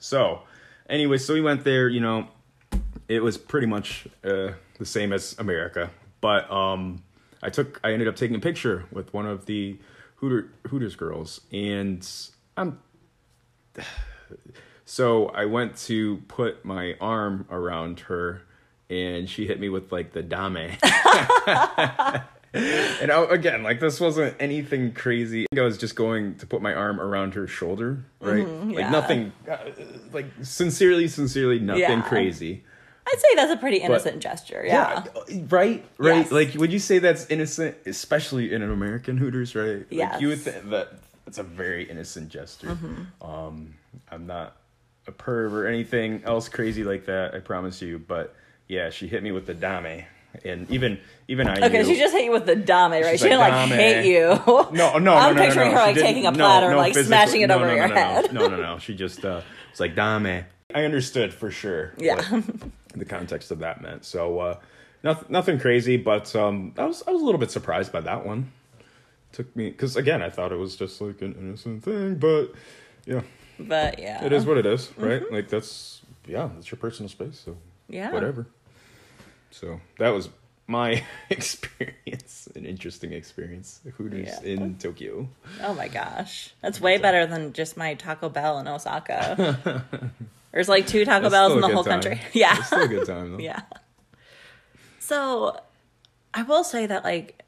So, 0.00 0.40
anyway, 0.88 1.18
so 1.18 1.34
we 1.34 1.40
went 1.40 1.64
there. 1.64 1.88
You 1.88 2.00
know, 2.00 2.28
it 3.08 3.22
was 3.22 3.36
pretty 3.38 3.66
much 3.66 4.06
uh, 4.24 4.52
the 4.78 4.84
same 4.84 5.12
as 5.12 5.36
America, 5.38 5.90
but 6.20 6.50
um, 6.50 7.02
I 7.42 7.50
took, 7.50 7.80
I 7.84 7.92
ended 7.92 8.08
up 8.08 8.16
taking 8.16 8.36
a 8.36 8.40
picture 8.40 8.84
with 8.90 9.12
one 9.12 9.26
of 9.26 9.46
the 9.46 9.78
Hooter 10.16 10.50
Hooters 10.68 10.96
girls, 10.96 11.40
and 11.52 12.06
I'm. 12.56 12.80
So 14.86 15.28
I 15.28 15.46
went 15.46 15.78
to 15.86 16.18
put 16.28 16.62
my 16.62 16.94
arm 17.00 17.46
around 17.50 18.00
her, 18.00 18.42
and 18.90 19.30
she 19.30 19.46
hit 19.46 19.58
me 19.58 19.70
with 19.70 19.90
like 19.90 20.12
the 20.12 20.22
dame. 20.22 20.76
and 22.54 23.10
I, 23.10 23.22
again, 23.24 23.62
like 23.62 23.80
this 23.80 24.00
wasn't 24.00 24.34
anything 24.40 24.92
crazy. 24.92 25.44
I 25.44 25.46
think 25.54 25.60
I 25.60 25.64
was 25.64 25.76
just 25.78 25.96
going 25.96 26.36
to 26.36 26.46
put 26.46 26.62
my 26.62 26.72
arm 26.72 27.00
around 27.00 27.34
her 27.34 27.46
shoulder, 27.46 28.04
right? 28.20 28.46
yeah. 28.46 28.80
Like 28.82 28.90
nothing, 28.90 29.32
uh, 29.50 29.56
like 30.12 30.26
sincerely, 30.42 31.08
sincerely, 31.08 31.58
nothing 31.58 31.82
Yeah. 31.82 32.02
crazy. 32.02 32.64
I'd 33.06 33.18
say 33.18 33.34
that's 33.36 33.52
a 33.52 33.56
pretty 33.58 33.78
innocent 33.78 34.20
gesture. 34.22 34.62
Yeah. 34.66 35.04
right, 35.50 35.84
right. 35.98 36.16
Yes. 36.16 36.32
Like, 36.32 36.54
would 36.54 36.72
you 36.72 36.78
say 36.78 36.98
that's 36.98 37.26
innocent, 37.26 37.76
especially 37.84 38.52
in 38.54 38.62
an 38.62 38.70
American 38.70 39.18
Hooters, 39.18 39.54
right? 39.54 39.78
Like, 39.80 39.86
Yes. 39.90 40.20
you 40.22 40.28
would 40.28 40.40
think 40.40 40.70
that 40.70 40.94
that's 41.26 41.36
a 41.38 41.42
very 41.42 41.84
innocent 41.90 42.30
gesture. 42.30 42.68
Mm-hmm. 42.68 43.22
Um, 43.30 43.74
I'm 44.10 44.26
not 44.26 44.56
a 45.06 45.12
perv 45.12 45.52
or 45.52 45.66
anything 45.66 46.22
else 46.24 46.48
crazy 46.48 46.82
like 46.82 47.04
that. 47.06 47.34
I 47.34 47.40
promise 47.40 47.82
you. 47.82 47.98
But 47.98 48.34
yeah, 48.68 48.88
she 48.88 49.06
hit 49.06 49.22
me 49.22 49.32
with 49.32 49.44
the 49.46 49.54
dame, 49.54 50.04
and 50.44 50.70
even 50.70 50.98
even 51.28 51.48
I. 51.48 51.66
Okay, 51.66 51.84
she 51.84 51.96
just 51.96 52.14
hit 52.14 52.24
you 52.24 52.32
with 52.32 52.46
the 52.46 52.56
dame, 52.56 52.90
right? 52.90 53.10
She's 53.12 53.20
she 53.20 53.28
didn't 53.28 53.40
like, 53.40 53.68
"Dame." 53.68 53.78
hit 53.78 54.04
you. 54.06 54.28
No, 54.46 54.68
no, 54.72 54.98
no, 54.98 55.14
I'm 55.14 55.36
no, 55.36 55.42
picturing 55.42 55.72
no. 55.72 55.78
her 55.78 55.86
like 55.86 55.96
taking 55.96 56.26
a 56.26 56.32
platter, 56.32 56.70
no, 56.70 56.76
like 56.76 56.94
smashing 56.94 57.42
it 57.42 57.50
over 57.50 57.74
your 57.74 57.88
head. 57.88 58.32
No, 58.32 58.48
no, 58.48 58.56
no. 58.56 58.78
She 58.78 58.94
just 58.94 59.24
uh, 59.24 59.40
was 59.70 59.80
like 59.80 59.94
dame. 59.94 60.44
I 60.74 60.84
understood 60.84 61.32
for 61.32 61.50
sure. 61.50 61.92
Yeah. 61.98 62.20
the 62.94 63.04
context 63.04 63.50
of 63.50 63.60
that 63.60 63.80
meant. 63.82 64.04
So 64.04 64.38
uh, 64.40 64.60
nothing, 65.02 65.26
nothing 65.28 65.58
crazy, 65.60 65.96
but 65.96 66.34
um, 66.34 66.74
I 66.78 66.84
was 66.84 67.02
I 67.06 67.10
was 67.10 67.22
a 67.22 67.24
little 67.24 67.40
bit 67.40 67.50
surprised 67.50 67.92
by 67.92 68.00
that 68.00 68.26
one. 68.26 68.50
Took 69.32 69.54
me 69.56 69.70
because 69.70 69.96
again, 69.96 70.22
I 70.22 70.30
thought 70.30 70.52
it 70.52 70.58
was 70.58 70.76
just 70.76 71.00
like 71.00 71.20
an 71.22 71.34
innocent 71.38 71.82
thing, 71.84 72.16
but 72.16 72.52
yeah, 73.06 73.22
But 73.58 73.98
yeah, 73.98 74.24
it 74.24 74.32
is 74.32 74.46
what 74.46 74.58
it 74.58 74.66
is, 74.66 74.92
right? 74.96 75.22
Like 75.30 75.48
that's 75.48 76.02
yeah, 76.26 76.48
that's 76.54 76.70
your 76.70 76.78
personal 76.78 77.08
space, 77.08 77.40
so 77.44 77.56
Yeah. 77.88 78.12
whatever. 78.12 78.46
So 79.60 79.80
that 79.98 80.08
was 80.10 80.30
my 80.66 81.04
experience, 81.30 82.48
an 82.56 82.66
interesting 82.66 83.12
experience. 83.12 83.80
Hooters 83.96 84.26
Yeah. 84.42 84.48
in 84.52 84.78
Tokyo. 84.78 85.28
Oh 85.62 85.74
my 85.74 85.86
gosh, 85.88 86.52
that's 86.60 86.80
way 86.80 86.98
better 86.98 87.24
than 87.26 87.52
just 87.52 87.76
my 87.76 87.94
Taco 87.94 88.28
Bell 88.28 88.58
in 88.58 88.66
Osaka. 88.66 89.84
There's 90.52 90.68
like 90.68 90.86
two 90.88 91.04
Taco 91.04 91.22
That's 91.28 91.32
Bells 91.32 91.52
in 91.52 91.60
the 91.60 91.68
whole 91.68 91.84
time. 91.84 92.00
country. 92.02 92.20
Yeah, 92.32 92.56
It's 92.58 92.66
still 92.66 92.82
a 92.82 92.88
good 92.88 93.06
time 93.06 93.32
though. 93.32 93.38
yeah. 93.38 93.60
So, 94.98 95.60
I 96.32 96.42
will 96.42 96.64
say 96.64 96.86
that 96.86 97.04
like 97.04 97.42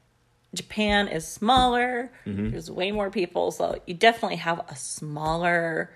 Japan 0.53 1.07
is 1.07 1.27
smaller. 1.27 2.11
Mm-hmm. 2.25 2.51
There's 2.51 2.69
way 2.71 2.91
more 2.91 3.09
people, 3.09 3.51
so 3.51 3.81
you 3.85 3.93
definitely 3.95 4.37
have 4.37 4.61
a 4.69 4.75
smaller, 4.75 5.91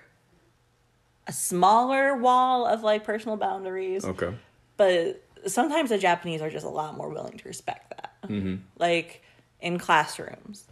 a 1.26 1.32
smaller 1.32 2.16
wall 2.16 2.66
of 2.66 2.82
like 2.82 3.04
personal 3.04 3.36
boundaries. 3.36 4.04
Okay. 4.04 4.34
but 4.76 5.22
sometimes 5.46 5.90
the 5.90 5.98
Japanese 5.98 6.40
are 6.42 6.50
just 6.50 6.66
a 6.66 6.70
lot 6.70 6.96
more 6.96 7.08
willing 7.08 7.38
to 7.38 7.48
respect 7.48 7.90
that. 7.90 8.12
Mm-hmm. 8.28 8.56
Like 8.78 9.22
in 9.60 9.78
classrooms. 9.78 10.64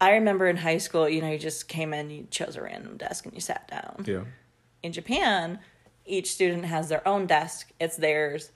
I 0.00 0.12
remember 0.14 0.48
in 0.48 0.56
high 0.56 0.78
school, 0.78 1.08
you 1.08 1.20
know, 1.20 1.30
you 1.30 1.38
just 1.38 1.68
came 1.68 1.94
in, 1.94 2.10
you 2.10 2.26
chose 2.30 2.56
a 2.56 2.62
random 2.62 2.96
desk 2.96 3.24
and 3.24 3.34
you 3.34 3.40
sat 3.40 3.68
down. 3.68 4.04
Yeah. 4.06 4.24
In 4.82 4.92
Japan, 4.92 5.60
each 6.04 6.32
student 6.32 6.64
has 6.64 6.88
their 6.88 7.06
own 7.06 7.26
desk. 7.26 7.70
It's 7.78 7.96
theirs. 7.96 8.50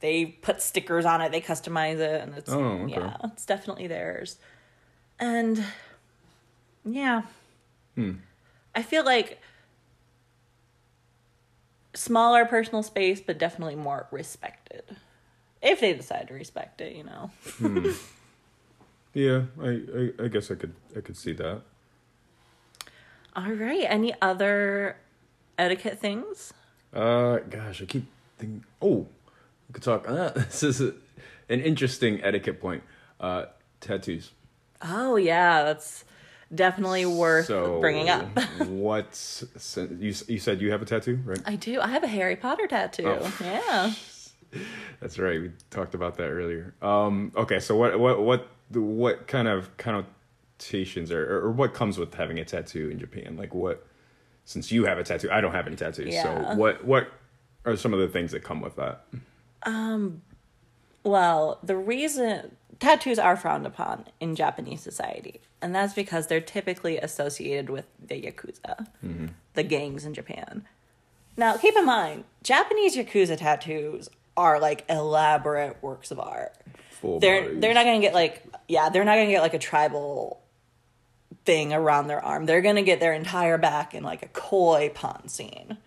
They 0.00 0.26
put 0.26 0.60
stickers 0.60 1.06
on 1.06 1.22
it, 1.22 1.32
they 1.32 1.40
customize 1.40 1.98
it, 1.98 2.20
and 2.20 2.34
it's 2.34 2.50
Oh, 2.50 2.62
okay. 2.62 2.92
yeah, 2.92 3.16
it's 3.24 3.46
definitely 3.46 3.86
theirs. 3.86 4.36
And 5.18 5.64
yeah. 6.84 7.22
Hmm. 7.94 8.12
I 8.74 8.82
feel 8.82 9.04
like 9.04 9.40
smaller 11.94 12.44
personal 12.44 12.82
space, 12.82 13.20
but 13.20 13.38
definitely 13.38 13.76
more 13.76 14.06
respected 14.10 14.82
if 15.62 15.80
they 15.80 15.94
decide 15.94 16.28
to 16.28 16.34
respect 16.34 16.80
it, 16.80 16.94
you 16.94 17.04
know. 17.04 17.30
Yeah, 19.14 19.42
I, 19.62 19.68
I 19.96 20.24
I 20.24 20.28
guess 20.28 20.50
I 20.50 20.56
could 20.56 20.74
I 20.96 21.00
could 21.00 21.16
see 21.16 21.32
that. 21.34 21.62
All 23.36 23.52
right. 23.52 23.86
Any 23.88 24.12
other 24.20 24.96
etiquette 25.56 26.00
things? 26.00 26.52
Uh, 26.92 27.38
gosh, 27.48 27.80
I 27.80 27.84
keep 27.86 28.06
thinking. 28.38 28.64
Oh, 28.82 29.06
we 29.68 29.72
could 29.72 29.84
talk. 29.84 30.08
Uh, 30.08 30.30
this 30.34 30.64
is 30.64 30.80
a, 30.80 30.94
an 31.48 31.60
interesting 31.60 32.22
etiquette 32.24 32.60
point. 32.60 32.82
Uh, 33.20 33.46
tattoos. 33.80 34.32
Oh 34.82 35.14
yeah, 35.14 35.62
that's 35.62 36.04
definitely 36.54 37.06
worth 37.06 37.46
So, 37.46 37.80
bringing 37.80 38.08
up. 38.08 38.26
what's 38.66 39.44
you? 39.76 40.14
You 40.28 40.38
said 40.38 40.60
you 40.60 40.70
have 40.70 40.82
a 40.82 40.84
tattoo, 40.84 41.18
right? 41.24 41.40
I 41.46 41.56
do. 41.56 41.80
I 41.80 41.88
have 41.88 42.04
a 42.04 42.08
Harry 42.08 42.36
Potter 42.36 42.66
tattoo. 42.66 43.06
Oh. 43.06 43.32
Yeah. 43.40 43.92
That's 45.00 45.18
right. 45.18 45.40
We 45.40 45.50
talked 45.70 45.94
about 45.94 46.16
that 46.16 46.28
earlier. 46.28 46.74
Um, 46.80 47.32
okay, 47.36 47.60
so 47.60 47.76
what 47.76 47.98
what 47.98 48.22
what 48.22 48.48
what 48.72 49.26
kind 49.26 49.48
of 49.48 49.76
connotations 49.76 51.10
or 51.10 51.44
or 51.44 51.50
what 51.50 51.74
comes 51.74 51.98
with 51.98 52.14
having 52.14 52.38
a 52.38 52.44
tattoo 52.44 52.88
in 52.90 52.98
Japan? 52.98 53.36
Like 53.36 53.54
what? 53.54 53.86
Since 54.44 54.70
you 54.70 54.84
have 54.84 54.98
a 54.98 55.04
tattoo, 55.04 55.30
I 55.30 55.40
don't 55.40 55.52
have 55.52 55.66
any 55.66 55.76
tattoos. 55.76 56.14
Yeah. 56.14 56.22
So 56.50 56.56
what 56.56 56.84
what 56.84 57.08
are 57.64 57.76
some 57.76 57.92
of 57.94 58.00
the 58.00 58.08
things 58.08 58.32
that 58.32 58.44
come 58.44 58.60
with 58.60 58.76
that? 58.76 59.04
Um 59.64 60.22
well, 61.02 61.58
the 61.62 61.76
reason 61.76 62.56
tattoos 62.80 63.18
are 63.18 63.36
frowned 63.36 63.66
upon 63.66 64.06
in 64.20 64.34
Japanese 64.34 64.80
society, 64.80 65.40
and 65.60 65.74
that's 65.74 65.94
because 65.94 66.26
they're 66.26 66.40
typically 66.40 66.98
associated 66.98 67.70
with 67.70 67.86
the 68.04 68.20
yakuza, 68.20 68.86
mm-hmm. 69.04 69.26
the 69.54 69.62
gangs 69.62 70.04
in 70.04 70.14
Japan. 70.14 70.66
Now, 71.36 71.56
keep 71.56 71.76
in 71.76 71.84
mind, 71.84 72.24
Japanese 72.42 72.96
yakuza 72.96 73.36
tattoos 73.36 74.08
are 74.36 74.60
like 74.60 74.84
elaborate 74.88 75.82
works 75.82 76.10
of 76.10 76.20
art. 76.20 76.54
Full 76.90 77.20
They're 77.20 77.42
bodies. 77.42 77.60
they're 77.60 77.74
not 77.74 77.84
gonna 77.84 78.00
get 78.00 78.14
like 78.14 78.44
yeah, 78.68 78.88
they're 78.88 79.04
not 79.04 79.16
gonna 79.16 79.30
get 79.30 79.42
like 79.42 79.54
a 79.54 79.58
tribal 79.58 80.40
thing 81.44 81.72
around 81.72 82.06
their 82.06 82.24
arm. 82.24 82.46
They're 82.46 82.62
gonna 82.62 82.82
get 82.82 83.00
their 83.00 83.12
entire 83.12 83.58
back 83.58 83.94
in 83.94 84.02
like 84.02 84.22
a 84.22 84.28
koi 84.28 84.90
pon 84.94 85.28
scene. 85.28 85.78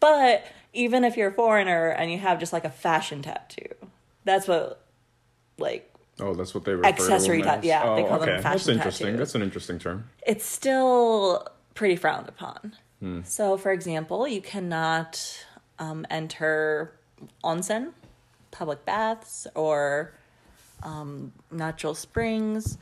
But 0.00 0.46
even 0.72 1.04
if 1.04 1.16
you're 1.16 1.30
a 1.30 1.32
foreigner 1.32 1.88
and 1.88 2.10
you 2.12 2.18
have 2.18 2.38
just 2.38 2.52
like 2.52 2.64
a 2.64 2.70
fashion 2.70 3.22
tattoo, 3.22 3.74
that's 4.24 4.46
what 4.46 4.85
like 5.58 5.92
Oh, 6.18 6.34
that's 6.34 6.54
what 6.54 6.64
they 6.64 6.72
refer 6.72 6.88
Accessory 6.88 7.42
to 7.42 7.44
tat- 7.44 7.64
yeah, 7.64 7.82
oh, 7.84 7.96
they 7.96 8.02
call 8.02 8.18
them 8.18 8.28
okay. 8.30 8.40
That's 8.40 8.66
interesting. 8.68 9.06
tattoos. 9.08 9.18
That's 9.18 9.34
an 9.34 9.42
interesting 9.42 9.78
term. 9.78 10.08
it's 10.26 10.46
still 10.46 11.46
pretty 11.74 11.96
frowned 11.96 12.28
upon. 12.28 12.74
Hmm. 13.00 13.20
So, 13.24 13.58
for 13.58 13.70
example, 13.70 14.26
you 14.26 14.40
cannot 14.40 15.44
um, 15.78 16.06
enter 16.08 16.92
onsen, 17.44 17.92
public 18.50 18.84
baths, 18.86 19.46
or 19.54 20.14
um, 20.82 21.32
natural 21.50 21.94
springs. 21.94 22.78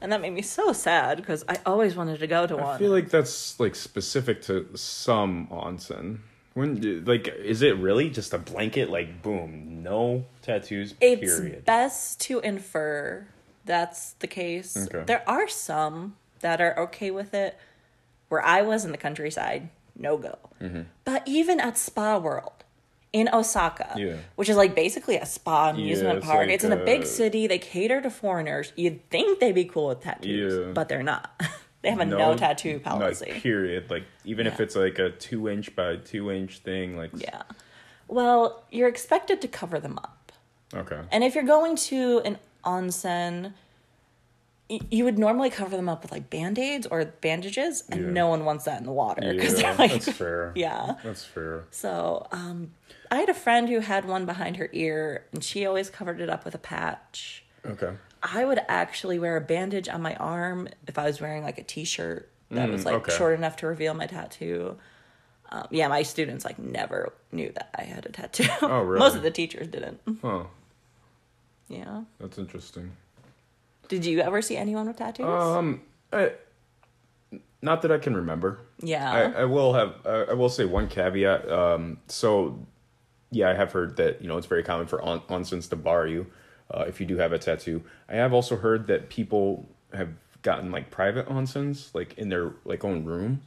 And 0.00 0.10
that 0.10 0.20
made 0.20 0.32
me 0.32 0.42
so 0.42 0.72
sad 0.72 1.18
because 1.18 1.44
I 1.48 1.58
always 1.64 1.94
wanted 1.94 2.18
to 2.18 2.26
go 2.26 2.48
to 2.48 2.56
one. 2.56 2.64
I 2.74 2.78
feel 2.78 2.90
like 2.90 3.10
that's 3.10 3.60
like 3.60 3.76
specific 3.76 4.42
to 4.42 4.66
some 4.74 5.46
onsen. 5.46 6.18
When 6.54 7.04
like 7.06 7.28
is 7.28 7.62
it 7.62 7.76
really 7.76 8.10
just 8.10 8.32
a 8.34 8.38
blanket 8.38 8.90
like 8.90 9.22
boom, 9.22 9.82
no 9.82 10.24
tattoos 10.42 10.94
it's 11.00 11.20
period. 11.38 11.64
best 11.64 12.20
to 12.22 12.40
infer 12.40 13.26
that's 13.64 14.12
the 14.14 14.26
case. 14.26 14.76
Okay. 14.76 15.04
There 15.06 15.22
are 15.28 15.48
some 15.48 16.16
that 16.40 16.60
are 16.60 16.78
okay 16.80 17.10
with 17.10 17.32
it. 17.34 17.56
Where 18.28 18.44
I 18.44 18.62
was 18.62 18.84
in 18.84 18.92
the 18.92 18.98
countryside, 18.98 19.68
no 19.96 20.16
go. 20.16 20.38
Mm-hmm. 20.60 20.82
But 21.04 21.22
even 21.26 21.60
at 21.60 21.76
Spa 21.78 22.18
World 22.18 22.64
in 23.12 23.28
Osaka, 23.32 23.94
Yeah. 23.96 24.16
which 24.36 24.48
is 24.48 24.56
like 24.56 24.74
basically 24.74 25.16
a 25.16 25.26
spa 25.26 25.68
amusement 25.70 26.18
it's 26.18 26.26
park, 26.26 26.38
like 26.46 26.48
it's 26.54 26.64
in 26.64 26.72
a 26.72 26.82
big 26.82 27.04
city. 27.04 27.46
They 27.46 27.58
cater 27.58 28.00
to 28.00 28.10
foreigners. 28.10 28.72
You'd 28.74 29.06
think 29.10 29.38
they'd 29.38 29.54
be 29.54 29.66
cool 29.66 29.88
with 29.88 30.00
tattoos, 30.00 30.66
Yeah. 30.66 30.72
but 30.72 30.88
they're 30.88 31.02
not. 31.02 31.30
they 31.82 31.90
have 31.90 32.00
a 32.00 32.04
no, 32.04 32.36
tattoo 32.36 32.78
policy. 32.78 33.26
Like, 33.32 33.42
period. 33.42 33.90
Like 33.90 34.04
even 34.24 34.46
if 34.46 34.60
it's 34.60 34.76
like 34.76 34.98
a 34.98 35.10
two 35.10 35.48
inch 35.48 35.74
by 35.74 35.96
two 35.96 36.30
inch 36.30 36.58
thing, 36.58 36.96
like 36.96 37.10
yeah. 37.14 37.42
Well, 38.08 38.64
you're 38.70 38.88
expected 38.88 39.40
to 39.42 39.48
cover 39.48 39.80
them 39.80 39.98
up. 39.98 40.32
Okay. 40.74 41.00
And 41.10 41.24
if 41.24 41.34
you're 41.34 41.44
going 41.44 41.76
to 41.76 42.20
an 42.24 42.38
onsen, 42.64 43.52
y- 44.70 44.80
you 44.90 45.04
would 45.04 45.18
normally 45.18 45.50
cover 45.50 45.76
them 45.76 45.88
up 45.88 46.02
with 46.02 46.12
like 46.12 46.30
band 46.30 46.58
aids 46.58 46.86
or 46.86 47.04
bandages, 47.04 47.84
and 47.90 48.00
Yeah. 48.00 48.10
no 48.10 48.28
one 48.28 48.44
wants 48.44 48.64
that 48.64 48.80
in 48.80 48.86
the 48.86 48.92
water 48.92 49.32
Yeah, 49.32 49.74
like, 49.78 49.92
that's 49.92 50.10
fair. 50.12 50.52
yeah. 50.56 50.94
That's 51.02 51.24
fair. 51.24 51.64
So, 51.70 52.26
um, 52.32 52.72
I 53.10 53.16
had 53.16 53.28
a 53.28 53.34
friend 53.34 53.68
who 53.68 53.80
had 53.80 54.04
one 54.06 54.24
behind 54.24 54.56
her 54.56 54.68
ear, 54.72 55.26
and 55.32 55.42
she 55.42 55.66
always 55.66 55.90
covered 55.90 56.20
it 56.20 56.30
up 56.30 56.44
with 56.44 56.54
a 56.54 56.58
patch. 56.58 57.44
Okay. 57.66 57.92
I 58.22 58.44
would 58.44 58.60
actually 58.68 59.18
wear 59.18 59.36
a 59.36 59.40
bandage 59.40 59.88
on 59.88 60.00
my 60.00 60.14
arm 60.16 60.68
if 60.86 60.98
I 60.98 61.04
was 61.04 61.20
wearing 61.20 61.42
like 61.42 61.58
a 61.58 61.64
t-shirt 61.64 62.28
that 62.50 62.70
was 62.70 62.84
like 62.84 62.94
okay. 62.94 63.16
short 63.16 63.34
enough 63.36 63.56
to 63.56 63.66
reveal 63.66 63.94
my 63.94 64.06
tattoo. 64.06 64.76
Um, 65.50 65.66
yeah, 65.70 65.88
my 65.88 66.02
students 66.02 66.44
like 66.44 66.58
never 66.58 67.12
knew 67.30 67.50
that 67.54 67.74
I 67.78 67.82
had 67.82 68.06
a 68.06 68.10
tattoo. 68.10 68.46
Oh, 68.62 68.80
really? 68.82 68.98
Most 68.98 69.16
of 69.16 69.22
the 69.22 69.30
teachers 69.30 69.68
didn't. 69.68 70.00
Huh. 70.20 70.44
Yeah. 71.68 72.02
That's 72.20 72.38
interesting. 72.38 72.92
Did 73.88 74.04
you 74.04 74.20
ever 74.20 74.40
see 74.42 74.56
anyone 74.56 74.86
with 74.86 74.96
tattoos? 74.96 75.26
Um 75.26 75.82
I, 76.12 76.32
not 77.62 77.82
that 77.82 77.92
I 77.92 77.98
can 77.98 78.14
remember. 78.14 78.60
yeah. 78.80 79.10
I, 79.10 79.42
I 79.42 79.44
will 79.44 79.72
have 79.72 79.94
I 80.04 80.30
I 80.30 80.32
will 80.34 80.48
say 80.48 80.64
one 80.64 80.88
caveat. 80.88 81.50
Um, 81.50 81.98
so, 82.08 82.58
yeah, 83.30 83.50
I 83.50 83.54
have 83.54 83.72
heard 83.72 83.96
that 83.96 84.20
you 84.20 84.28
know 84.28 84.36
it's 84.36 84.46
very 84.46 84.62
common 84.62 84.86
for 84.86 85.00
on, 85.02 85.20
onsens 85.22 85.68
to 85.70 85.76
bar 85.76 86.06
you 86.06 86.26
uh, 86.72 86.84
if 86.88 87.00
you 87.00 87.06
do 87.06 87.16
have 87.18 87.32
a 87.32 87.38
tattoo. 87.38 87.82
I 88.08 88.16
have 88.16 88.32
also 88.32 88.56
heard 88.56 88.86
that 88.88 89.08
people 89.08 89.66
have 89.94 90.08
gotten 90.42 90.70
like 90.72 90.90
private 90.90 91.28
onsens, 91.28 91.94
like 91.94 92.16
in 92.18 92.28
their 92.28 92.52
like 92.64 92.84
own 92.84 93.04
room, 93.04 93.42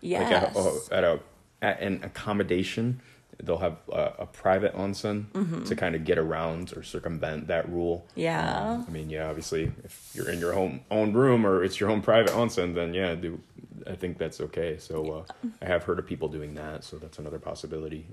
yes. 0.00 0.22
like 0.22 0.32
at 0.32 0.56
a, 0.56 0.94
at 0.96 1.04
a 1.04 1.20
at 1.62 1.80
an 1.80 2.00
accommodation. 2.04 3.00
They'll 3.40 3.58
have 3.58 3.76
a, 3.92 4.12
a 4.20 4.26
private 4.26 4.74
onsen 4.74 5.26
Mm-hmm. 5.26 5.62
to 5.62 5.76
kind 5.76 5.94
of 5.94 6.04
get 6.04 6.18
around 6.18 6.72
or 6.76 6.82
circumvent 6.82 7.46
that 7.46 7.68
rule. 7.68 8.04
Yeah. 8.16 8.72
Um, 8.72 8.84
I 8.88 8.90
mean, 8.90 9.10
yeah, 9.10 9.28
obviously, 9.28 9.70
if 9.84 10.10
you're 10.12 10.28
in 10.28 10.40
your 10.40 10.52
home 10.54 10.80
own 10.90 11.12
room 11.12 11.46
or 11.46 11.62
it's 11.62 11.78
your 11.78 11.88
own 11.88 12.02
private 12.02 12.32
onsen, 12.32 12.74
then 12.74 12.94
yeah, 12.94 13.14
do 13.14 13.40
I 13.86 13.94
think 13.94 14.18
that's 14.18 14.40
okay. 14.40 14.76
So 14.78 15.24
uh, 15.28 15.46
I 15.62 15.66
have 15.66 15.84
heard 15.84 16.00
of 16.00 16.06
people 16.06 16.26
doing 16.28 16.54
that, 16.56 16.82
so 16.82 16.96
that's 16.98 17.18
another 17.20 17.38
possibility. 17.38 18.06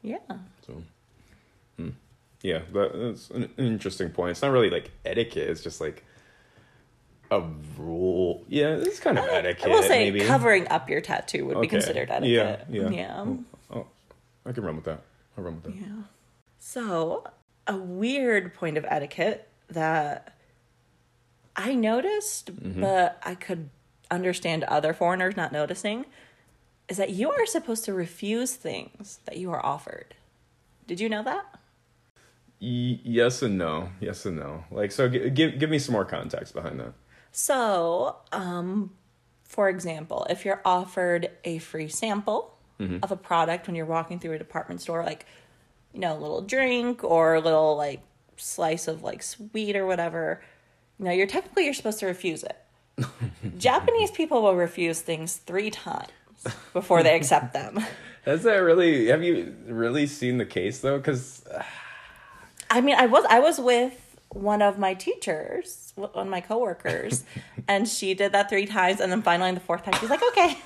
yeah. 0.00 0.16
So, 0.66 0.82
hmm. 1.76 1.90
Yeah, 2.42 2.62
that, 2.72 2.92
that's 2.94 3.30
an, 3.30 3.50
interesting 3.56 4.10
point. 4.10 4.32
It's 4.32 4.42
not 4.42 4.50
really 4.50 4.70
like 4.70 4.90
etiquette; 5.04 5.48
it's 5.48 5.62
just 5.62 5.80
like 5.80 6.04
a 7.30 7.42
rule. 7.78 8.44
Yeah, 8.48 8.74
it's 8.76 9.00
kind 9.00 9.18
of 9.18 9.24
etiquette. 9.26 9.66
I 9.66 9.74
will 9.74 9.82
say 9.82 10.10
maybe. 10.10 10.26
covering 10.26 10.68
up 10.68 10.90
your 10.90 11.00
tattoo 11.00 11.46
would 11.46 11.54
be 11.54 11.66
Okay. 11.66 11.68
considered 11.68 12.08
Yeah, 12.08 12.42
etiquette. 12.42 12.66
yeah. 12.70 12.90
Yeah. 12.90 13.20
Oh, 13.20 13.44
oh, 13.70 13.86
I 14.44 14.52
can 14.52 14.64
run 14.64 14.76
with 14.76 14.84
that. 14.84 15.00
I'll 15.36 15.44
run 15.44 15.54
with 15.54 15.64
that. 15.64 15.74
Yeah. 15.74 16.02
So, 16.58 17.24
a 17.66 17.76
weird 17.76 18.54
point 18.54 18.76
of 18.76 18.84
etiquette 18.88 19.48
that 19.68 20.36
I 21.56 21.74
noticed, 21.74 22.54
mm-hmm. 22.54 22.80
but 22.80 23.18
I 23.22 23.34
could 23.34 23.70
understand 24.10 24.64
other 24.64 24.92
foreigners 24.92 25.36
not 25.36 25.52
noticing, 25.52 26.06
is 26.88 26.96
that 26.98 27.10
you 27.10 27.30
are 27.30 27.46
supposed 27.46 27.84
to 27.86 27.94
refuse 27.94 28.54
things 28.54 29.20
that 29.24 29.38
you 29.38 29.50
are 29.52 29.64
offered. 29.64 30.14
Did 30.86 31.00
you 31.00 31.08
know 31.08 31.22
that? 31.22 31.58
Y- 32.62 33.00
yes 33.02 33.42
and 33.42 33.58
no. 33.58 33.90
Yes 34.00 34.24
and 34.24 34.36
no. 34.36 34.62
Like, 34.70 34.92
so 34.92 35.08
g- 35.08 35.30
give 35.30 35.58
give 35.58 35.68
me 35.68 35.80
some 35.80 35.92
more 35.94 36.04
context 36.04 36.54
behind 36.54 36.78
that. 36.78 36.92
So, 37.32 38.16
um, 38.30 38.92
for 39.42 39.68
example, 39.68 40.26
if 40.30 40.44
you're 40.44 40.62
offered 40.64 41.30
a 41.44 41.58
free 41.58 41.88
sample 41.88 42.50
of 43.02 43.12
a 43.12 43.16
product 43.16 43.68
when 43.68 43.76
you're 43.76 43.86
walking 43.86 44.18
through 44.18 44.32
a 44.32 44.38
department 44.38 44.80
store, 44.80 45.04
like, 45.04 45.24
you 45.92 46.00
know, 46.00 46.16
a 46.16 46.18
little 46.18 46.40
drink 46.42 47.04
or 47.04 47.34
a 47.34 47.40
little 47.40 47.76
like 47.76 48.00
slice 48.36 48.88
of 48.88 49.04
like 49.04 49.22
sweet 49.22 49.76
or 49.76 49.86
whatever, 49.86 50.42
you 50.98 51.04
know, 51.04 51.12
you're 51.12 51.28
technically 51.28 51.64
you're 51.64 51.74
supposed 51.74 52.00
to 52.00 52.06
refuse 52.06 52.42
it. 52.42 52.56
Japanese 53.58 54.10
people 54.10 54.42
will 54.42 54.56
refuse 54.56 55.00
things 55.00 55.36
three 55.36 55.70
times 55.70 56.08
before 56.72 57.02
they 57.04 57.14
accept 57.14 57.52
them. 57.52 57.78
Has 58.24 58.42
that 58.42 58.56
really? 58.56 59.06
Have 59.08 59.22
you 59.22 59.54
really 59.66 60.06
seen 60.06 60.38
the 60.38 60.46
case 60.46 60.80
though? 60.80 60.98
Because 60.98 61.44
I 62.72 62.80
mean, 62.80 62.96
I 62.98 63.06
was 63.06 63.24
I 63.28 63.38
was 63.40 63.58
with 63.60 64.16
one 64.30 64.62
of 64.62 64.78
my 64.78 64.94
teachers, 64.94 65.92
one 65.94 66.10
of 66.14 66.26
my 66.26 66.40
coworkers, 66.40 67.22
and 67.68 67.86
she 67.86 68.14
did 68.14 68.32
that 68.32 68.48
three 68.48 68.64
times, 68.66 68.98
and 69.00 69.12
then 69.12 69.20
finally 69.22 69.50
on 69.50 69.54
the 69.54 69.60
fourth 69.60 69.84
time, 69.84 69.94
she's 70.00 70.10
like, 70.10 70.22
"Okay." 70.30 70.58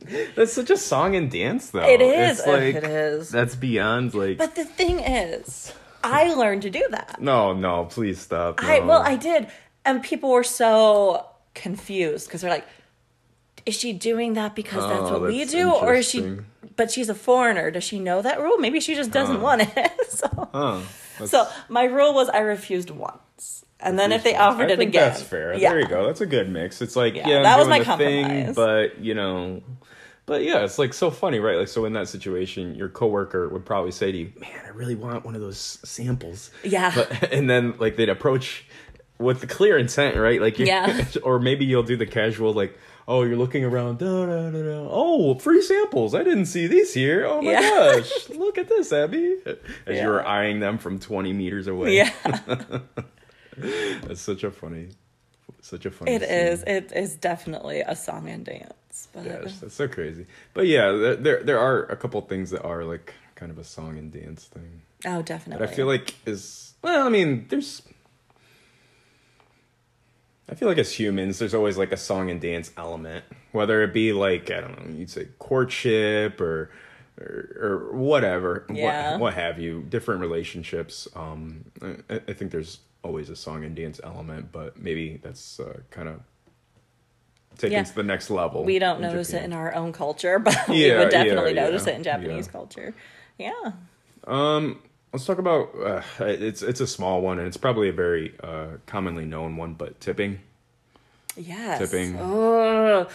that's 0.36 0.52
such 0.52 0.68
a 0.70 0.76
song 0.76 1.16
and 1.16 1.30
dance 1.30 1.70
though. 1.70 1.80
It 1.88 2.02
is. 2.02 2.38
It's 2.40 2.46
like, 2.46 2.74
it 2.74 2.84
is. 2.84 3.30
That's 3.30 3.56
beyond 3.56 4.12
like. 4.14 4.36
But 4.36 4.54
the 4.54 4.64
thing 4.66 5.00
is, 5.00 5.72
I 6.04 6.34
learned 6.34 6.62
to 6.62 6.70
do 6.70 6.86
that. 6.90 7.20
no, 7.20 7.54
no, 7.54 7.86
please 7.86 8.20
stop. 8.20 8.62
I 8.62 8.80
well, 8.80 9.00
I 9.02 9.16
did, 9.16 9.48
and 9.86 10.02
people 10.02 10.30
were 10.30 10.44
so 10.44 11.26
confused 11.54 12.26
because 12.28 12.42
they're 12.42 12.50
like, 12.50 12.66
"Is 13.64 13.74
she 13.74 13.94
doing 13.94 14.34
that 14.34 14.54
because 14.54 14.86
that's 14.86 15.08
Oh, 15.10 15.20
what 15.20 15.30
we 15.30 15.46
do, 15.46 15.72
or 15.72 15.94
is 15.94 16.06
she?" 16.08 16.38
But 16.76 16.90
she's 16.90 17.08
a 17.08 17.14
foreigner. 17.14 17.70
Does 17.70 17.84
she 17.84 17.98
know 18.00 18.20
that 18.20 18.40
rule? 18.40 18.58
Maybe 18.58 18.80
she 18.80 18.94
just 18.94 19.10
doesn't 19.12 19.40
want 19.40 19.62
it. 19.62 19.92
so 20.08 20.82
Huh. 21.18 21.26
So 21.26 21.48
my 21.68 21.84
rule 21.84 22.14
was 22.14 22.28
I 22.28 22.40
refused 22.40 22.90
once, 22.90 23.64
and 23.80 23.98
then 23.98 24.12
if 24.12 24.22
they 24.24 24.36
offered 24.36 24.70
I 24.70 24.74
it 24.74 24.80
again, 24.80 25.10
that's 25.10 25.22
fair. 25.22 25.54
Yeah. 25.54 25.70
There 25.70 25.80
you 25.80 25.86
go. 25.86 26.06
That's 26.06 26.20
a 26.20 26.26
good 26.26 26.50
mix. 26.50 26.80
It's 26.82 26.96
like 26.96 27.14
Yeah, 27.14 27.28
yeah, 27.28 27.42
that 27.42 27.58
was 27.58 27.68
my 27.68 27.80
the 27.80 27.96
thing, 27.96 28.52
but 28.54 28.98
you 28.98 29.14
know, 29.14 29.62
but 30.26 30.42
yeah, 30.42 30.64
it's 30.64 30.78
like 30.78 30.94
so 30.94 31.10
funny, 31.10 31.38
right? 31.38 31.58
Like 31.58 31.68
so 31.68 31.84
in 31.84 31.92
that 31.94 32.08
situation, 32.08 32.74
your 32.74 32.88
coworker 32.88 33.48
would 33.48 33.66
probably 33.66 33.90
say 33.90 34.10
to 34.10 34.18
you, 34.18 34.32
"Man, 34.38 34.50
I 34.64 34.68
really 34.68 34.94
want 34.94 35.24
one 35.24 35.34
of 35.34 35.40
those 35.40 35.78
samples." 35.84 36.50
Yeah. 36.62 36.92
But 36.94 37.32
and 37.32 37.48
then 37.48 37.74
like 37.78 37.96
they'd 37.96 38.08
approach 38.08 38.64
with 39.18 39.40
the 39.40 39.46
clear 39.46 39.76
intent, 39.78 40.16
right? 40.16 40.40
Like 40.40 40.58
Yeah. 40.58 41.04
or 41.22 41.38
maybe 41.38 41.64
you'll 41.64 41.82
do 41.82 41.96
the 41.96 42.06
casual 42.06 42.52
like. 42.52 42.78
Oh, 43.06 43.22
you're 43.22 43.36
looking 43.36 43.64
around. 43.64 43.98
Da, 43.98 44.26
da, 44.26 44.50
da, 44.50 44.62
da. 44.62 44.88
Oh, 44.90 45.34
free 45.38 45.60
samples. 45.60 46.14
I 46.14 46.22
didn't 46.24 46.46
see 46.46 46.66
these 46.66 46.94
here. 46.94 47.26
Oh 47.26 47.42
my 47.42 47.52
Yeah. 47.52 47.60
gosh. 48.00 48.28
Look 48.30 48.56
at 48.58 48.68
this, 48.68 48.92
Abby. 48.92 49.36
As 49.86 50.00
you 50.00 50.06
were 50.08 50.26
eyeing 50.26 50.60
them 50.60 50.78
from 50.78 50.98
20 50.98 51.32
meters 51.34 51.66
away. 51.66 51.96
Yeah, 51.96 52.10
That's 53.56 54.20
such 54.20 54.42
a 54.42 54.50
funny, 54.50 54.88
such 55.60 55.86
a 55.86 55.90
funny. 55.90 56.12
it 56.12 56.22
scene. 56.22 56.30
is. 56.30 56.62
It 56.66 56.92
is 56.92 57.14
definitely 57.16 57.80
a 57.80 57.94
song 57.94 58.28
and 58.28 58.44
dance. 58.44 59.08
But 59.12 59.24
Yes, 59.26 59.60
that's 59.60 59.74
so 59.74 59.86
crazy. 59.86 60.26
But 60.54 60.66
yeah, 60.66 60.90
there, 61.20 61.42
there 61.42 61.58
are 61.58 61.84
a 61.84 61.96
couple 61.96 62.20
things 62.22 62.50
that 62.50 62.62
are 62.64 62.84
like 62.84 63.14
kind 63.36 63.52
of 63.52 63.58
a 63.58 63.64
song 63.64 63.96
and 63.98 64.12
dance 64.12 64.44
thing 64.44 64.82
oh, 65.06 65.16
that 65.18 65.26
definitely. 65.26 65.66
I 65.66 65.70
feel 65.70 65.86
like 65.86 66.14
is 66.26 66.74
well. 66.82 67.06
I 67.06 67.10
mean, 67.10 67.46
there's. 67.48 67.82
I 70.48 70.54
feel 70.54 70.68
like 70.68 70.78
as 70.78 70.92
humans, 70.92 71.38
there's 71.38 71.54
always 71.54 71.78
like 71.78 71.92
a 71.92 71.96
song 71.96 72.30
and 72.30 72.40
dance 72.40 72.70
element, 72.76 73.24
whether 73.52 73.82
it 73.82 73.92
be 73.94 74.12
like 74.12 74.50
I 74.50 74.60
don't 74.60 74.78
know, 74.90 74.94
you'd 74.98 75.10
say 75.10 75.28
courtship 75.38 76.40
or 76.40 76.70
or, 77.18 77.56
or 77.60 77.96
whatever, 77.96 78.66
Yeah. 78.72 79.12
what, 79.12 79.20
what 79.20 79.34
have 79.34 79.58
you, 79.60 79.82
different 79.88 80.20
relationships. 80.20 81.06
Um, 81.14 81.64
I, 81.80 82.20
I 82.28 82.32
think 82.32 82.50
there's 82.50 82.80
always 83.04 83.30
a 83.30 83.36
song 83.36 83.64
and 83.64 83.76
dance 83.76 84.00
element, 84.02 84.50
but 84.50 84.76
maybe 84.80 85.20
that's 85.22 85.60
uh, 85.60 85.78
kind 85.90 86.08
of 86.08 86.20
taken 87.56 87.72
Yeah. 87.74 87.82
to 87.84 87.94
the 87.94 88.02
next 88.02 88.30
level. 88.30 88.64
we 88.64 88.78
don't 88.80 89.00
notice 89.00 89.32
it 89.32 89.44
in 89.44 89.52
our 89.52 89.72
own 89.74 89.92
culture, 89.92 90.38
but 90.40 90.56
we 90.68 90.90
would 90.92 91.10
definitely 91.10 91.54
yeah, 91.54 91.64
notice 91.64 91.86
yeah, 91.86 91.92
it 91.92 91.96
in 91.96 92.02
Japanese 92.02 92.46
yeah. 92.46 92.52
culture. 92.52 92.94
Yeah. 93.38 93.72
Um, 94.26 94.82
let's 95.14 95.24
talk 95.26 95.38
about 95.38 95.70
uh, 95.80 96.02
it's 96.24 96.60
it's 96.60 96.80
a 96.80 96.86
small 96.88 97.22
one 97.22 97.38
and 97.38 97.46
it's 97.46 97.56
probably 97.56 97.88
a 97.88 97.92
very 97.92 98.34
uh, 98.42 98.66
commonly 98.84 99.24
known 99.24 99.56
one, 99.56 99.74
but 99.74 100.00
tipping. 100.00 100.40
Yes. 101.36 101.78
Tipping. 101.78 102.16
Oh, 102.18 103.06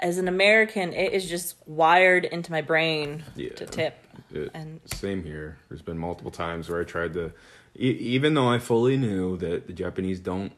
as 0.00 0.16
an 0.18 0.28
American, 0.28 0.94
it 0.94 1.12
is 1.12 1.28
just 1.28 1.56
wired 1.66 2.24
into 2.24 2.50
my 2.50 2.62
brain 2.62 3.22
Yeah. 3.36 3.50
to 3.54 3.66
tip. 3.66 3.94
It, 4.32 4.50
And- 4.54 4.80
same 4.86 5.22
here. 5.24 5.58
There's 5.68 5.82
been 5.82 5.98
multiple 5.98 6.30
times 6.30 6.68
where 6.70 6.80
I 6.80 6.84
tried 6.84 7.12
to, 7.14 7.32
e- 7.78 7.90
even 8.16 8.32
though 8.34 8.48
I 8.48 8.58
fully 8.58 8.96
knew 8.96 9.36
that 9.38 9.66
the 9.66 9.72
Japanese 9.74 10.20
don't 10.20 10.52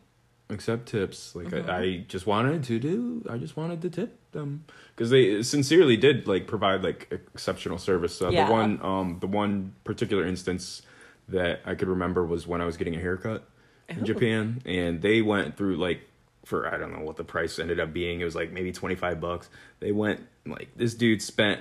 accept 0.51 0.86
tips, 0.86 1.34
like 1.34 1.47
Mm-hmm. 1.49 1.70
I, 1.70 1.78
I 1.78 2.05
just 2.09 2.26
wanted 2.26 2.64
to 2.64 2.78
do, 2.78 3.24
I 3.28 3.38
just 3.38 3.57
wanted 3.57 3.82
to 3.82 3.90
tip 3.90 4.18
them 4.32 4.64
because 4.95 5.11
they 5.11 5.42
sincerely 5.42 5.97
did 5.97 6.26
like 6.28 6.47
provide 6.47 6.82
like 6.82 7.09
exceptional 7.12 7.78
service. 7.78 8.20
Uh, 8.20 8.30
Yeah. 8.30 8.47
The 8.47 8.53
one, 8.53 8.80
um, 8.82 9.18
the 9.20 9.26
one 9.26 9.74
particular 9.84 10.26
instance 10.26 10.82
that 11.28 11.61
I 11.64 11.74
could 11.74 11.88
remember 11.88 12.24
was 12.24 12.47
when 12.47 12.61
I 12.61 12.66
was 12.66 12.76
getting 12.76 12.95
a 12.95 13.01
haircut 13.01 13.49
in 13.88 14.01
Ooh. 14.01 14.03
Japan, 14.05 14.61
and 14.66 15.01
they 15.03 15.22
went 15.22 15.57
through 15.57 15.76
like 15.76 16.01
for 16.45 16.66
I 16.72 16.76
don't 16.76 16.92
know 16.92 17.05
what 17.05 17.16
the 17.16 17.24
price 17.24 17.59
ended 17.59 17.80
up 17.80 17.92
being. 17.95 18.20
It 18.20 18.24
was 18.24 18.34
like 18.34 18.53
maybe 18.53 18.72
twenty 18.72 18.95
five 18.97 19.20
bucks. 19.20 19.49
They 19.80 19.92
went 19.92 20.20
like 20.47 20.68
this 20.76 20.92
dude 20.95 21.22
spent 21.22 21.61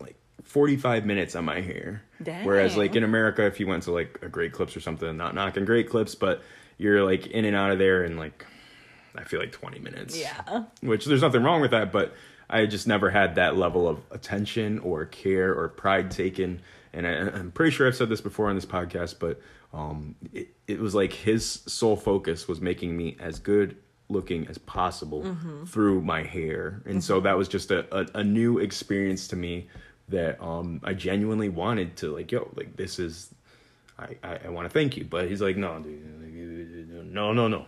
like 0.00 0.16
forty 0.42 0.76
five 0.76 1.06
minutes 1.06 1.36
on 1.36 1.44
my 1.44 1.60
hair. 1.60 2.02
Whereas 2.44 2.76
like 2.76 2.96
in 2.96 3.04
America, 3.04 3.46
if 3.46 3.60
you 3.60 3.66
went 3.68 3.84
to 3.84 3.92
like 3.92 4.18
a 4.22 4.28
Great 4.28 4.52
Clips 4.52 4.76
or 4.76 4.80
something, 4.80 5.16
not 5.16 5.34
knocking 5.34 5.64
Great 5.64 5.88
Clips, 5.88 6.14
but 6.16 6.42
you're 6.78 7.04
like 7.04 7.26
in 7.28 7.44
and 7.44 7.56
out 7.56 7.70
of 7.70 7.78
there 7.78 8.04
in 8.04 8.16
like 8.16 8.44
I 9.16 9.24
feel 9.24 9.40
like 9.40 9.52
twenty 9.52 9.78
minutes. 9.78 10.16
Yeah. 10.18 10.64
Which 10.80 11.06
there's 11.06 11.22
nothing 11.22 11.42
wrong 11.42 11.60
with 11.60 11.70
that, 11.70 11.90
but 11.92 12.14
I 12.48 12.66
just 12.66 12.86
never 12.86 13.10
had 13.10 13.34
that 13.36 13.56
level 13.56 13.88
of 13.88 13.98
attention 14.10 14.78
or 14.80 15.04
care 15.06 15.52
or 15.54 15.68
pride 15.68 16.10
taken. 16.10 16.60
And 16.92 17.06
I, 17.06 17.10
I'm 17.12 17.50
pretty 17.50 17.72
sure 17.74 17.86
I've 17.86 17.96
said 17.96 18.08
this 18.08 18.20
before 18.20 18.48
on 18.48 18.54
this 18.54 18.66
podcast, 18.66 19.18
but 19.18 19.40
um, 19.74 20.14
it, 20.32 20.48
it 20.66 20.78
was 20.80 20.94
like 20.94 21.12
his 21.12 21.44
sole 21.66 21.96
focus 21.96 22.46
was 22.46 22.60
making 22.60 22.96
me 22.96 23.16
as 23.20 23.38
good 23.40 23.76
looking 24.08 24.46
as 24.46 24.56
possible 24.58 25.22
Mm-hmm. 25.22 25.64
through 25.64 26.02
my 26.02 26.22
hair. 26.22 26.80
And 26.86 27.02
so 27.02 27.18
that 27.20 27.36
was 27.36 27.48
just 27.48 27.70
a, 27.72 27.84
a, 27.94 28.20
a 28.20 28.24
new 28.24 28.58
experience 28.58 29.26
to 29.28 29.36
me 29.36 29.68
that 30.08 30.40
um, 30.40 30.80
I 30.84 30.94
genuinely 30.94 31.48
wanted 31.48 31.96
to 31.96 32.14
like, 32.14 32.30
yo, 32.30 32.48
like 32.54 32.76
this 32.76 33.00
is, 33.00 33.34
I, 33.98 34.16
I, 34.22 34.38
I 34.46 34.48
want 34.50 34.66
to 34.66 34.72
thank 34.72 34.96
you. 34.96 35.04
But 35.04 35.28
he's 35.28 35.40
like, 35.42 35.56
no, 35.56 35.78
dude, 35.78 37.12
no, 37.12 37.32
no, 37.32 37.48
no. 37.48 37.66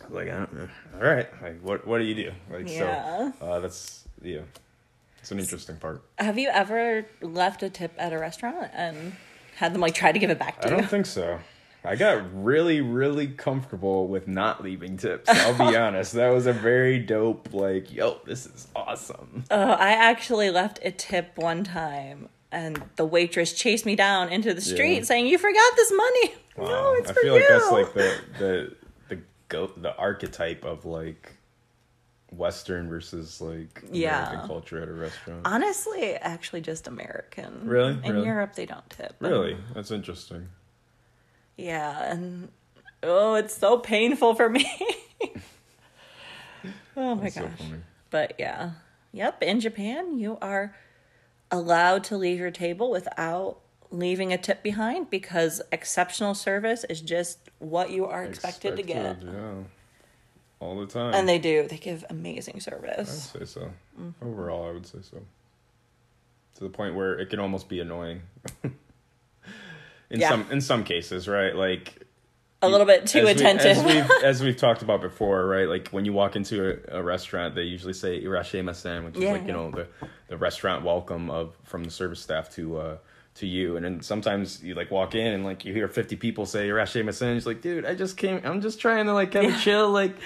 I 0.00 0.04
was 0.06 0.12
like, 0.14 0.28
I 0.28 0.36
don't 0.38 0.52
know. 0.54 0.68
All 0.94 1.00
right. 1.02 1.28
Like, 1.42 1.60
what, 1.62 1.86
what 1.86 1.98
do 1.98 2.04
you 2.04 2.14
do? 2.14 2.32
Like, 2.50 2.68
Yeah. 2.68 3.32
so, 3.38 3.44
uh, 3.46 3.60
that's, 3.60 4.04
yeah, 4.22 4.40
it's 5.18 5.30
an 5.30 5.38
interesting 5.38 5.76
part. 5.76 6.02
Have 6.18 6.38
you 6.38 6.48
ever 6.48 7.06
left 7.20 7.62
a 7.62 7.70
tip 7.70 7.92
at 7.98 8.12
a 8.12 8.18
restaurant 8.18 8.70
and 8.72 9.14
had 9.56 9.74
them 9.74 9.80
like 9.80 9.94
try 9.94 10.12
to 10.12 10.18
give 10.18 10.30
it 10.30 10.38
back 10.38 10.60
to 10.62 10.66
I 10.68 10.70
you? 10.70 10.76
I 10.76 10.80
don't 10.80 10.88
think 10.90 11.06
so. 11.06 11.38
I 11.84 11.96
got 11.96 12.22
really, 12.44 12.80
really 12.80 13.26
comfortable 13.26 14.06
with 14.06 14.28
not 14.28 14.62
leaving 14.62 14.96
tips. 14.96 15.28
I'll 15.28 15.70
be 15.70 15.76
honest. 15.76 16.12
That 16.12 16.30
was 16.30 16.46
a 16.46 16.52
very 16.52 17.00
dope, 17.00 17.52
like, 17.52 17.92
yo, 17.92 18.18
this 18.24 18.46
is 18.46 18.68
awesome. 18.76 19.44
Oh, 19.50 19.72
I 19.72 19.90
actually 19.90 20.50
left 20.50 20.78
a 20.84 20.92
tip 20.92 21.36
one 21.36 21.64
time, 21.64 22.28
and 22.52 22.80
the 22.96 23.04
waitress 23.04 23.52
chased 23.52 23.84
me 23.86 23.96
down 23.96 24.28
into 24.28 24.54
the 24.54 24.60
street 24.60 24.98
Yeah. 24.98 25.02
saying, 25.02 25.26
"You 25.26 25.38
forgot 25.38 25.72
this 25.76 25.90
money." 25.92 26.34
No, 26.58 26.64
Wow. 26.64 26.94
it's 26.98 27.08
I 27.10 27.12
for 27.14 27.20
feel 27.20 27.34
you. 27.38 27.40
like 27.40 27.48
that's 27.48 27.72
like 27.72 27.94
the 27.94 28.20
the 28.38 28.76
the 29.16 29.22
go 29.48 29.66
the 29.68 29.96
archetype 29.96 30.64
of 30.66 30.84
like 30.84 31.32
Western 32.30 32.90
versus 32.90 33.40
like 33.40 33.78
American 33.82 33.94
Yeah. 33.94 34.44
culture 34.46 34.80
at 34.82 34.88
a 34.88 34.92
restaurant. 34.92 35.46
Honestly, 35.46 36.12
actually, 36.14 36.60
just 36.60 36.86
American. 36.88 37.62
Really? 37.66 37.98
In 38.04 38.12
Really? 38.16 38.26
Europe, 38.26 38.54
they 38.54 38.66
don't 38.66 38.88
tip. 38.90 39.16
Really, 39.20 39.56
that's 39.74 39.90
interesting. 39.90 40.48
Yeah, 41.56 42.12
and 42.12 42.50
oh, 43.02 43.34
it's 43.34 43.54
so 43.56 43.78
painful 43.78 44.34
for 44.34 44.48
me. 44.58 44.66
oh 46.96 47.14
my 47.14 47.22
That's 47.24 47.34
so 47.34 47.40
gosh. 47.42 47.58
funny. 47.58 47.80
But 48.10 48.34
yeah. 48.38 48.72
Yep, 49.12 49.42
in 49.42 49.60
Japan, 49.60 50.18
you 50.18 50.38
are 50.40 50.74
allowed 51.52 52.02
to 52.04 52.16
leave 52.16 52.38
your 52.40 52.50
table 52.50 52.90
without 52.90 53.58
leaving 53.90 54.32
a 54.32 54.38
tip 54.38 54.62
behind 54.62 55.10
because 55.10 55.60
exceptional 55.70 56.34
service 56.34 56.82
is 56.88 57.00
just 57.00 57.38
what 57.58 57.90
you 57.90 58.06
are 58.06 58.24
expected, 58.24 58.74
to 58.76 58.82
get. 58.82 59.22
Yeah, 59.22 59.52
all 60.58 60.80
the 60.80 60.86
time. 60.86 61.14
And 61.14 61.28
they 61.28 61.38
do. 61.38 61.68
They 61.68 61.76
give 61.76 62.04
amazing 62.10 62.60
service. 62.60 63.30
I'd 63.34 63.40
say 63.40 63.44
so. 63.60 63.70
Mm-hmm. 64.00 64.26
Overall, 64.26 64.68
I 64.68 64.72
would 64.72 64.86
say 64.86 64.98
so. 65.02 65.18
To 66.56 66.64
the 66.64 66.70
point 66.70 66.94
where 66.94 67.18
it 67.18 67.28
can 67.30 67.38
almost 67.38 67.68
be 67.68 67.80
annoying. 67.80 68.22
in 68.64 68.72
Yeah. 70.20 70.28
some 70.30 70.46
in 70.50 70.60
some 70.60 70.84
cases, 70.84 71.26
right? 71.28 71.54
Like 71.54 72.06
A 72.62 72.68
little 72.68 72.86
bit 72.86 73.06
too 73.06 73.20
as 73.20 73.24
we- 73.24 73.30
attentive. 73.32 73.78
as, 73.78 73.84
we've, 73.84 74.10
as 74.24 74.42
we've 74.42 74.56
talked 74.56 74.82
about 74.82 75.00
before, 75.00 75.46
right? 75.46 75.68
Like 75.68 75.88
when 75.88 76.04
you 76.04 76.12
walk 76.12 76.36
into 76.36 76.78
a, 76.92 76.98
a 76.98 77.02
restaurant, 77.02 77.54
they 77.54 77.62
usually 77.62 77.92
say 77.94 78.22
"irasshaimase," 78.22 79.04
which 79.04 79.16
is 79.16 79.22
like 79.24 79.40
Yeah. 79.42 79.46
you 79.46 79.52
know 79.52 79.70
the 79.70 79.86
the 80.32 80.38
restaurant 80.38 80.82
welcome 80.82 81.28
of 81.30 81.54
from 81.62 81.84
the 81.84 81.90
service 81.90 82.20
staff 82.20 82.48
to 82.54 82.78
uh 82.78 82.96
to 83.34 83.46
you. 83.46 83.76
And 83.76 83.84
then 83.84 84.00
sometimes 84.00 84.62
you 84.62 84.74
like 84.74 84.90
walk 84.90 85.14
in 85.14 85.26
and 85.34 85.44
like 85.44 85.66
you 85.66 85.74
hear 85.74 85.88
fifty 85.88 86.16
people 86.16 86.46
say 86.46 86.68
"irasshaimase." 86.68 87.36
It's 87.36 87.44
like, 87.46 87.60
dude, 87.60 87.84
I 87.84 87.94
just 87.94 88.16
came. 88.16 88.40
I'm 88.44 88.62
just 88.62 88.80
trying 88.80 89.04
to 89.06 89.12
like 89.12 89.30
kind 89.30 89.46
of 89.46 89.52
Yeah. 89.52 89.60
chill. 89.60 89.90
Like 89.90 90.16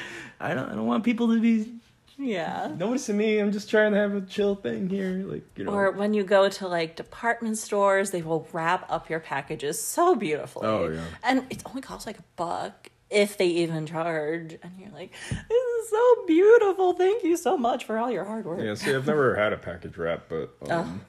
I 0.40 0.54
don't 0.54 0.68
I 0.70 0.74
don't 0.76 0.86
want 0.86 1.02
people 1.02 1.26
to 1.34 1.40
be 1.40 1.72
yeah. 2.18 2.72
noticing 2.78 3.16
me. 3.16 3.38
I'm 3.38 3.50
just 3.50 3.68
trying 3.68 3.92
to 3.94 3.98
have 3.98 4.14
a 4.14 4.20
chill 4.20 4.54
thing 4.54 4.88
here. 4.88 5.24
Like 5.26 5.44
you 5.56 5.64
know. 5.64 5.72
Or 5.72 5.90
when 5.90 6.14
you 6.14 6.22
go 6.22 6.48
to 6.48 6.68
like 6.68 6.94
department 6.94 7.58
stores, 7.58 8.12
they 8.12 8.22
will 8.22 8.46
wrap 8.52 8.90
up 8.90 9.10
your 9.10 9.20
packages 9.20 9.82
so 9.82 10.14
beautifully. 10.14 10.66
Oh, 10.68 10.88
yeah. 10.88 11.02
And 11.24 11.44
it 11.50 11.62
only 11.66 11.82
costs 11.82 12.06
like 12.06 12.18
a 12.20 12.24
buck 12.36 12.90
if 13.10 13.36
they 13.38 13.46
even 13.46 13.86
charge. 13.86 14.58
And 14.62 14.72
you're 14.78 14.90
like, 14.90 15.12
this 15.30 15.38
is 15.84 15.90
so 15.90 16.24
beautiful. 16.26 16.92
Thank 16.94 17.22
you 17.24 17.36
so 17.36 17.56
much 17.56 17.84
for 17.84 17.98
all 17.98 18.10
your 18.10 18.24
hard 18.24 18.44
work. 18.46 18.60
yeah. 18.60 18.74
See, 18.74 18.94
I've 18.94 19.06
never 19.06 19.34
had 19.42 19.52
a 19.52 19.56
package 19.56 19.96
wrap, 19.96 20.28
but 20.28 20.50
um, 20.70 21.02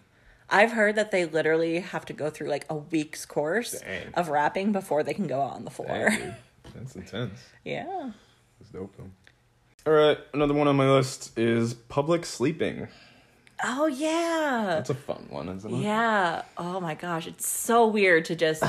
I've 0.50 0.72
heard 0.72 0.96
that 0.96 1.12
they 1.12 1.26
literally 1.26 1.80
have 1.80 2.06
to 2.06 2.14
go 2.14 2.30
through 2.30 2.48
like 2.50 2.66
a 2.70 2.76
week's 2.76 3.26
course 3.26 3.80
Dang. 3.80 4.14
of 4.14 4.30
wrapping 4.30 4.72
before 4.72 5.04
they 5.04 5.14
can 5.14 5.28
go 5.28 5.42
out 5.42 5.54
on 5.54 5.66
the 5.66 5.72
floor. 5.72 6.10
dang, 6.10 6.36
that's 6.76 6.96
intense. 6.96 7.40
yeah. 7.66 8.12
It's 8.62 8.70
dope 8.70 8.94
though. 8.98 9.92
All 9.92 9.94
right, 9.98 10.18
another 10.34 10.54
one 10.54 10.68
on 10.68 10.76
my 10.76 10.90
list 10.90 11.38
is 11.40 11.74
public 11.74 12.26
sleeping. 12.26 12.90
Oh, 13.64 13.88
yeah. 13.88 14.66
That's 14.68 14.90
a 14.90 14.94
fun 14.94 15.26
one, 15.30 15.48
isn't 15.50 15.74
it? 15.74 15.78
Yeah. 15.78 16.42
Oh 16.58 16.80
my 16.80 16.94
gosh. 16.94 17.26
It's 17.26 17.48
so 17.48 17.88
weird 17.88 18.26
to 18.26 18.36
just 18.36 18.62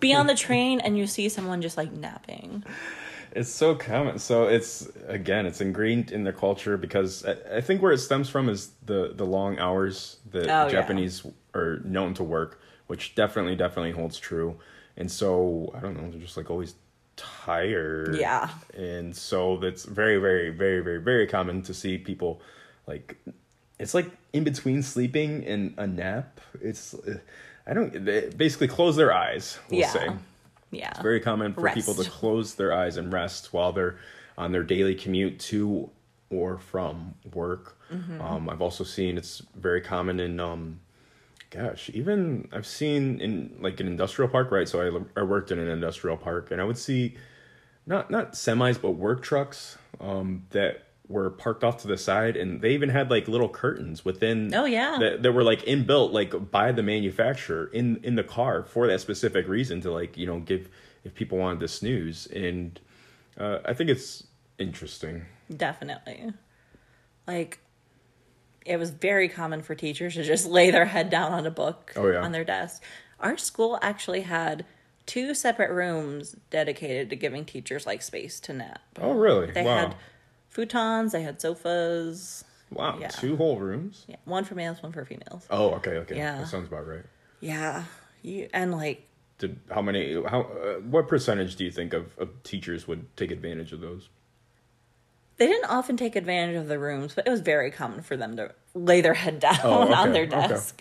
be 0.00 0.14
on 0.14 0.26
the 0.26 0.34
train 0.34 0.80
and 0.80 0.96
you 0.98 1.06
see 1.06 1.28
someone 1.28 1.62
just 1.62 1.76
like 1.76 1.92
napping. 1.92 2.64
It's 3.34 3.50
so 3.50 3.74
common. 3.74 4.18
So 4.18 4.46
it's 4.46 4.90
again, 5.08 5.46
it's 5.46 5.60
ingrained 5.60 6.12
in 6.12 6.24
their 6.24 6.32
culture 6.34 6.76
because 6.76 7.24
I, 7.24 7.36
I 7.56 7.60
think 7.62 7.80
where 7.80 7.92
it 7.92 7.98
stems 7.98 8.28
from 8.28 8.48
is 8.48 8.70
the 8.84 9.12
the 9.14 9.24
long 9.24 9.58
hours 9.58 10.18
that 10.32 10.44
Oh, 10.48 10.66
yeah. 10.66 10.68
Japanese 10.68 11.26
are 11.54 11.78
known 11.84 12.12
to 12.14 12.22
work, 12.24 12.60
which 12.88 13.14
definitely 13.14 13.56
definitely 13.56 13.92
holds 13.92 14.18
true. 14.18 14.58
and 14.98 15.10
so 15.10 15.70
I 15.74 15.80
don't 15.80 15.96
know, 15.96 16.10
they're 16.10 16.20
just 16.20 16.36
like 16.36 16.50
always 16.50 16.74
tired. 17.16 18.16
Yeah. 18.16 18.50
and 18.76 19.16
so 19.16 19.56
that's 19.56 19.84
very, 19.84 20.18
very, 20.18 20.50
very, 20.50 20.80
very, 20.82 20.98
very 21.00 21.26
common 21.26 21.62
to 21.62 21.72
see 21.74 21.96
people 21.98 22.40
like 22.86 23.16
it's 23.78 23.94
like 23.94 24.10
in 24.34 24.44
between 24.44 24.82
sleeping 24.82 25.44
and 25.46 25.74
a 25.78 25.86
nap. 25.86 26.40
It's 26.60 26.94
I 27.66 27.74
don't 27.74 28.04
they 28.04 28.28
basically 28.30 28.68
close 28.68 28.96
their 28.96 29.12
eyes. 29.12 29.58
We'll 29.70 29.80
Yeah. 29.80 29.92
say 29.92 30.08
Yeah. 30.70 30.90
It's 30.90 31.00
very 31.00 31.20
common 31.20 31.52
for 31.54 31.68
people 31.70 31.94
to 31.94 32.08
close 32.08 32.54
their 32.54 32.72
eyes 32.72 32.96
and 32.96 33.12
rest 33.12 33.52
while 33.52 33.72
they're 33.72 33.96
on 34.38 34.52
their 34.52 34.62
daily 34.64 34.94
commute 34.94 35.38
to 35.38 35.90
or 36.30 36.58
from 36.58 37.14
work. 37.34 37.78
Mm-hmm. 37.92 38.20
Um, 38.20 38.48
I've 38.48 38.62
also 38.62 38.84
seen 38.84 39.18
it's 39.18 39.42
very 39.54 39.82
common 39.82 40.18
in, 40.18 40.40
um, 40.40 40.80
gosh, 41.50 41.90
even 41.92 42.48
I've 42.52 42.66
seen 42.66 43.20
in 43.20 43.54
like 43.60 43.80
an 43.80 43.86
industrial 43.86 44.30
park, 44.30 44.50
right? 44.50 44.66
So 44.66 45.04
I, 45.16 45.20
I 45.20 45.22
worked 45.24 45.52
in 45.52 45.58
an 45.58 45.68
industrial 45.68 46.16
park, 46.16 46.50
and 46.50 46.60
I 46.60 46.64
would 46.64 46.78
see 46.78 47.16
not 47.84 48.10
not 48.10 48.32
semis 48.32 48.80
but 48.80 48.92
work 48.92 49.22
trucks 49.22 49.76
um, 50.00 50.46
that 50.50 50.84
were 51.12 51.30
parked 51.30 51.62
off 51.62 51.78
to 51.82 51.88
the 51.88 51.98
side, 51.98 52.36
and 52.36 52.60
they 52.60 52.70
even 52.72 52.88
had 52.88 53.10
like 53.10 53.28
little 53.28 53.48
curtains 53.48 54.04
within. 54.04 54.52
Oh, 54.54 54.64
yeah. 54.64 54.96
that, 54.98 55.22
that 55.22 55.32
were 55.32 55.44
like 55.44 55.62
inbuilt 55.66 56.12
like 56.12 56.50
by 56.50 56.72
the 56.72 56.82
manufacturer 56.82 57.66
in 57.66 58.00
in 58.02 58.14
the 58.16 58.24
car 58.24 58.64
for 58.64 58.86
that 58.86 59.00
specific 59.00 59.46
reason 59.46 59.80
to 59.82 59.90
like 59.92 60.16
you 60.16 60.26
know 60.26 60.40
give 60.40 60.68
if 61.04 61.14
people 61.14 61.38
wanted 61.38 61.60
to 61.60 61.68
snooze, 61.68 62.26
and 62.26 62.80
uh, 63.38 63.58
I 63.64 63.74
think 63.74 63.90
it's 63.90 64.24
interesting. 64.58 65.26
Definitely. 65.54 66.32
Like, 67.26 67.60
it 68.64 68.78
was 68.78 68.90
very 68.90 69.28
common 69.28 69.62
for 69.62 69.74
teachers 69.74 70.14
to 70.14 70.22
just 70.24 70.46
lay 70.58 70.70
their 70.70 70.86
head 70.86 71.10
down 71.10 71.32
on 71.32 71.46
a 71.46 71.50
book 71.50 71.92
Oh, 71.96 72.08
yeah. 72.08 72.20
on 72.22 72.32
their 72.32 72.44
desk. 72.44 72.82
Our 73.20 73.36
school 73.36 73.78
actually 73.82 74.22
had 74.22 74.64
two 75.06 75.34
separate 75.34 75.70
rooms 75.70 76.36
dedicated 76.50 77.10
to 77.10 77.16
giving 77.16 77.44
teachers 77.44 77.86
like 77.86 78.02
space 78.02 78.38
to 78.40 78.52
nap. 78.52 78.80
Oh 79.00 79.12
really? 79.12 79.50
They 79.50 79.64
wow. 79.64 79.76
had 79.76 79.96
futons, 80.54 81.12
they 81.12 81.22
had 81.22 81.40
sofas. 81.40 82.44
Wow, 82.70 82.98
Yeah. 83.00 83.08
two 83.08 83.36
whole 83.36 83.58
rooms. 83.58 84.04
Yeah, 84.08 84.16
one 84.24 84.44
for 84.44 84.54
males, 84.54 84.82
one 84.82 84.92
for 84.92 85.04
females. 85.04 85.46
Oh, 85.50 85.72
okay, 85.74 85.92
okay. 85.98 86.16
Yeah. 86.16 86.38
That 86.38 86.48
sounds 86.48 86.68
about 86.68 86.86
right. 86.86 87.04
Yeah. 87.40 87.84
You, 88.22 88.48
and 88.54 88.72
like 88.72 89.06
Did 89.38 89.58
how 89.70 89.82
many? 89.82 90.14
How? 90.22 90.42
Uh, 90.42 90.74
what 90.80 91.08
percentage 91.08 91.56
do 91.56 91.64
you 91.64 91.70
think 91.70 91.92
of, 91.92 92.16
of 92.18 92.28
teachers 92.44 92.86
would 92.88 93.14
take 93.16 93.30
advantage 93.30 93.72
of 93.72 93.80
those? 93.80 94.08
they 95.38 95.46
didn't 95.48 95.68
often 95.68 95.96
take 95.96 96.14
advantage 96.14 96.54
of 96.54 96.68
the 96.68 96.78
rooms, 96.78 97.14
but 97.14 97.26
it 97.26 97.30
was 97.30 97.40
very 97.40 97.70
common 97.70 98.00
for 98.02 98.16
them 98.16 98.36
to 98.36 98.54
lay 98.74 99.00
their 99.00 99.14
head 99.14 99.40
down 99.40 99.56
Oh, 99.64 99.82
okay, 99.84 99.92
on 99.94 100.12
their 100.12 100.22
okay. 100.24 100.46
desk. 100.48 100.80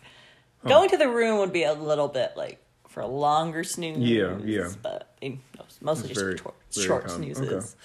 Going 0.67 0.88
to 0.89 0.97
the 0.97 1.09
room 1.09 1.39
would 1.39 1.51
be 1.53 1.63
a 1.63 1.74
little 1.74 2.07
bit 2.09 2.34
like 2.38 2.59
for 2.88 2.99
a 2.99 3.07
longer 3.07 3.63
snooze. 3.63 3.97
Yeah, 3.97 4.38
yeah. 4.43 4.69
But 4.84 5.09
I 5.19 5.26
mean, 5.30 5.41
mostly 5.82 6.09
It's 6.11 6.19
just 6.19 6.19
very- 6.26 6.38
short, 6.38 6.55
very 6.76 6.86
short 6.88 7.09
snoozes. 7.09 7.76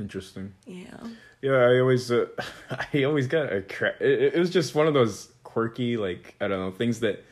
Interesting. 0.00 0.54
Yeah. 0.66 0.96
Yeah, 1.42 1.52
I 1.52 1.80
always, 1.80 2.10
uh, 2.10 2.26
I 2.94 3.04
always 3.04 3.26
got 3.26 3.52
a. 3.52 3.62
Cra- 3.62 3.94
it, 4.00 4.34
it 4.34 4.38
was 4.38 4.50
just 4.50 4.74
one 4.74 4.86
of 4.86 4.94
those 4.94 5.32
quirky, 5.44 5.96
like 5.96 6.34
I 6.40 6.48
don't 6.48 6.60
know, 6.60 6.70
things 6.70 7.00
that 7.00 7.24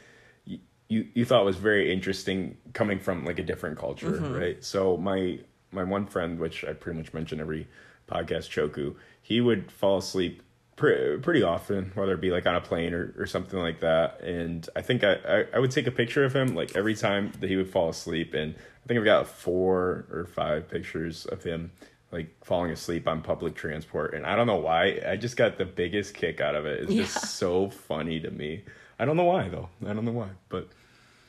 y- 0.47 0.61
you 0.89 1.07
you 1.15 1.25
thought 1.25 1.45
was 1.45 1.57
very 1.57 1.93
interesting 1.93 2.57
coming 2.73 2.99
from 3.01 3.25
like 3.25 3.39
a 3.39 3.43
different 3.45 3.79
culture, 3.79 4.11
right? 4.39 4.65
So 4.65 4.97
my 4.97 5.41
my 5.73 5.85
one 5.85 6.07
friend, 6.07 6.39
which 6.39 6.65
I 6.65 6.73
pretty 6.73 6.99
much 6.99 7.13
mention 7.13 7.41
every 7.41 7.69
podcast, 8.11 8.49
Choku, 8.49 8.95
he 9.21 9.41
would 9.43 9.71
fall 9.71 9.99
asleep 9.99 10.43
pre- 10.77 11.19
pretty 11.19 11.43
often, 11.43 11.93
whether 11.95 12.15
it 12.15 12.21
be 12.23 12.31
like 12.31 12.47
on 12.47 12.55
a 12.55 12.61
plane 12.63 12.95
or, 12.95 13.15
or 13.19 13.27
something 13.27 13.59
like 13.59 13.81
that. 13.81 14.23
And 14.23 14.67
I 14.75 14.81
think 14.81 15.05
I, 15.05 15.15
I 15.29 15.45
I 15.55 15.59
would 15.59 15.71
take 15.71 15.87
a 15.87 15.91
picture 15.93 16.25
of 16.25 16.35
him 16.35 16.55
like 16.55 16.75
every 16.77 16.95
time 16.95 17.33
that 17.41 17.51
he 17.51 17.57
would 17.57 17.69
fall 17.71 17.91
asleep, 17.91 18.33
and 18.33 18.55
I 18.55 18.87
think 18.89 18.99
I've 18.99 19.05
got 19.05 19.27
four 19.29 20.07
or 20.11 20.27
five 20.35 20.71
pictures 20.71 21.27
of 21.27 21.43
him 21.45 21.73
like 22.11 22.35
falling 22.45 22.71
asleep 22.71 23.07
on 23.07 23.21
public 23.23 23.55
transport 23.55 24.15
and 24.15 24.25
i 24.27 24.35
don't 24.35 24.47
know 24.47 24.57
why 24.57 24.99
i 25.07 25.15
just 25.17 25.37
got 25.37 25.59
the 25.59 25.65
biggest 25.65 26.15
kick 26.15 26.41
out 26.41 26.55
of 26.55 26.65
it 26.67 26.81
it's 26.85 26.93
Yeah. 26.93 27.03
just 27.03 27.37
so 27.37 27.69
funny 27.71 28.19
to 28.21 28.31
me 28.31 28.65
i 28.99 29.05
don't 29.05 29.17
know 29.17 29.25
why 29.25 29.49
though 29.49 29.69
i 29.87 29.93
don't 29.93 30.05
know 30.05 30.13
why 30.13 30.29
but 30.49 30.69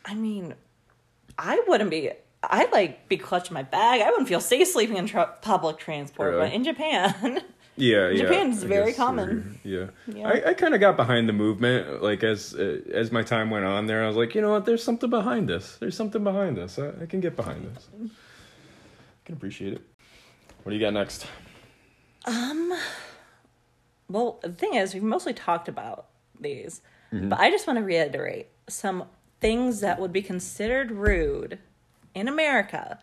I 0.06 0.16
mean, 0.16 0.56
I 1.38 1.62
wouldn't 1.68 1.92
be. 1.92 2.10
I'd 2.42 2.72
like 2.72 3.08
be 3.10 3.18
clutching 3.18 3.54
my 3.54 3.62
bag. 3.64 4.02
I 4.02 4.10
wouldn't 4.10 4.28
feel 4.30 4.40
safe 4.40 4.68
sleeping 4.70 4.96
in 4.98 5.06
tr- 5.06 5.20
public 5.42 5.78
transport. 5.78 6.32
Really? 6.34 6.48
But 6.48 6.54
in 6.56 6.64
Japan, 6.64 7.14
yeah 7.76 8.10
yeah 8.10 8.24
Japan's 8.24 8.64
I 8.64 8.68
very 8.68 8.94
common. 8.94 9.60
yeah, 9.64 9.88
Yeah. 10.08 10.28
i, 10.28 10.50
I 10.50 10.54
kind 10.56 10.74
of 10.74 10.80
got 10.80 10.96
behind 10.98 11.30
the 11.30 11.34
movement 11.34 12.02
like 12.02 12.24
as 12.24 12.56
uh, 12.56 12.80
as 12.92 13.12
my 13.12 13.22
time 13.24 13.50
went 13.52 13.66
on 13.66 13.86
there 13.86 14.04
i 14.04 14.08
was 14.08 14.16
like 14.16 14.34
you 14.36 14.42
know 14.42 14.52
what 14.52 14.66
there's 14.66 14.84
something 14.84 15.10
behind 15.10 15.48
this 15.48 15.76
there's 15.78 15.96
something 15.96 16.24
behind 16.24 16.58
this 16.58 16.80
i, 16.80 16.90
I 17.02 17.06
can 17.06 17.20
get 17.20 17.36
behind 17.36 17.66
this 17.76 17.88
i 18.04 18.08
can 19.26 19.36
appreciate 19.36 19.74
it 19.74 19.82
what 20.64 20.70
do 20.72 20.76
you 20.76 20.82
got 20.82 20.94
next 20.94 21.26
Um, 22.26 22.74
well, 24.10 24.40
the 24.44 24.50
thing 24.52 24.76
is, 24.76 24.94
we've 24.94 25.04
mostly 25.04 25.34
talked 25.34 25.68
about 25.68 26.08
these, 26.40 26.82
Mm-hmm. 27.14 27.30
but 27.30 27.40
I 27.40 27.50
just 27.50 27.66
want 27.66 27.80
to 27.80 27.84
reiterate 27.84 28.50
some 28.68 29.06
things 29.42 29.80
that 29.80 30.00
would 30.00 30.14
be 30.14 30.22
considered 30.22 30.92
rude 30.92 31.58
in 32.14 32.28
America, 32.28 33.00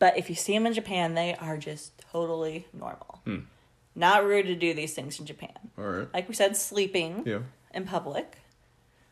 but 0.00 0.18
if 0.18 0.28
you 0.28 0.34
see 0.34 0.52
them 0.52 0.66
in 0.66 0.72
Japan, 0.72 1.14
they 1.14 1.36
are 1.36 1.56
just 1.56 1.92
totally 2.10 2.66
normal. 2.72 3.20
Hmm. 3.24 3.38
Not 3.94 4.24
rude 4.24 4.46
to 4.46 4.56
do 4.56 4.74
these 4.74 4.94
things 4.94 5.20
in 5.20 5.26
Japan. 5.26 5.52
all 5.78 5.84
right 5.84 6.08
Like 6.12 6.28
we 6.28 6.34
said, 6.34 6.56
sleeping 6.56 7.22
yeah 7.24 7.40
in 7.72 7.84
public, 7.84 8.38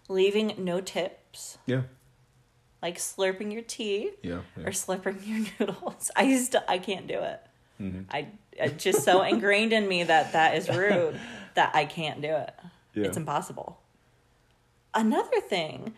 leaving 0.08 0.54
no 0.58 0.80
tips, 0.80 1.58
yeah 1.66 1.82
like 2.82 2.96
slurping 2.96 3.52
your 3.52 3.62
tea 3.62 4.10
yeah, 4.22 4.40
yeah. 4.56 4.64
or 4.66 4.70
slurping 4.72 5.24
your 5.28 5.46
noodles. 5.68 6.10
I 6.16 6.22
used 6.24 6.50
to, 6.52 6.68
I 6.68 6.78
can't 6.78 7.06
do 7.06 7.20
it. 7.20 7.40
Mm-hmm. 7.80 8.02
I 8.10 8.28
it's 8.52 8.82
just 8.82 9.04
so 9.04 9.22
ingrained 9.22 9.72
in 9.72 9.86
me 9.88 10.02
that 10.04 10.32
that 10.32 10.56
is 10.56 10.68
rude 10.68 11.18
that 11.54 11.74
I 11.74 11.84
can't 11.84 12.20
do 12.20 12.28
it. 12.28 12.54
Yeah. 12.94 13.06
It's 13.06 13.16
impossible. 13.16 13.78
Another 14.94 15.40
thing 15.40 15.94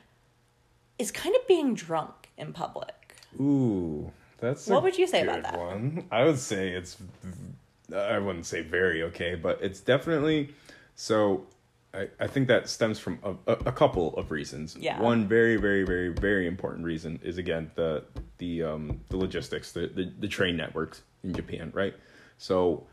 is 0.98 1.10
kind 1.10 1.34
of 1.34 1.46
being 1.46 1.74
drunk 1.74 2.30
in 2.36 2.52
public. 2.52 3.16
Ooh, 3.40 4.12
that's 4.38 4.68
a 4.68 4.72
What 4.72 4.82
would 4.82 4.98
you 4.98 5.06
say 5.06 5.22
about 5.22 5.42
that? 5.42 5.58
One. 5.58 6.04
I 6.10 6.24
would 6.24 6.38
say 6.38 6.70
it's. 6.70 6.96
I 7.94 8.18
wouldn't 8.18 8.46
say 8.46 8.62
very 8.62 9.02
okay, 9.04 9.34
but 9.34 9.60
it's 9.62 9.80
definitely. 9.80 10.54
So, 10.94 11.46
I 11.94 12.08
I 12.18 12.26
think 12.26 12.48
that 12.48 12.68
stems 12.68 12.98
from 12.98 13.18
a, 13.22 13.52
a, 13.52 13.56
a 13.66 13.72
couple 13.72 14.14
of 14.16 14.30
reasons. 14.30 14.76
Yeah. 14.78 15.00
One 15.00 15.26
very 15.26 15.56
very 15.56 15.84
very 15.84 16.08
very 16.08 16.46
important 16.46 16.84
reason 16.84 17.20
is 17.22 17.38
again 17.38 17.70
the 17.74 18.04
the 18.38 18.62
um 18.62 19.00
the 19.08 19.16
logistics 19.16 19.72
the 19.72 19.88
the, 19.88 20.12
the 20.18 20.28
train 20.28 20.56
networks 20.56 21.02
in 21.24 21.34
Japan 21.34 21.70
right. 21.74 21.94
So, 22.38 22.86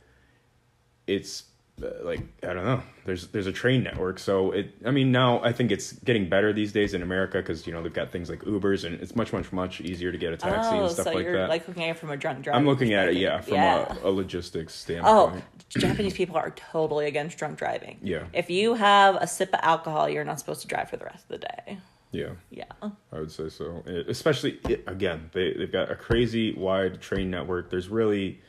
it's 1.06 1.44
like 1.80 2.22
I 2.44 2.54
don't 2.54 2.66
know. 2.66 2.82
There's 3.06 3.28
there's 3.28 3.46
a 3.46 3.52
train 3.52 3.84
network, 3.84 4.18
so 4.20 4.52
it. 4.52 4.74
I 4.86 4.92
mean, 4.92 5.12
now 5.12 5.42
I 5.44 5.52
think 5.54 5.72
it's 5.72 5.94
getting 5.94 6.28
better 6.28 6.52
these 6.52 6.72
days 6.72 6.94
in 6.94 7.04
America 7.04 7.38
because 7.38 7.68
you 7.68 7.74
know 7.74 7.84
they've 7.84 7.94
got 7.94 8.12
things 8.12 8.30
like 8.30 8.40
Ubers, 8.40 8.84
and 8.84 9.00
it's 9.00 9.16
much 9.16 9.32
much 9.32 9.52
much 9.52 9.82
easier 9.82 10.12
to 10.12 10.18
get 10.18 10.34
a 10.34 10.38
taxi 10.38 10.70
oh, 10.76 10.84
and 10.84 10.92
stuff 10.92 11.06
so 11.06 11.14
like 11.14 11.24
you're 11.24 11.38
that. 11.38 11.50
like 11.50 11.68
looking 11.68 11.84
at 11.84 11.92
it 11.92 12.00
from 12.00 12.10
a 12.10 12.18
drunk 12.18 12.42
driver. 12.42 12.58
I'm 12.58 12.66
looking 12.66 12.94
at 12.94 13.10
it, 13.10 13.18
yeah, 13.18 13.42
from 13.42 13.54
Yeah. 13.54 13.96
A, 14.04 14.08
a 14.08 14.12
logistics 14.12 14.74
standpoint. 14.74 15.44
Oh. 15.44 15.60
Japanese 15.80 16.14
people 16.14 16.36
are 16.38 16.52
totally 16.52 17.08
against 17.08 17.38
drunk 17.38 17.58
driving. 17.60 18.00
Yeah. 18.02 18.24
If 18.34 18.50
you 18.50 18.74
have 18.74 19.16
a 19.16 19.28
sip 19.28 19.54
of 19.54 19.60
alcohol, 19.62 20.10
you're 20.10 20.24
not 20.24 20.40
supposed 20.40 20.62
to 20.62 20.68
drive 20.68 20.90
for 20.90 20.98
the 20.98 21.06
rest 21.06 21.26
of 21.30 21.40
the 21.40 21.48
day. 21.48 21.78
Yeah, 22.12 22.30
Yeah. 22.50 22.64
I 23.12 23.20
would 23.20 23.32
say 23.32 23.50
so. 23.50 23.84
Eh, 23.86 24.04
Especially 24.08 24.60
it, 24.70 24.84
again, 24.88 25.30
they 25.34 25.54
they've 25.54 25.72
got 25.72 25.92
a 25.92 25.96
crazy 25.96 26.54
wide 26.54 27.02
train 27.02 27.30
network. 27.30 27.70
There's 27.70 27.90
really. 27.90 28.42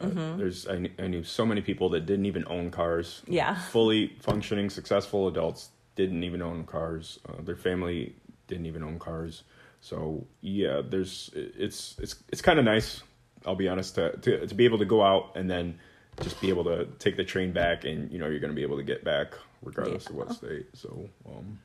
Mm-hmm. 0.00 0.38
There's 0.38 0.66
I, 0.66 0.90
I 0.98 1.06
knew 1.08 1.24
so 1.24 1.44
many 1.44 1.60
people 1.60 1.88
that 1.90 2.06
didn't 2.06 2.26
even 2.26 2.44
own 2.46 2.70
cars. 2.70 3.22
Yeah. 3.26 3.54
Fully 3.54 4.16
functioning, 4.20 4.70
successful 4.70 5.28
adults 5.28 5.70
didn't 5.96 6.22
even 6.22 6.42
own 6.42 6.64
cars. 6.64 7.18
Uh, 7.28 7.42
their 7.42 7.56
family 7.56 8.14
didn't 8.46 8.66
even 8.66 8.82
own 8.82 8.98
cars. 8.98 9.42
So 9.80 10.26
yeah, 10.40 10.82
there's 10.88 11.30
it's 11.34 11.96
it's 11.98 12.16
it's 12.30 12.42
kind 12.42 12.58
of 12.58 12.64
nice. 12.64 13.02
I'll 13.46 13.56
be 13.56 13.68
honest 13.68 13.94
to, 13.96 14.16
to 14.16 14.46
to 14.46 14.54
be 14.54 14.64
able 14.64 14.78
to 14.78 14.84
go 14.84 15.02
out 15.02 15.36
and 15.36 15.50
then 15.50 15.78
just 16.22 16.40
be 16.40 16.48
able 16.48 16.64
to 16.64 16.86
take 16.98 17.16
the 17.16 17.24
train 17.24 17.52
back, 17.52 17.84
and 17.84 18.10
you 18.10 18.18
know 18.18 18.26
you're 18.26 18.40
going 18.40 18.52
to 18.52 18.56
be 18.56 18.62
able 18.62 18.76
to 18.76 18.82
get 18.82 19.04
back 19.04 19.34
regardless 19.62 20.06
of 20.06 20.14
what 20.14 20.32
state. 20.32 20.66
So 20.74 21.08
um, 21.26 21.60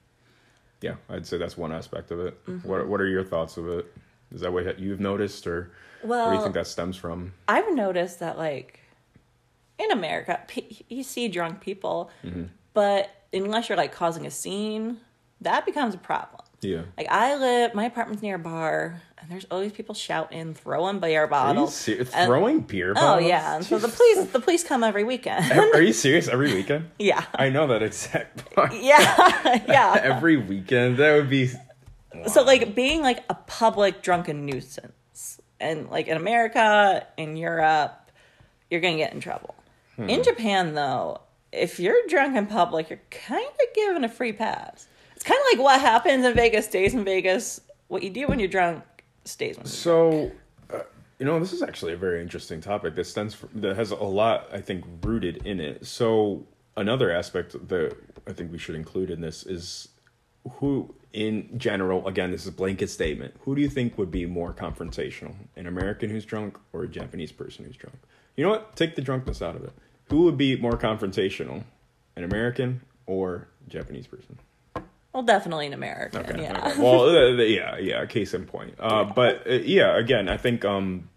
yeah, 0.82 0.96
I'd 1.10 1.26
say 1.26 1.38
that's 1.38 1.58
one 1.58 1.72
aspect 1.72 2.12
of 2.12 2.20
it. 2.20 2.46
Mm-hmm. 2.46 2.68
What 2.68 2.88
What 2.88 3.02
are 3.02 3.08
your 3.08 3.24
thoughts 3.24 3.58
of 3.58 3.68
it? 3.70 3.86
Is 4.34 4.42
that 4.42 4.52
what 4.54 4.80
you've 4.80 5.00
noticed, 5.00 5.46
or 5.48 5.72
where 6.02 6.30
do 6.30 6.36
you 6.36 6.42
think 6.42 6.54
that 6.56 6.68
stems 6.68 6.98
from? 6.98 7.34
I've 7.48 7.74
noticed 7.74 8.20
that 8.20 8.38
like 8.38 8.80
in 9.80 9.92
America, 9.92 10.40
you 10.90 11.04
see 11.04 11.28
drunk 11.28 11.62
people, 11.62 12.10
Mm-hmm. 12.24 12.44
but 12.74 13.10
unless 13.34 13.70
you're 13.70 13.78
like 13.78 13.92
causing 13.92 14.26
a 14.26 14.32
scene, 14.32 14.98
that 15.42 15.66
becomes 15.66 15.94
a 15.96 15.98
problem. 15.98 16.42
Yeah. 16.62 16.84
Like 16.98 17.08
I 17.12 17.36
live, 17.36 17.74
my 17.74 17.86
apartment's 17.86 18.24
near 18.24 18.36
a 18.36 18.40
bar, 18.40 19.02
and 19.18 19.30
there's 19.30 19.46
always 19.52 19.74
people 19.74 19.94
shouting, 19.96 20.54
throwing 20.54 21.00
beer 21.00 21.28
bottles. 21.28 21.76
ser- 21.76 22.06
And- 22.14 22.28
throwing 22.28 22.62
beer 22.62 22.94
bottles. 22.94 23.24
oh 23.26 23.28
yeah, 23.28 23.56
and 23.58 23.66
so 23.66 23.78
the 23.80 23.90
police, 23.90 24.32
the 24.32 24.40
police 24.40 24.64
come 24.64 24.82
every 24.84 25.04
weekend. 25.04 25.52
Are 25.52 25.82
you 25.82 25.92
serious? 25.92 26.28
Every 26.30 26.54
weekend? 26.54 26.90
yeah, 27.00 27.26
I 27.36 27.50
know 27.50 27.68
that 27.68 27.84
exact 27.84 28.50
part. 28.56 28.74
yeah, 28.74 29.62
yeah. 29.68 30.00
Every 30.02 30.38
weekend, 30.38 30.98
that 30.98 31.14
would 31.16 31.30
be 31.30 31.50
So 32.28 32.44
like 32.44 32.76
being 32.76 33.02
like 33.02 33.24
a 33.30 33.36
public 33.36 34.02
drunken 34.02 34.46
nuisance, 34.46 35.40
and 35.60 35.90
like 35.90 36.08
in 36.08 36.18
America, 36.18 37.06
in 37.18 37.38
Europe, 37.38 38.12
you're 38.70 38.82
gonna 38.82 38.98
get 38.98 39.14
in 39.14 39.20
trouble. 39.20 39.56
Hmm. 39.96 40.10
In 40.10 40.24
Japan, 40.24 40.74
though, 40.74 41.22
if 41.52 41.80
you're 41.80 41.96
drunk 42.08 42.36
in 42.36 42.48
public, 42.48 42.90
you're 42.90 43.02
kind 43.10 43.46
of 43.46 43.76
given 43.76 44.04
a 44.04 44.10
free 44.10 44.34
pass. 44.34 44.88
It's 45.16 45.24
kind 45.24 45.40
of 45.40 45.58
like 45.58 45.64
what 45.64 45.80
happens 45.80 46.26
in 46.26 46.36
Vegas 46.36 46.66
stays 46.66 46.94
in 46.94 47.04
Vegas. 47.04 47.62
What 47.88 48.04
you 48.04 48.10
do 48.10 48.28
when 48.28 48.40
you're 48.40 48.50
drunk 48.50 48.84
stays 49.26 49.58
when 49.58 49.66
So, 49.66 50.32
uh, 50.74 50.80
you 51.20 51.26
know, 51.26 51.40
this 51.40 51.54
is 51.54 51.62
actually 51.62 51.94
a 51.94 51.98
very 51.98 52.22
interesting 52.22 52.60
topic 52.60 52.96
that 52.96 53.06
stems 53.06 53.34
from, 53.34 53.50
that 53.56 53.76
has 53.76 53.92
a 53.92 53.96
lot, 53.96 54.50
I 54.52 54.62
think, 54.62 54.84
rooted 55.04 55.46
in 55.46 55.60
it. 55.60 55.86
So, 55.86 56.46
another 56.76 57.12
aspect 57.12 57.56
that 57.70 57.96
I 58.28 58.34
think 58.34 58.52
we 58.52 58.58
should 58.58 58.76
include 58.76 59.12
in 59.12 59.22
this 59.22 59.44
is 59.44 59.90
who, 60.60 60.94
in 61.14 61.58
general, 61.58 62.08
again, 62.08 62.32
this 62.32 62.42
is 62.42 62.48
a 62.48 62.52
blanket 62.52 62.90
statement. 62.90 63.36
Who 63.42 63.56
do 63.56 63.62
you 63.62 63.70
think 63.70 63.98
would 63.98 64.12
be 64.12 64.26
more 64.26 64.54
confrontational, 64.54 65.36
an 65.56 65.68
American 65.68 66.10
who's 66.10 66.26
drunk 66.26 66.58
or 66.74 66.84
a 66.84 66.88
Japanese 66.88 67.32
person 67.32 67.66
who's 67.66 67.78
drunk? 67.78 67.98
You 68.36 68.44
know 68.44 68.50
what? 68.50 68.76
Take 68.76 68.96
the 68.96 69.02
drunkenness 69.02 69.42
out 69.42 69.56
of 69.56 69.64
it. 69.64 69.74
Who 70.10 70.24
would 70.24 70.38
be 70.38 70.56
more 70.58 70.74
confrontational, 70.78 71.64
an 72.16 72.24
American 72.24 72.82
or 73.06 73.48
Japanese 73.68 74.08
person? 74.08 74.38
Well, 75.14 75.24
definitely 75.24 75.68
an 75.68 75.74
American. 75.74 76.22
Okay. 76.22 76.42
yeah. 76.42 76.68
okay. 76.72 76.82
Well, 76.82 77.04
uh, 77.10 77.44
yeah, 77.44 77.78
yeah. 77.78 78.06
Case 78.08 78.34
in 78.34 78.46
point. 78.46 78.74
Uh, 78.80 79.04
but 79.04 79.48
uh, 79.48 79.54
yeah, 79.54 79.96
again, 79.98 80.28
I 80.28 80.38
think 80.38 80.66
um, 80.66 81.10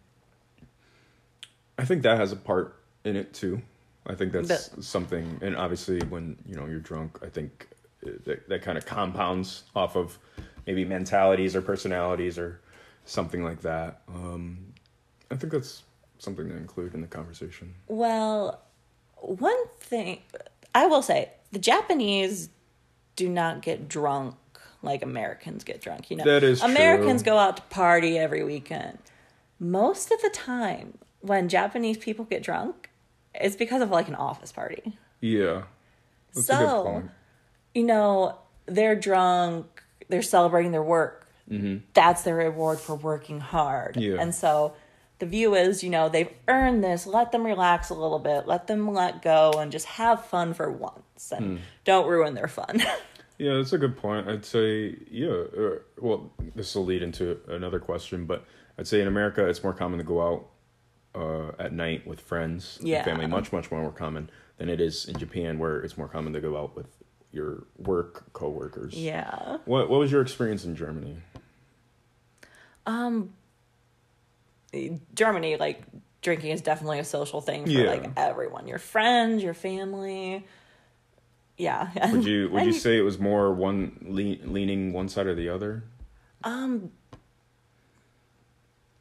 I 1.79 1.85
think 1.87 2.03
that 2.03 2.19
has 2.19 2.31
a 2.33 2.37
part 2.37 2.77
in 3.05 3.17
it 3.17 3.33
too. 3.33 3.63
I 4.07 4.15
think 4.15 4.33
that's 4.33 4.49
That- 4.69 4.85
something, 4.85 5.39
and 5.43 5.57
obviously, 5.57 6.01
when 6.09 6.37
you 6.47 6.55
know 6.57 6.67
you're 6.67 6.79
drunk, 6.79 7.19
I 7.23 7.29
think 7.29 7.69
that 8.25 8.49
that 8.49 8.63
kind 8.63 8.79
of 8.79 8.87
compounds 8.87 9.65
off 9.75 9.97
of 9.97 10.19
maybe 10.67 10.85
mentalities 10.85 11.55
or 11.55 11.63
personalities 11.63 12.39
or 12.39 12.61
something 13.05 13.43
like 13.43 13.61
that. 13.63 14.03
Um, 14.09 14.73
I 15.31 15.37
think 15.37 15.53
that's 15.53 15.83
something 16.19 16.49
to 16.49 16.57
include 16.57 16.95
in 16.95 17.01
the 17.01 17.07
conversation. 17.07 17.75
Well, 17.89 18.63
one 19.17 19.67
thing 19.79 20.21
I 20.75 20.87
will 20.87 21.03
say, 21.03 21.31
the 21.53 21.59
Japanese 21.59 22.51
do 23.17 23.29
not 23.29 23.63
get 23.63 23.89
drunk 23.89 24.35
like 24.83 25.03
Americans 25.03 25.65
get 25.65 25.81
drunk. 25.81 26.11
You 26.11 26.19
know, 26.19 26.25
That 26.25 26.43
is 26.43 26.63
Americans 26.63 27.23
true. 27.23 27.33
go 27.33 27.39
out 27.39 27.57
to 27.57 27.63
party 27.65 28.19
every 28.19 28.45
weekend. 28.45 28.99
Most 29.59 30.13
of 30.13 30.21
the 30.21 30.29
time, 30.29 30.99
when 31.21 31.49
Japanese 31.49 31.97
people 31.97 32.25
get 32.25 32.43
drunk, 32.43 32.91
it's 33.35 33.57
because 33.57 33.83
of 33.83 33.91
like 33.91 34.09
an 34.09 34.15
office 34.15 34.53
party. 34.53 34.99
Yeah, 35.21 35.63
that's 36.35 36.49
a 36.49 36.53
good 36.53 36.69
so, 36.69 36.83
point. 36.85 37.11
You 37.77 37.85
know, 37.85 38.39
they're 38.67 38.97
drunk, 38.97 39.83
they're 40.09 40.23
celebrating 40.23 40.73
their 40.73 40.83
work. 40.83 41.29
Mm-hmm. 41.51 41.85
That's 41.95 42.23
their 42.23 42.35
reward 42.35 42.81
for 42.81 42.95
working 42.97 43.39
hard. 43.39 43.97
Yeah. 43.97 44.17
And 44.19 44.35
so 44.35 44.75
the 45.19 45.27
view 45.27 45.55
is, 45.55 45.85
you 45.85 45.91
know, 45.91 46.09
they've 46.09 46.31
earned 46.49 46.83
this. 46.83 47.07
Let 47.07 47.31
them 47.33 47.45
relax 47.45 47.91
a 47.91 47.95
little 47.95 48.19
bit. 48.19 48.47
Let 48.47 48.67
them 48.67 48.93
let 48.93 49.23
go 49.23 49.53
and 49.59 49.71
just 49.71 49.87
have 49.87 50.25
fun 50.25 50.55
for 50.55 50.71
once 50.73 51.31
and 51.31 51.61
don't 51.85 52.09
ruin 52.09 52.35
their 52.35 52.49
fun. 52.49 52.83
Yeah, 53.39 53.57
that's 53.59 53.75
a 53.75 53.79
good 53.79 53.99
point. 53.99 54.27
I'd 54.29 54.47
say, 54.47 54.97
yeah. 55.11 55.29
Uh, 55.29 55.71
well, 56.01 56.33
this 56.55 56.75
will 56.75 56.87
lead 56.87 57.03
into 57.03 57.39
another 57.49 57.79
question, 57.79 58.25
but 58.25 58.47
I'd 58.79 58.87
say 58.87 59.03
in 59.03 59.09
America, 59.09 59.47
it's 59.47 59.63
more 59.63 59.75
common 59.75 59.99
to 59.99 60.05
go 60.05 60.23
out 60.27 60.47
uh, 61.15 61.53
at 61.63 61.75
night 61.75 62.07
with 62.07 62.19
friends 62.19 62.79
Yeah. 62.81 62.97
and 62.97 63.05
family, 63.05 63.27
much, 63.27 63.53
much 63.53 63.71
more 63.71 63.93
common 63.93 64.31
than 64.57 64.71
it 64.71 64.81
is 64.81 65.05
in 65.05 65.19
Japan, 65.19 65.59
where 65.59 65.81
it's 65.83 65.99
more 65.99 66.09
common 66.09 66.33
to 66.33 66.41
go 66.41 66.57
out 66.57 66.75
with 66.75 66.87
your 67.37 67.65
work 67.79 68.33
coworkers. 68.33 68.95
yeah. 68.95 69.59
What 69.67 69.89
What 69.91 70.01
was 70.01 70.11
your 70.11 70.23
experience 70.23 70.65
in 70.65 70.75
Germany? 70.75 71.17
Um, 72.87 73.33
Germany, 75.15 75.57
like, 75.57 75.83
drinking 76.23 76.51
is 76.51 76.61
definitely 76.63 76.99
a 76.99 77.05
social 77.05 77.41
thing 77.41 77.65
for 77.65 77.71
Yeah. 77.71 77.91
like 77.91 78.11
everyone 78.17 78.67
your 78.67 78.79
friends, 78.79 79.43
your 79.43 79.55
family. 79.55 80.47
Yeah. 81.59 81.91
Would 82.13 82.25
you 82.25 82.51
Would 82.51 82.65
you 82.65 82.73
say 82.73 82.99
it 82.99 83.03
was 83.03 83.19
more 83.19 83.53
one 83.53 83.99
le- 84.03 84.45
leaning 84.51 84.93
one 84.93 85.09
side 85.09 85.27
or 85.27 85.35
the 85.35 85.49
other? 85.49 85.85
Um, 86.45 86.93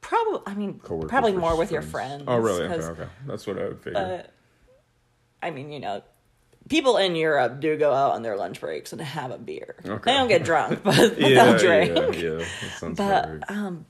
probably. 0.01 0.41
I 0.45 0.55
mean, 0.55 0.79
Coworkers 0.79 1.09
probably 1.09 1.33
more 1.33 1.57
with 1.57 1.71
your 1.71 1.81
friends. 1.81 2.23
Oh, 2.27 2.37
really? 2.37 2.63
Okay, 2.63 2.75
okay. 2.83 3.07
That's 3.27 3.45
what 3.47 3.57
I 3.59 3.65
would 3.67 3.79
figure. 3.81 3.99
uh, 4.25 4.27
I 5.45 5.51
mean, 5.51 5.71
you 5.71 5.79
know, 5.79 6.01
people 6.69 6.97
in 6.97 7.15
Europe 7.15 7.59
do 7.59 7.77
go 7.77 7.93
out 7.93 8.13
on 8.13 8.21
their 8.21 8.35
lunch 8.37 8.59
breaks 8.59 8.91
and 8.91 9.01
have 9.01 9.31
a 9.31 9.37
beer. 9.37 9.75
Okay. 9.85 10.11
They 10.11 10.17
don't 10.17 10.27
get 10.27 10.43
drunk, 10.43 10.81
but, 10.83 11.19
yeah, 11.19 11.43
they'll 11.45 11.57
drink. 11.57 11.95
yeah, 12.15 12.29
yeah. 12.29 12.37
That 12.37 12.47
sounds 12.79 12.99
about 12.99 13.29
right. 13.29 13.39
But 13.47 13.51
um, 13.55 13.85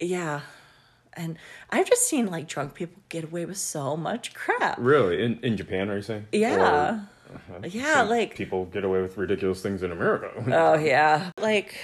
yeah, 0.00 0.40
and 1.14 1.38
I've 1.70 1.88
just 1.88 2.08
seen 2.08 2.26
like 2.26 2.48
drunk 2.48 2.74
people 2.74 3.02
get 3.08 3.24
away 3.24 3.44
with 3.44 3.56
so 3.58 3.96
much 3.96 4.34
crap. 4.34 4.76
Really? 4.78 5.22
In 5.22 5.38
in 5.42 5.56
Japan, 5.56 5.90
are 5.90 5.96
you 5.96 6.02
saying? 6.02 6.26
Yeah. 6.32 6.90
Or- 6.96 7.08
Yeah, 7.66 7.94
Some 7.94 8.10
like 8.10 8.36
people 8.36 8.66
get 8.66 8.84
away 8.84 9.02
with 9.02 9.16
ridiculous 9.16 9.60
things 9.60 9.82
in 9.82 9.90
America. 9.90 10.30
oh 10.46 10.78
yeah, 10.78 11.30
like 11.40 11.74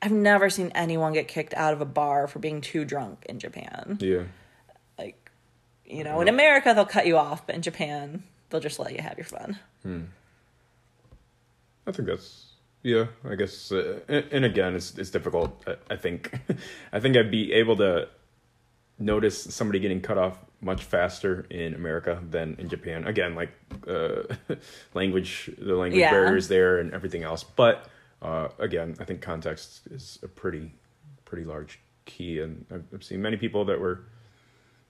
I've 0.00 0.12
never 0.12 0.48
seen 0.48 0.72
anyone 0.74 1.12
get 1.12 1.28
kicked 1.28 1.52
out 1.54 1.72
of 1.74 1.80
a 1.82 1.84
bar 1.84 2.26
for 2.28 2.38
being 2.38 2.60
too 2.62 2.84
drunk 2.86 3.24
in 3.28 3.38
Japan. 3.38 3.98
yeah, 4.00 4.24
Like, 4.98 5.30
you 5.84 6.04
know, 6.04 6.20
in 6.20 6.28
America 6.28 6.72
they'll 6.74 6.84
cut 6.86 7.06
you 7.06 7.16
off, 7.18 7.46
but 7.46 7.56
in 7.56 7.62
Japan 7.62 8.22
they'll 8.50 8.60
just 8.60 8.78
let 8.78 8.92
you 8.94 9.02
have 9.02 9.16
your 9.18 9.24
fun. 9.26 9.58
Hmm. 9.82 10.02
I 11.86 11.92
think 11.92 12.08
that's 12.08 12.46
yeah. 12.82 13.06
I 13.28 13.34
guess, 13.34 13.72
uh, 13.72 14.00
and, 14.08 14.24
and 14.32 14.44
again, 14.44 14.74
it's 14.74 14.96
it's 14.98 15.10
difficult. 15.10 15.62
I, 15.66 15.94
I 15.94 15.96
think, 15.96 16.32
I 16.92 17.00
think 17.00 17.16
I'd 17.16 17.30
be 17.30 17.52
able 17.52 17.76
to 17.76 18.08
notice 18.98 19.42
somebody 19.54 19.78
getting 19.78 20.00
cut 20.00 20.18
off 20.18 20.38
much 20.60 20.84
faster 20.84 21.46
in 21.50 21.74
America 21.74 22.20
than 22.30 22.56
in 22.58 22.68
Japan. 22.68 23.06
Again, 23.06 23.34
like 23.34 23.50
uh, 23.86 24.22
language, 24.94 25.50
the 25.58 25.74
language 25.74 26.00
Yeah. 26.00 26.10
barriers 26.10 26.48
there, 26.48 26.78
and 26.78 26.92
everything 26.94 27.22
else. 27.22 27.44
But 27.44 27.88
uh, 28.22 28.48
again, 28.58 28.96
I 28.98 29.04
think 29.04 29.20
context 29.20 29.86
is 29.90 30.18
a 30.22 30.28
pretty 30.28 30.72
pretty 31.24 31.44
large 31.44 31.80
key, 32.04 32.40
and 32.40 32.64
I've, 32.72 32.84
I've 32.94 33.04
seen 33.04 33.20
many 33.22 33.36
people 33.36 33.64
that 33.66 33.78
were. 33.80 34.04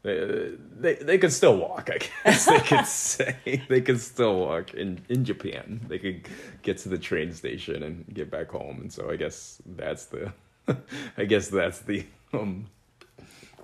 They, 0.07 0.53
they 0.79 0.95
they 0.95 1.19
could 1.19 1.33
still 1.33 1.57
walk, 1.57 1.91
I 1.93 1.99
guess 2.25 2.47
they 2.47 2.61
could 2.61 2.87
say. 2.87 3.63
They 3.69 3.81
could 3.81 4.01
still 4.01 4.39
walk 4.39 4.73
in, 4.73 5.01
in 5.09 5.25
Japan. 5.25 5.81
They 5.89 5.99
could 5.99 6.29
get 6.63 6.79
to 6.79 6.89
the 6.89 6.99
train 6.99 7.33
station 7.33 7.83
and 7.83 8.05
get 8.15 8.31
back 8.31 8.51
home. 8.51 8.79
And 8.81 8.93
so 8.93 9.11
I 9.11 9.17
guess 9.17 9.61
that's 9.67 10.05
the 10.07 10.33
I 11.19 11.25
guess 11.25 11.49
that's 11.49 11.81
the 11.81 12.07
um 12.33 12.67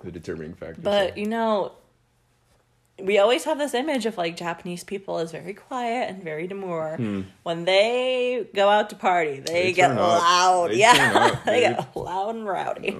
the 0.03 0.11
determining 0.11 0.53
factor. 0.53 0.81
But 0.81 1.13
so. 1.13 1.19
you 1.21 1.27
know, 1.27 1.71
we 2.99 3.19
always 3.19 3.45
have 3.45 3.57
this 3.57 3.73
image 3.73 4.05
of 4.05 4.17
like 4.17 4.35
Japanese 4.35 4.83
people 4.83 5.19
as 5.19 5.31
very 5.31 5.53
quiet 5.53 6.09
and 6.09 6.21
very 6.21 6.45
demure. 6.47 6.97
When 7.43 7.63
they 7.63 8.49
go 8.53 8.67
out 8.67 8.89
to 8.89 8.97
party, 8.97 9.39
they, 9.39 9.39
Hmm. 9.39 9.67
They 9.67 9.73
get 9.73 9.95
loud. 9.95 10.71
They 10.71 10.79
yeah, 10.79 11.39
they 11.45 11.59
get 11.61 11.95
loud 11.95 12.35
and 12.35 12.45
rowdy. 12.45 12.97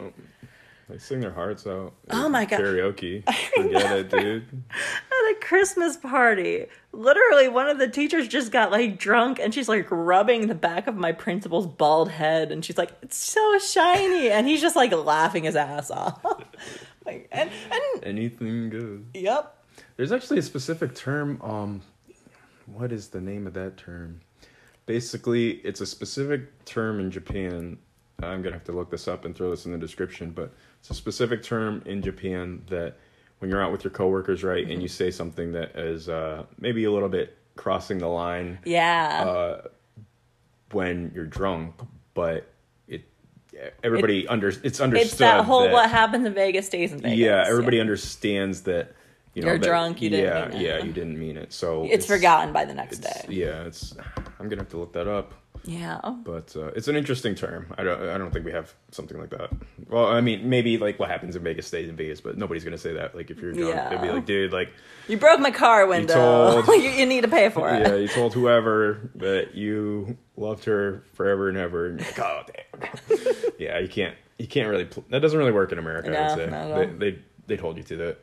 They 0.93 0.99
sing 0.99 1.21
their 1.21 1.31
hearts 1.31 1.65
out. 1.65 1.93
Oh 2.11 2.29
my 2.29 2.45
God. 2.45 2.59
Karaoke. 2.59 3.27
Forget 3.55 3.97
it, 3.97 4.09
dude. 4.11 4.43
At 4.69 5.31
a 5.31 5.35
Christmas 5.41 5.97
party, 5.97 6.67
literally 6.91 7.47
one 7.47 7.67
of 7.67 7.79
the 7.79 7.87
teachers 7.87 8.27
just 8.27 8.51
got 8.51 8.69
like 8.69 8.99
drunk 8.99 9.39
and 9.39 9.51
she's 9.51 9.67
like 9.67 9.87
rubbing 9.89 10.45
the 10.45 10.53
back 10.53 10.85
of 10.85 10.95
my 10.95 11.11
principal's 11.11 11.65
bald 11.65 12.11
head 12.11 12.51
and 12.51 12.63
she's 12.63 12.77
like, 12.77 12.91
"It's 13.01 13.17
so 13.17 13.57
shiny," 13.57 14.29
and 14.29 14.47
he's 14.47 14.61
just 14.61 14.75
like 14.75 14.91
laughing 14.91 15.45
his 15.45 15.55
ass 15.55 15.89
off. 15.89 16.23
like, 17.07 17.27
and 17.31 17.49
and 17.71 18.03
Anything 18.03 18.69
good. 18.69 19.07
yep. 19.15 19.63
There's 19.97 20.11
actually 20.11 20.37
a 20.37 20.43
specific 20.43 20.93
term. 20.93 21.41
Um, 21.41 21.81
what 22.67 22.91
is 22.91 23.07
the 23.07 23.19
name 23.19 23.47
of 23.47 23.55
that 23.55 23.77
term? 23.77 24.21
Basically, 24.85 25.53
it's 25.63 25.81
a 25.81 25.87
specific 25.87 26.65
term 26.65 26.99
in 26.99 27.09
Japan. 27.09 27.79
I'm 28.21 28.43
gonna 28.43 28.53
have 28.53 28.63
to 28.65 28.71
look 28.71 28.91
this 28.91 29.07
up 29.07 29.25
and 29.25 29.35
throw 29.35 29.49
this 29.49 29.65
in 29.65 29.71
the 29.71 29.77
description, 29.79 30.29
but 30.29 30.53
it's 30.83 30.89
a 30.89 30.93
specific 30.93 31.41
term 31.41 31.81
in 31.85 32.01
Japan 32.01 32.61
that 32.67 32.95
when 33.39 33.49
you're 33.49 33.63
out 33.63 33.71
with 33.71 33.85
your 33.85 33.91
coworkers, 33.91 34.43
right, 34.43 34.69
and 34.69 34.81
you 34.81 34.89
say 34.89 35.11
something 35.11 35.53
that 35.53 35.77
is 35.77 36.09
uh, 36.09 36.43
maybe 36.59 36.83
a 36.83 36.91
little 36.91 37.07
bit 37.07 37.37
crossing 37.55 37.99
the 37.99 38.07
line 38.09 38.59
Yeah. 38.65 39.23
uh, 39.25 39.67
when 40.73 41.13
you're 41.15 41.25
drunk, 41.25 41.75
but 42.13 42.49
it 42.89 43.05
everybody 43.81 44.27
under 44.27 44.49
it's 44.49 44.81
understood. 44.81 45.07
it's 45.07 45.15
that 45.19 45.45
whole 45.45 45.61
that- 45.63 45.71
what 45.71 45.89
happens 45.89 46.25
in 46.25 46.33
Vegas 46.33 46.65
stays 46.65 46.91
in 46.91 46.99
Vegas. 46.99 47.17
yeah, 47.17 47.45
everybody 47.47 47.79
understands 47.79 48.63
that. 48.63 48.93
You 49.35 49.41
know, 49.43 49.47
You're 49.51 49.57
that- 49.59 49.65
drunk, 49.67 50.01
you 50.01 50.09
didn't 50.09 50.25
yeah, 50.25 50.47
mean 50.49 50.57
it. 50.61 50.63
yeah, 50.63 50.83
you 50.83 50.91
didn't 50.91 51.17
mean 51.17 51.37
it. 51.37 51.53
So 51.53 51.87
It's, 51.89 52.05
forgotten 52.05 52.51
by 52.53 52.65
the 52.65 52.73
next 52.73 52.97
day. 52.99 53.25
Yeah, 53.29 53.63
it's. 53.63 53.95
I'm 54.37 54.49
gonna 54.49 54.61
have 54.61 54.69
to 54.71 54.77
look 54.77 54.91
that 54.93 55.07
up. 55.07 55.33
Yeah. 55.65 55.99
But 56.25 56.53
uh, 56.57 56.67
it's 56.75 56.89
an 56.89 56.95
interesting 56.97 57.35
term. 57.35 57.73
I 57.77 57.83
don't. 57.83 58.01
I 58.09 58.17
don't 58.17 58.31
think 58.31 58.43
we 58.45 58.51
have 58.51 58.73
something 58.91 59.17
like 59.17 59.29
that. 59.29 59.49
Well, 59.89 60.07
I 60.07 60.19
mean, 60.19 60.49
maybe 60.49 60.77
like 60.77 60.99
what 60.99 61.09
happens 61.09 61.35
in 61.37 61.43
Vegas 61.43 61.67
stays 61.67 61.87
in 61.87 61.95
Vegas, 61.95 62.19
but 62.19 62.37
nobody's 62.37 62.65
gonna 62.65 62.77
say 62.77 62.93
that. 62.93 63.15
Like 63.15 63.31
if 63.31 63.39
you're 63.39 63.53
drunk, 63.53 63.89
they'd 63.89 64.01
be 64.01 64.09
like, 64.11 64.25
dude, 64.25 64.51
like 64.51 64.73
You 65.07 65.17
broke 65.17 65.39
my 65.39 65.51
car 65.51 65.87
window. 65.87 66.61
told- 66.61 66.67
you, 66.83 66.89
you 66.89 67.05
need 67.05 67.21
to 67.21 67.29
pay 67.29 67.47
for 67.49 67.69
it. 67.73 67.87
yeah, 67.87 67.95
you 67.95 68.09
told 68.09 68.33
whoever 68.33 69.09
that 69.15 69.55
you 69.55 70.17
loved 70.35 70.65
her 70.65 71.03
forever 71.13 71.47
and 71.47 71.57
ever, 71.57 71.85
and 71.87 71.99
you're 72.01 72.09
like, 72.09 72.19
oh 72.19 72.43
damn. 72.53 73.23
yeah, 73.57 73.79
you 73.79 73.87
can't. 73.87 74.15
You 74.37 74.47
can't 74.47 74.69
really. 74.69 74.85
Pl- 74.85 75.05
that 75.11 75.19
doesn't 75.21 75.39
really 75.39 75.53
work 75.53 75.71
in 75.71 75.79
America. 75.79 76.09
No, 76.09 76.21
I'd 76.23 76.35
say 76.35 76.45
They, 76.97 77.11
they, 77.11 77.19
they'd 77.47 77.59
hold 77.61 77.77
you 77.77 77.83
to 77.83 77.95
that. 77.97 78.17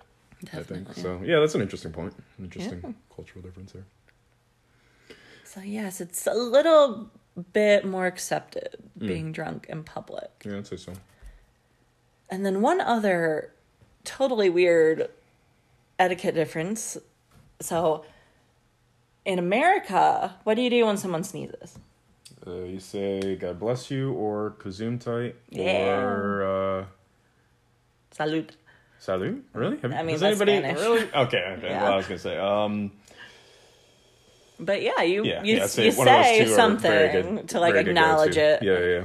I 0.53 0.63
think 0.63 0.93
so. 0.95 1.21
Yeah, 1.25 1.41
that's 1.41 1.55
an 1.55 1.63
interesting 1.63 1.93
point. 1.93 2.15
An 2.37 2.45
interesting 2.45 2.81
Yeah. 2.85 2.93
cultural 3.15 3.43
difference 3.43 3.73
there. 3.73 3.85
So 5.45 5.61
yes, 5.63 6.01
it's 6.01 6.27
a 6.27 6.35
little 6.35 7.11
bit 7.53 7.85
more 7.85 8.07
accepted 8.07 8.77
Mm. 8.99 9.07
being 9.09 9.33
drunk 9.33 9.67
in 9.69 9.83
public. 9.85 10.31
Yeah, 10.45 10.59
I'd 10.59 10.67
say 10.67 10.77
so. 10.77 10.93
And 12.31 12.45
then 12.47 12.61
one 12.61 12.81
other 12.81 13.53
totally 14.05 14.49
weird 14.51 15.09
etiquette 15.99 16.35
difference. 16.35 16.97
So 17.61 18.05
in 19.25 19.39
America, 19.39 20.37
what 20.45 20.55
do 20.55 20.63
you 20.63 20.71
do 20.71 20.87
when 20.87 20.97
someone 20.97 21.25
sneezes? 21.25 21.79
Uh, 22.47 22.63
you 22.65 22.81
say 22.81 23.37
"God 23.37 23.59
bless 23.61 23.91
you" 23.91 24.13
or 24.13 24.55
"gesundheit" 24.59 25.35
Yeah. 25.51 25.99
or 26.01 26.43
uh, 26.43 26.85
Salud. 28.17 28.51
"Salud." 29.01 29.43
Really? 29.53 29.79
Have, 29.79 29.93
I 29.93 30.03
mean, 30.03 30.11
has 30.13 30.21
that's 30.21 30.41
anybody 30.41 30.59
Spanish. 30.59 30.81
really? 30.81 31.03
Okay, 31.15 31.45
okay. 31.59 31.69
Yeah. 31.69 31.83
Well, 31.85 31.93
I 31.93 31.97
was 31.97 32.07
gonna 32.07 32.19
say. 32.19 32.39
Um, 32.39 32.93
But 34.63 34.83
yeah, 34.83 35.03
you 35.03 35.25
yeah, 35.25 35.43
you, 35.43 35.57
yeah. 35.57 35.67
Say 35.67 35.91
you 35.91 35.97
one 35.97 36.07
of 36.09 36.15
those 36.15 36.25
say 36.27 36.47
something 36.47 36.91
good- 36.91 37.49
to 37.49 37.61
like 37.61 37.75
acknowledge 37.75 38.37
it. 38.37 38.63
Yeah, 38.63 38.79
yeah. 38.79 38.87
yeah. 38.87 39.05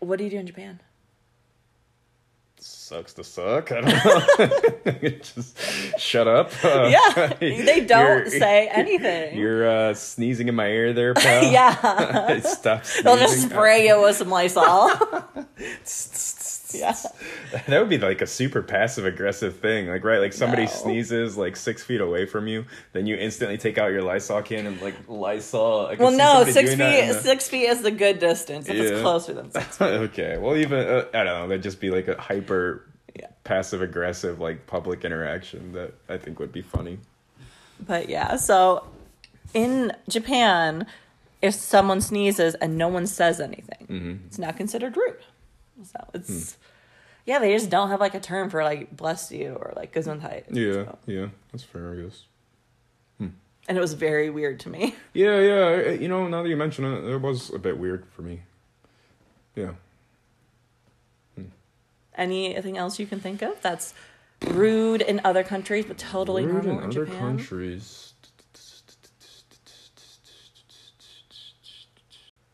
What 0.00 0.18
do 0.18 0.24
you 0.24 0.30
do 0.30 0.38
in 0.38 0.46
Japan? 0.46 0.80
Sucks 2.58 3.14
to 3.14 3.24
suck. 3.24 3.72
I 3.72 3.80
don't 3.80 4.94
know. 4.94 5.00
Just 5.22 5.58
shut 5.98 6.28
up. 6.28 6.50
Uh, 6.64 6.88
Yeah, 6.92 7.26
they 7.40 7.84
don't 7.84 8.28
say 8.30 8.68
anything. 8.68 9.38
You're 9.38 9.68
uh, 9.68 9.94
sneezing 9.94 10.48
in 10.48 10.54
my 10.54 10.66
ear 10.68 10.92
there, 10.92 11.14
pal. 11.14 11.44
yeah, 11.50 12.40
Stop 12.40 12.84
sneezing. 12.84 13.04
they'll 13.04 13.16
just 13.16 13.42
spray 13.42 13.86
you 13.88 14.00
with 14.02 14.16
some 14.16 14.28
Lysol. 14.28 14.90
yeah, 16.80 16.94
That 17.68 17.80
would 17.80 17.88
be 17.88 17.98
like 17.98 18.20
a 18.20 18.26
super 18.26 18.62
passive 18.62 19.06
aggressive 19.06 19.56
thing. 19.58 19.88
Like, 19.88 20.04
right, 20.04 20.18
like 20.18 20.32
somebody 20.32 20.64
No. 20.64 20.68
sneezes 20.70 21.36
like 21.36 21.56
six 21.56 21.82
feet 21.82 22.00
away 22.00 22.26
from 22.26 22.46
you, 22.48 22.64
then 22.92 23.06
you 23.06 23.16
instantly 23.16 23.56
take 23.58 23.78
out 23.78 23.92
your 23.92 24.02
Lysol 24.02 24.42
can 24.42 24.66
and 24.66 24.80
like 24.82 24.94
Lysol. 25.08 25.86
I 25.86 25.94
well, 25.94 26.10
no, 26.10 26.44
six 26.44 26.68
doing 26.70 26.78
that 26.78 26.98
in 27.00 27.06
feet. 27.08 27.12
the- 27.14 27.20
Six 27.22 27.48
feet 27.48 27.66
is 27.68 27.82
the 27.82 27.90
good 27.90 28.18
distance. 28.18 28.68
If 28.68 28.76
Yeah. 28.76 28.82
it's 28.82 29.00
closer 29.02 29.32
than 29.34 29.50
six. 29.50 29.76
feet. 29.78 29.84
okay, 29.86 30.36
well, 30.38 30.56
even 30.56 30.78
uh, 30.78 31.04
I 31.14 31.24
don't 31.24 31.26
know. 31.26 31.48
That'd 31.48 31.62
just 31.62 31.80
be 31.80 31.90
like 31.90 32.08
a 32.08 32.20
hyper 32.20 32.84
Yeah. 33.16 33.28
passive 33.44 33.80
aggressive 33.82 34.40
like 34.40 34.66
public 34.66 35.04
interaction 35.04 35.72
that 35.72 35.92
I 36.08 36.16
think 36.18 36.38
would 36.40 36.52
be 36.52 36.62
funny. 36.62 36.98
But 37.80 38.08
yeah, 38.08 38.36
so 38.36 38.84
in 39.52 39.92
Japan, 40.08 40.86
if 41.42 41.54
someone 41.54 42.00
sneezes 42.00 42.54
and 42.56 42.78
no 42.78 42.88
one 42.88 43.06
says 43.06 43.40
anything, 43.40 43.86
Mm-hmm. 43.90 44.26
it's 44.26 44.38
not 44.38 44.56
considered 44.56 44.96
rude. 44.96 45.16
So 45.82 45.98
Hmm. 45.98 46.16
it's 46.16 46.56
yeah, 47.26 47.38
they 47.38 47.52
just 47.52 47.70
don't 47.70 47.88
have 47.88 48.00
like 48.00 48.14
a 48.14 48.20
term 48.20 48.50
for 48.50 48.62
like 48.62 48.94
bless 48.96 49.32
you 49.32 49.54
or 49.54 49.72
like 49.76 49.92
gesundheit. 49.94 50.44
Yeah, 50.50 50.84
So- 50.84 50.98
yeah, 51.06 51.26
that's 51.52 51.64
fair, 51.64 51.92
I 51.92 52.02
guess. 52.02 52.24
and 53.66 53.78
it 53.78 53.80
was 53.80 53.94
very 53.94 54.28
weird 54.28 54.60
to 54.60 54.68
me. 54.68 54.94
Yeah, 55.14 55.40
yeah. 55.40 55.90
You 55.92 56.06
know, 56.08 56.28
now 56.28 56.42
that 56.42 56.48
you 56.50 56.56
mention 56.56 56.84
it, 56.84 57.04
it 57.04 57.18
was 57.22 57.52
a 57.54 57.58
bit 57.58 57.78
weird 57.78 58.04
for 58.14 58.20
me. 58.22 58.42
Yeah. 59.54 59.72
Anything 62.16 62.76
else 62.78 62.98
you 63.00 63.06
can 63.06 63.18
think 63.20 63.42
of 63.42 63.60
that's 63.62 63.92
rude 64.48 65.00
in 65.02 65.20
other 65.24 65.42
countries 65.42 65.84
but 65.86 65.96
totally 65.98 66.44
Rude 66.44 66.52
normal 66.64 66.78
in 66.78 66.84
in, 66.84 66.90
other 66.90 67.04
Japan? 67.06 67.18
countries. 67.38 68.12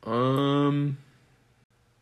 Um, 0.04 0.96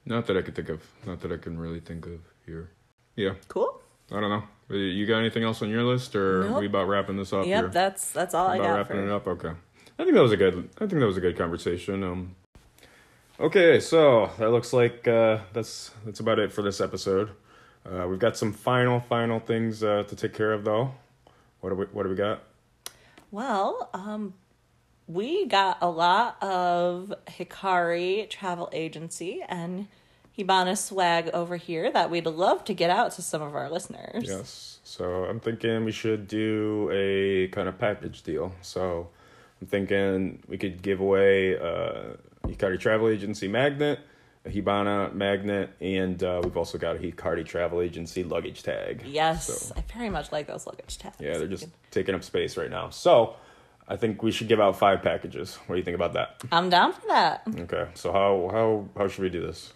not 0.09 0.26
that 0.26 0.36
I 0.36 0.42
could 0.42 0.54
think 0.54 0.68
of. 0.70 0.82
Not 1.06 1.20
that 1.20 1.32
I 1.32 1.36
can 1.36 1.59
really 1.59 1.80
think 1.80 2.06
of 2.06 2.20
here. 2.46 2.70
Yeah, 3.16 3.34
Cool. 3.48 3.80
I 4.11 4.20
don't 4.20 4.30
know. 4.30 4.42
Uh, 4.70 4.74
You 4.76 5.06
got 5.06 5.18
anything 5.18 5.42
else 5.44 5.61
on 5.62 5.68
your 5.68 5.82
list, 5.82 6.16
or 6.16 6.42
are 6.42 6.48
Nope. 6.50 6.61
we 6.61 6.66
about 6.66 6.88
wrapping 6.88 7.16
this 7.16 7.32
up 7.32 7.46
Yep, 7.46 7.61
here? 7.64 7.68
that's 7.68 8.11
that's 8.11 8.34
all 8.34 8.46
I 8.48 8.56
about 8.56 8.66
got 8.66 8.74
wrapping 8.76 8.96
for 8.96 9.06
it 9.06 9.12
up. 9.12 9.26
Okay, 9.26 9.52
I 9.98 10.02
think 10.04 10.14
that 10.14 10.22
was 10.22 10.32
a 10.32 10.36
good. 10.36 10.68
I 10.76 10.86
think 10.86 11.00
that 11.00 11.06
was 11.06 11.16
a 11.18 11.20
good 11.20 11.36
conversation. 11.36 12.02
Um, 12.02 12.34
okay, 13.38 13.80
so 13.80 14.30
that 14.38 14.50
looks 14.50 14.72
like 14.72 15.06
uh, 15.06 15.38
that's 15.52 15.90
that's 16.04 16.20
about 16.20 16.38
it 16.38 16.52
for 16.52 16.62
this 16.62 16.80
episode. 16.80 17.30
Uh, 17.84 18.06
we've 18.09 18.18
got 18.18 18.36
some 18.36 18.52
final 18.52 19.00
final 19.00 19.40
things 19.40 19.82
uh, 19.82 20.04
to 20.09 20.16
take 20.16 20.32
care 20.34 20.52
of, 20.52 20.64
though. 20.64 20.92
What 21.61 21.70
do 21.70 21.76
we 21.76 21.84
What 21.86 22.04
do 22.04 22.09
we 22.09 22.16
got? 22.16 22.42
Well, 23.30 23.90
um, 23.92 24.34
we 25.06 25.44
got 25.46 25.78
a 25.82 25.88
lot 25.90 26.42
of 26.42 27.12
Hikari 27.26 28.28
Travel 28.30 28.70
Agency 28.72 29.42
and 29.48 29.86
Hibana 30.39 30.78
swag 30.78 31.30
over 31.34 31.57
here 31.57 31.91
that 31.91 32.11
we'd 32.11 32.26
love 32.26 32.64
to 32.66 32.74
get 32.74 32.91
out 32.91 33.11
to 33.12 33.22
some 33.22 33.43
of 33.43 33.55
our 33.57 33.68
listeners. 33.68 34.24
Yes. 34.26 34.78
So 34.84 35.24
I'm 35.24 35.41
thinking 35.41 35.84
we 35.84 35.93
should 35.93 36.28
do 36.28 36.89
a 36.93 37.49
kind 37.49 37.68
of 37.68 37.76
package 37.78 38.22
deal. 38.22 38.53
So 38.62 39.09
I'm 39.61 39.66
thinking 39.66 40.43
we 40.49 40.57
could 40.57 40.80
give 40.80 41.01
away 41.01 41.55
a 41.55 42.16
Hikari 42.47 42.78
Travel 42.78 43.09
Agency 43.09 43.49
magnet, 43.49 43.99
a 44.47 44.51
Hibana 44.51 45.12
magnet, 45.12 45.70
and 45.80 46.22
uh, 46.22 46.41
we've 46.45 46.57
also 46.57 46.78
got 46.78 46.97
a 46.97 46.99
Hikari 47.01 47.45
Travel 47.45 47.80
Agency 47.82 48.22
luggage 48.22 48.62
tag. 48.62 49.03
Yes, 49.05 49.47
So, 49.49 49.74
I 49.76 49.82
very 49.93 50.09
much 50.09 50.30
like 50.30 50.47
those 50.47 50.66
luggage 50.66 50.99
tags. 50.99 51.16
yeah, 51.20 51.36
they're 51.36 51.49
just 51.49 51.66
taking 51.91 52.14
up 52.14 52.22
space 52.22 52.57
right 52.57 52.70
now. 52.70 52.91
So 52.91 53.34
I 53.89 53.97
think 53.97 54.22
we 54.22 54.30
should 54.30 54.49
give 54.49 54.61
out 54.61 54.78
five 54.78 55.03
packages. 55.03 55.57
What 55.66 55.74
do 55.74 55.78
you 55.78 55.84
think 55.84 55.97
about 55.97 56.12
that? 56.12 56.43
I'm 56.53 56.70
down 56.70 56.93
for 56.93 57.07
that. 57.09 57.43
Okay. 57.59 57.89
So 57.95 58.12
how 58.12 58.49
how 58.53 58.89
how 58.97 59.09
should 59.09 59.22
we 59.22 59.28
do 59.30 59.45
this? 59.45 59.72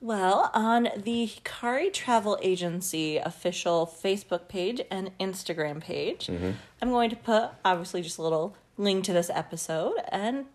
Well, 0.00 0.50
on 0.54 0.88
the 0.96 1.26
Hikari 1.26 1.92
Travel 1.92 2.38
Agency 2.40 3.16
official 3.16 3.84
Facebook 3.86 4.48
page 4.48 4.80
and 4.90 5.10
Instagram 5.18 5.80
page, 5.80 6.28
mm-hmm. 6.28 6.52
I'm 6.80 6.90
going 6.90 7.10
to 7.10 7.16
put 7.16 7.50
obviously 7.64 8.02
just 8.02 8.18
a 8.18 8.22
little 8.22 8.56
link 8.76 9.04
to 9.04 9.12
this 9.12 9.28
episode. 9.28 9.94
And 10.10 10.46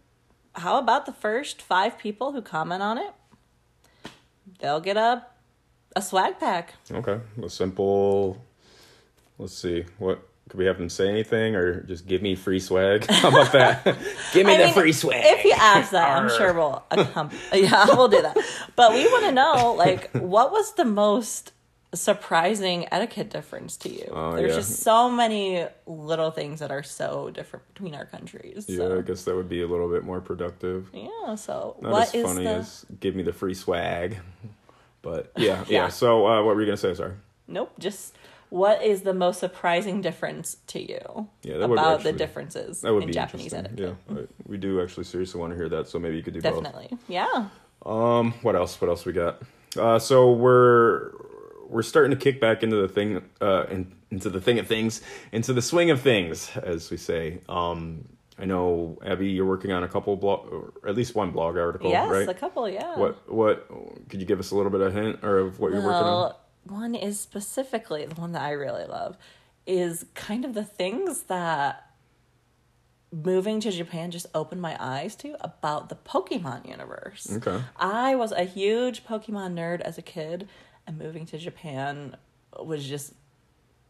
how 0.55 0.77
about 0.79 1.05
the 1.05 1.11
first 1.11 1.61
five 1.61 1.97
people 1.97 2.31
who 2.31 2.41
comment 2.41 2.81
on 2.81 2.97
it? 2.97 3.13
They'll 4.59 4.79
get 4.79 4.97
a 4.97 5.25
a 5.95 6.01
swag 6.01 6.39
pack. 6.39 6.73
Okay, 6.91 7.19
a 7.41 7.49
simple. 7.49 8.43
Let's 9.37 9.53
see. 9.53 9.85
What 9.97 10.27
could 10.49 10.57
we 10.59 10.65
have 10.65 10.77
them 10.77 10.89
say 10.89 11.07
anything 11.09 11.55
or 11.55 11.81
just 11.83 12.05
give 12.05 12.21
me 12.21 12.35
free 12.35 12.59
swag? 12.59 13.05
How 13.09 13.29
about 13.29 13.51
that? 13.53 13.83
give 14.33 14.45
me 14.45 14.53
I 14.53 14.57
the 14.57 14.63
mean, 14.65 14.73
free 14.73 14.91
swag. 14.91 15.23
If 15.25 15.45
you 15.45 15.53
ask 15.53 15.91
that, 15.91 16.17
I'm 16.17 16.29
sure 16.29 16.53
we'll 16.53 16.83
accompany. 16.91 17.39
Yeah, 17.63 17.85
we'll 17.87 18.09
do 18.09 18.21
that. 18.21 18.37
But 18.75 18.93
we 18.93 19.05
want 19.07 19.25
to 19.25 19.31
know, 19.31 19.73
like, 19.73 20.11
what 20.11 20.51
was 20.51 20.73
the 20.73 20.85
most 20.85 21.53
surprising 21.93 22.87
etiquette 22.91 23.29
difference 23.29 23.77
to 23.77 23.89
you? 23.89 24.07
Oh, 24.11 24.35
There's 24.35 24.49
yeah. 24.51 24.57
just 24.57 24.81
so 24.81 25.09
many 25.09 25.65
little 25.85 26.31
things 26.31 26.59
that 26.59 26.71
are 26.71 26.83
so 26.83 27.29
different 27.29 27.67
between 27.73 27.95
our 27.95 28.05
countries. 28.05 28.65
yeah, 28.67 28.77
So. 28.77 28.97
I 28.97 29.01
guess 29.01 29.23
that 29.23 29.35
would 29.35 29.49
be 29.49 29.61
a 29.61 29.67
little 29.67 29.89
bit 29.89 30.03
more 30.03 30.19
productive. 30.19 30.89
Yeah. 30.93 31.35
So 31.35 31.77
Not 31.81 31.91
what 31.91 32.07
as 32.09 32.15
is 32.15 32.25
funny 32.25 32.43
the? 32.43 32.49
as 32.51 32.85
give 32.99 33.15
me 33.15 33.23
the 33.23 33.33
free 33.33 33.53
swag. 33.53 34.17
But 35.01 35.31
yeah, 35.37 35.63
yeah. 35.67 35.83
Yeah. 35.83 35.87
So 35.89 36.25
uh, 36.27 36.43
what 36.43 36.55
were 36.55 36.61
you 36.61 36.67
gonna 36.67 36.77
say? 36.77 36.93
Sorry. 36.93 37.13
Nope. 37.47 37.73
Just 37.77 38.15
what 38.53 38.83
is 38.83 39.01
the 39.01 39.15
most 39.15 39.39
surprising 39.39 39.99
difference 39.99 40.57
to 40.67 40.79
you 40.79 41.27
Yeah, 41.41 41.55
about 41.55 41.95
actually- 41.95 42.11
the 42.11 42.17
differences 42.19 42.81
That 42.81 42.93
would 42.93 43.01
in 43.01 43.07
be 43.07 43.13
Japanese 43.13 43.51
etiquette? 43.51 43.79
Yeah, 44.09 44.15
I- 44.15 44.27
we 44.45 44.57
do 44.57 44.79
actually 44.79 45.05
seriously 45.05 45.41
want 45.41 45.53
to 45.53 45.57
hear 45.57 45.69
that. 45.69 45.87
So 45.87 45.97
maybe 45.97 46.17
you 46.17 46.21
could 46.21 46.35
do 46.35 46.41
both. 46.41 46.63
Definitely. 46.63 46.95
Yeah. 47.07 47.47
Um, 47.83 48.33
what 48.43 48.55
else? 48.55 48.79
What 48.79 48.89
else 48.89 49.05
we 49.05 49.13
got? 49.13 49.41
Uh, 49.75 49.97
so 49.97 50.31
we're 50.33 51.11
we're 51.67 51.81
starting 51.81 52.11
to 52.11 52.17
kick 52.17 52.39
back 52.39 52.61
into 52.61 52.75
the 52.75 52.87
thing, 52.87 53.23
uh, 53.41 53.65
in, 53.71 53.91
into 54.11 54.29
the 54.29 54.39
thing 54.39 54.59
of 54.59 54.67
things, 54.67 55.01
into 55.31 55.51
the 55.53 55.61
swing 55.61 55.89
of 55.89 55.99
things, 56.01 56.55
as 56.57 56.91
we 56.91 56.97
say. 56.97 57.39
Um, 57.49 58.07
I 58.37 58.45
know 58.45 58.99
Abby, 59.03 59.29
you're 59.31 59.47
working 59.47 59.71
on 59.71 59.81
a 59.83 59.87
couple 59.87 60.15
blog, 60.15 60.47
or 60.53 60.73
at 60.87 60.95
least 60.95 61.15
one 61.15 61.31
blog 61.31 61.57
article, 61.57 61.89
yes, 61.89 62.07
right? 62.11 62.29
a 62.29 62.33
couple. 62.35 62.69
Yeah. 62.69 62.99
What 62.99 63.27
what 63.31 63.67
could 64.09 64.19
you 64.19 64.27
give 64.27 64.39
us 64.39 64.51
a 64.51 64.55
little 64.55 64.71
bit 64.71 64.81
of 64.81 64.93
hint 64.93 65.23
or 65.23 65.39
of 65.39 65.59
what 65.59 65.71
you're 65.71 65.81
working 65.83 66.07
on? 66.07 66.33
One 66.65 66.95
is 66.95 67.19
specifically 67.19 68.05
the 68.05 68.15
one 68.15 68.31
that 68.33 68.41
I 68.41 68.51
really 68.51 68.85
love 68.85 69.17
is 69.65 70.05
kind 70.13 70.45
of 70.45 70.53
the 70.53 70.63
things 70.63 71.23
that 71.23 71.89
moving 73.11 73.59
to 73.59 73.71
Japan 73.71 74.11
just 74.11 74.25
opened 74.33 74.61
my 74.61 74.75
eyes 74.79 75.15
to 75.15 75.35
about 75.41 75.89
the 75.89 75.95
Pokemon 75.95 76.67
universe. 76.67 77.31
Okay. 77.31 77.63
I 77.77 78.15
was 78.15 78.31
a 78.31 78.43
huge 78.43 79.05
Pokemon 79.05 79.53
nerd 79.53 79.81
as 79.81 79.97
a 79.97 80.01
kid, 80.01 80.47
and 80.87 80.97
moving 80.97 81.25
to 81.27 81.37
Japan 81.37 82.17
was 82.59 82.87
just 82.87 83.13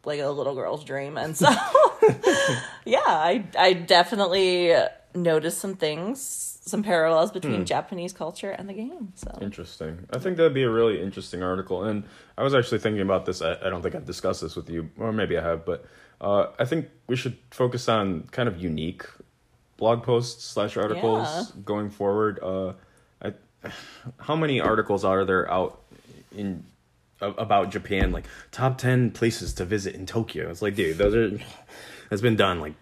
like 0.06 0.20
a 0.20 0.28
little 0.28 0.56
girl's 0.56 0.84
dream. 0.84 1.18
And 1.18 1.36
so, 1.38 1.50
yeah, 2.86 3.00
I 3.06 3.46
I 3.58 3.74
definitely 3.74 4.76
noticed 5.16 5.60
some 5.60 5.76
things, 5.76 6.58
some 6.66 6.82
parallels 6.84 7.32
between 7.32 7.60
Hmm. 7.60 7.64
Japanese 7.66 8.14
culture 8.14 8.52
and 8.52 8.68
the 8.70 8.74
game. 8.74 9.14
So 9.16 9.38
Interesting. 9.42 10.08
I 10.12 10.18
think 10.20 10.38
that'd 10.38 10.54
be 10.54 10.64
a 10.64 10.70
really 10.70 11.02
interesting 11.02 11.44
article. 11.44 11.84
And 11.84 12.04
I 12.38 12.44
was 12.44 12.56
actually 12.56 12.80
thinking 12.80 13.02
about 13.02 13.26
this. 13.26 13.42
I, 13.42 13.54
I 13.64 13.70
don't 13.70 13.82
think 13.82 13.96
I've 13.96 14.06
discussed 14.06 14.42
this 14.42 14.56
with 14.56 14.70
you, 14.70 14.90
or 14.98 15.12
maybe 15.12 15.38
I 15.38 15.42
have, 15.44 15.66
but 15.66 15.86
uh, 16.22 16.48
I 16.58 16.66
think 16.66 16.90
we 17.08 17.16
should 17.16 17.38
focus 17.52 17.88
on 17.90 18.24
kind 18.32 18.48
of 18.48 18.58
unique 18.62 19.04
blog 19.78 20.04
posts 20.04 20.44
slash 20.46 20.78
articles 20.78 21.28
Yeah. 21.28 21.62
going 21.66 21.90
forward. 21.90 22.40
Uh, 22.42 22.74
I, 23.22 23.34
how 24.20 24.36
many 24.36 24.62
articles 24.62 25.04
are 25.04 25.26
there 25.26 25.50
out 25.52 25.82
in 26.36 26.64
about 27.22 27.72
Japan? 27.72 28.12
Like 28.12 28.26
top 28.52 28.78
ten 28.78 29.12
places 29.12 29.54
to 29.56 29.66
visit 29.66 29.96
in 29.96 30.06
Tokyo. 30.06 30.50
It's 30.50 30.62
like, 30.62 30.76
dude, 30.76 30.98
those 30.98 31.14
are 31.16 31.38
that's 32.10 32.22
been 32.22 32.36
done 32.36 32.60
like 32.60 32.74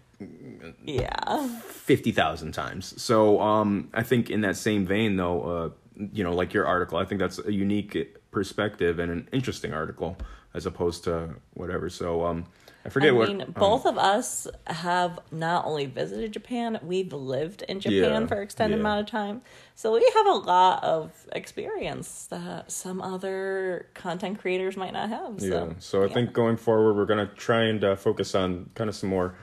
yeah, 0.86 1.48
fifty 1.68 2.12
thousand 2.12 2.54
times. 2.54 3.02
So 3.02 3.40
um, 3.42 3.90
I 3.94 4.04
think 4.04 4.30
in 4.30 4.42
that 4.42 4.58
same 4.58 4.86
vein, 4.86 5.16
though, 5.16 5.42
uh, 5.44 5.70
you 6.14 6.24
know, 6.24 6.34
like 6.34 6.54
your 6.54 6.66
article, 6.66 6.98
I 6.98 7.06
think 7.06 7.20
that's 7.20 7.40
a 7.40 7.52
unique 7.52 8.18
perspective 8.32 9.00
and 9.00 9.12
an 9.12 9.30
interesting 9.32 9.74
article 9.74 10.18
as 10.54 10.66
opposed 10.66 11.04
to 11.06 11.36
whatever. 11.54 11.90
So 11.90 12.26
um, 12.26 12.46
I 12.86 12.90
forget 12.90 13.14
what 13.14 13.30
I 13.30 13.32
what 13.32 13.38
mean, 13.38 13.48
um, 13.48 13.54
both 13.54 13.86
of 13.86 13.98
us 13.98 14.48
have 14.68 15.20
not 15.32 15.66
only 15.66 15.86
visited 15.86 16.32
Japan, 16.32 16.80
we've 16.82 17.14
lived 17.14 17.62
in 17.64 17.80
Japan 17.80 18.22
Yeah, 18.22 18.28
for 18.28 18.42
extended 18.42 18.78
yeah. 18.78 18.82
amount 18.82 19.02
of 19.02 19.06
time. 19.06 19.42
So 19.76 19.94
we 19.94 20.12
have 20.16 20.26
a 20.26 20.34
lot 20.34 20.84
of 20.84 21.12
experience 21.32 22.26
that 22.28 22.72
some 22.72 23.02
other 23.02 23.88
content 23.94 24.40
creators 24.40 24.76
might 24.76 24.94
not 24.94 25.10
have. 25.10 25.40
So, 25.40 25.46
Yeah. 25.46 25.74
So 25.80 26.02
I 26.02 26.08
yeah. 26.08 26.14
think 26.14 26.34
going 26.34 26.58
forward, 26.58 26.96
we're 26.96 27.06
gonna 27.06 27.32
try 27.36 27.64
and 27.64 27.84
uh, 27.84 27.96
focus 27.96 28.34
on 28.36 28.70
kind 28.76 28.90
of 28.90 28.96
some 28.96 29.10
more 29.10 29.36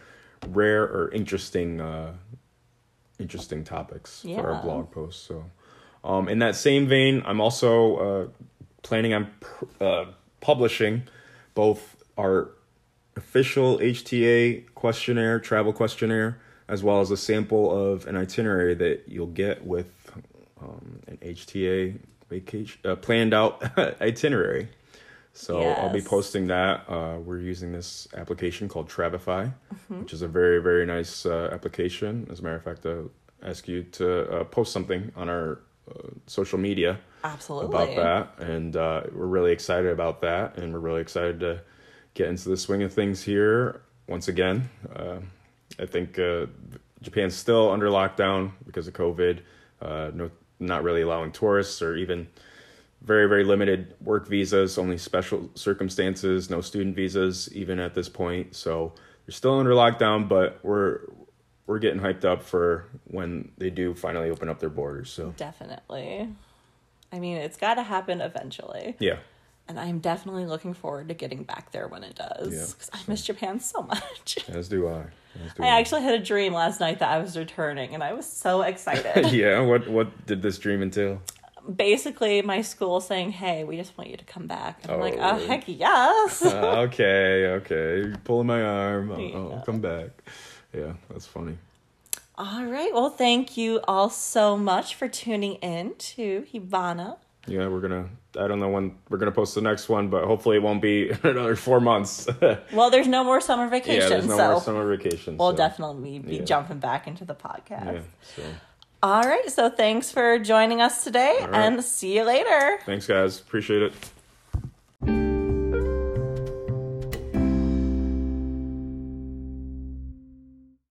rare 0.49 0.83
or 0.83 1.11
interesting, 1.13 1.81
uh, 1.81 2.15
interesting 3.19 3.65
topics 3.65 4.23
for 4.23 4.51
our 4.53 4.63
blog 4.63 4.91
posts. 4.91 5.27
So, 5.27 5.45
um, 6.05 6.29
in 6.29 6.39
that 6.39 6.57
same 6.57 6.87
vein, 6.87 7.23
I'm 7.27 7.41
also 7.41 7.97
uh, 7.97 8.29
planning 8.83 9.15
on 9.15 9.31
pr- 9.41 9.65
uh, 9.81 10.05
publishing 10.41 11.03
both 11.55 11.97
our 12.17 12.51
official 13.17 13.79
HTA 13.79 14.73
questionnaire, 14.75 15.41
travel 15.41 15.73
questionnaire, 15.73 16.41
as 16.69 16.83
well 16.83 17.01
as 17.01 17.11
a 17.11 17.17
sample 17.17 17.93
of 17.93 18.07
an 18.07 18.17
itinerary 18.17 18.75
that 18.75 19.05
you'll 19.09 19.27
get 19.27 19.67
with 19.67 20.13
um, 20.63 21.01
an 21.07 21.19
HTA 21.19 21.99
vacation 22.29 22.81
uh, 22.85 22.97
planned 22.97 23.35
out 23.35 23.63
itinerary. 24.01 24.69
So 25.39 25.61
I'll 25.63 25.93
be 25.93 26.01
posting 26.03 26.49
that. 26.49 26.85
Uh, 26.89 27.19
we're 27.25 27.39
using 27.39 27.71
this 27.73 28.09
application 28.17 28.69
called 28.69 28.89
Travefy, 28.89 29.53
Mm-hmm. 29.73 30.01
which 30.01 30.13
is 30.13 30.23
a 30.23 30.29
very 30.29 30.61
very 30.61 30.85
nice 30.85 31.25
uh, 31.25 31.49
application. 31.53 32.27
As 32.31 32.41
a 32.41 32.43
matter 32.43 32.57
of 32.57 32.65
fact, 32.65 32.85
I'll 32.85 33.11
ask 33.43 33.69
you 33.69 33.85
to 33.99 34.07
uh, 34.41 34.45
post 34.45 34.73
something 34.73 35.13
on 35.15 35.29
our 35.29 35.61
uh, 35.89 36.09
social 36.27 36.59
media 36.59 36.99
absolutely 37.23 37.69
about 37.69 37.95
that, 38.39 38.45
and 38.47 38.77
uh, 38.77 39.03
we're 39.15 39.27
really 39.27 39.53
excited 39.53 39.91
about 39.93 40.21
that, 40.23 40.59
and 40.59 40.73
we're 40.73 40.81
really 40.81 41.01
excited 41.01 41.39
to 41.41 41.63
get 42.15 42.27
into 42.29 42.49
the 42.49 42.57
swing 42.57 42.83
of 42.83 42.93
things 42.93 43.23
here 43.23 43.81
once 44.09 44.27
again. 44.29 44.69
Uh, 44.95 45.19
I 45.79 45.87
think 45.87 46.19
uh, 46.19 46.47
Japan's 47.01 47.37
still 47.37 47.71
under 47.71 47.87
lockdown 47.89 48.53
because 48.67 48.89
of 48.89 48.95
COVID. 48.95 49.39
Uh, 49.81 50.11
no, 50.13 50.31
not 50.59 50.83
really 50.83 51.03
allowing 51.03 51.31
tourists 51.31 51.81
or 51.81 51.95
even 51.95 52.27
very 53.09 53.27
very 53.29 53.43
limited 53.43 53.95
work 54.01 54.29
visas, 54.29 54.79
only 54.79 54.99
special 54.99 55.51
circumstances, 55.55 56.49
no 56.51 56.61
student 56.61 56.95
visas 56.95 57.49
even 57.53 57.81
at 57.81 57.95
this 57.95 58.09
point. 58.09 58.55
So 58.55 58.93
they're 59.27 59.33
still 59.35 59.59
under 59.59 59.73
lockdown, 59.73 60.29
but 60.29 60.61
we're 60.63 61.01
we're 61.67 61.79
getting 61.81 62.01
hyped 62.01 62.25
up 62.25 62.43
for 62.43 62.85
when 63.05 63.51
they 63.59 63.71
do 63.71 63.95
finally 63.95 64.31
open 64.31 64.49
up 64.49 64.59
their 64.61 64.71
borders. 64.71 65.11
So 65.11 65.35
Definitely. 65.37 66.29
I 67.13 67.19
mean, 67.19 67.39
it's 67.39 67.57
got 67.57 67.75
to 67.75 67.83
happen 67.83 68.21
eventually. 68.21 68.95
yeah. 69.01 69.17
And 69.71 69.79
I'm 69.79 69.99
definitely 69.99 70.47
looking 70.47 70.73
forward 70.73 71.09
to 71.09 71.15
getting 71.15 71.43
back 71.43 71.73
there 71.73 71.87
when 71.89 72.03
it 72.03 72.15
does. 72.15 72.55
Yeah, 72.55 72.65
Because 72.67 72.89
I 72.95 72.99
miss 73.07 73.23
Japan 73.27 73.61
so 73.61 73.83
much. 73.83 74.39
As 74.49 74.67
do 74.69 74.89
I. 74.89 75.01
As 75.45 75.53
do 75.55 75.63
I 75.63 75.79
actually 75.79 76.03
had 76.05 76.15
a 76.15 76.25
dream 76.25 76.55
last 76.55 76.81
night 76.81 77.01
that 77.01 77.11
I 77.11 77.19
was 77.19 77.37
returning, 77.37 77.93
and 77.93 78.03
I 78.03 78.15
was 78.15 78.25
so 78.25 78.63
excited. 78.73 79.31
yeah. 79.31 79.61
What 79.61 79.87
What 79.89 80.25
did 80.27 80.41
this 80.41 80.57
dream 80.59 80.83
entail? 80.83 81.21
Basically, 81.75 82.41
my 82.43 82.63
school 82.63 83.01
saying, 83.01 83.33
"Hey, 83.33 83.63
we 83.65 83.77
just 83.77 83.97
want 83.99 84.09
you 84.11 84.17
to 84.17 84.25
come 84.25 84.47
back," 84.47 84.81
and 84.83 84.93
I'm 84.93 84.99
Oh, 84.99 85.03
like, 85.03 85.17
"Oh 85.19 85.47
heck 85.47 85.65
yes!" 85.67 86.43
Uh, 86.45 86.57
okay. 86.89 87.47
Okay. 87.61 87.99
You're 87.99 88.17
pulling 88.25 88.47
my 88.47 88.63
arm. 88.63 89.13
I'll, 89.13 89.19
I'll 89.37 89.51
Yeah. 89.57 89.63
come 89.67 89.81
back. 89.81 90.11
Yeah. 90.75 90.93
That's 91.11 91.27
funny. 91.27 91.59
all 92.37 92.65
right. 92.65 92.93
Well, 92.95 93.11
thank 93.11 93.57
you 93.57 93.81
all 93.87 94.09
so 94.11 94.57
much 94.57 94.95
for 94.95 95.09
tuning 95.09 95.55
in 95.57 95.95
to 95.99 96.47
Hibana. 96.53 97.17
Yeah. 97.47 97.69
We're 97.69 97.81
gonna. 97.81 98.09
I 98.39 98.47
don't 98.47 98.61
know 98.61 98.69
when 98.69 98.97
we're 99.11 99.19
gonna 99.19 99.33
post 99.33 99.55
the 99.55 99.61
next 99.63 99.89
one, 99.89 100.09
but 100.09 100.25
hopefully 100.25 100.57
it 100.57 100.63
won't 100.63 100.81
be 100.83 101.11
another 101.23 101.57
four 101.57 101.81
months. 101.81 102.29
Well, 102.73 102.91
there's 102.91 103.09
no 103.09 103.25
more 103.25 103.41
summer 103.41 103.69
vacation. 103.69 104.03
yeah. 104.03 104.09
There's 104.09 104.27
no 104.27 104.37
so 104.37 104.51
more 104.53 104.61
summer 104.61 104.97
vacation. 104.97 105.37
we'll 105.37 105.51
so, 105.53 105.57
definitely 105.57 106.19
be 106.21 106.37
yeah. 106.37 106.45
jumping 106.45 106.79
back 106.79 107.07
into 107.07 107.25
the 107.25 107.35
podcast. 107.35 107.95
Yeah. 107.95 108.01
So 108.37 108.43
All 109.03 109.23
right. 109.23 109.51
So 109.51 109.71
thanks 109.71 110.11
for 110.11 110.39
joining 110.39 110.81
us 110.81 111.05
today, 111.05 111.39
right. 111.41 111.55
and 111.55 111.85
see 111.85 112.17
you 112.17 112.25
later. 112.25 112.79
thanks, 112.85 113.07
guys. 113.07 113.41
Appreciate 113.41 113.83
it. 113.83 113.93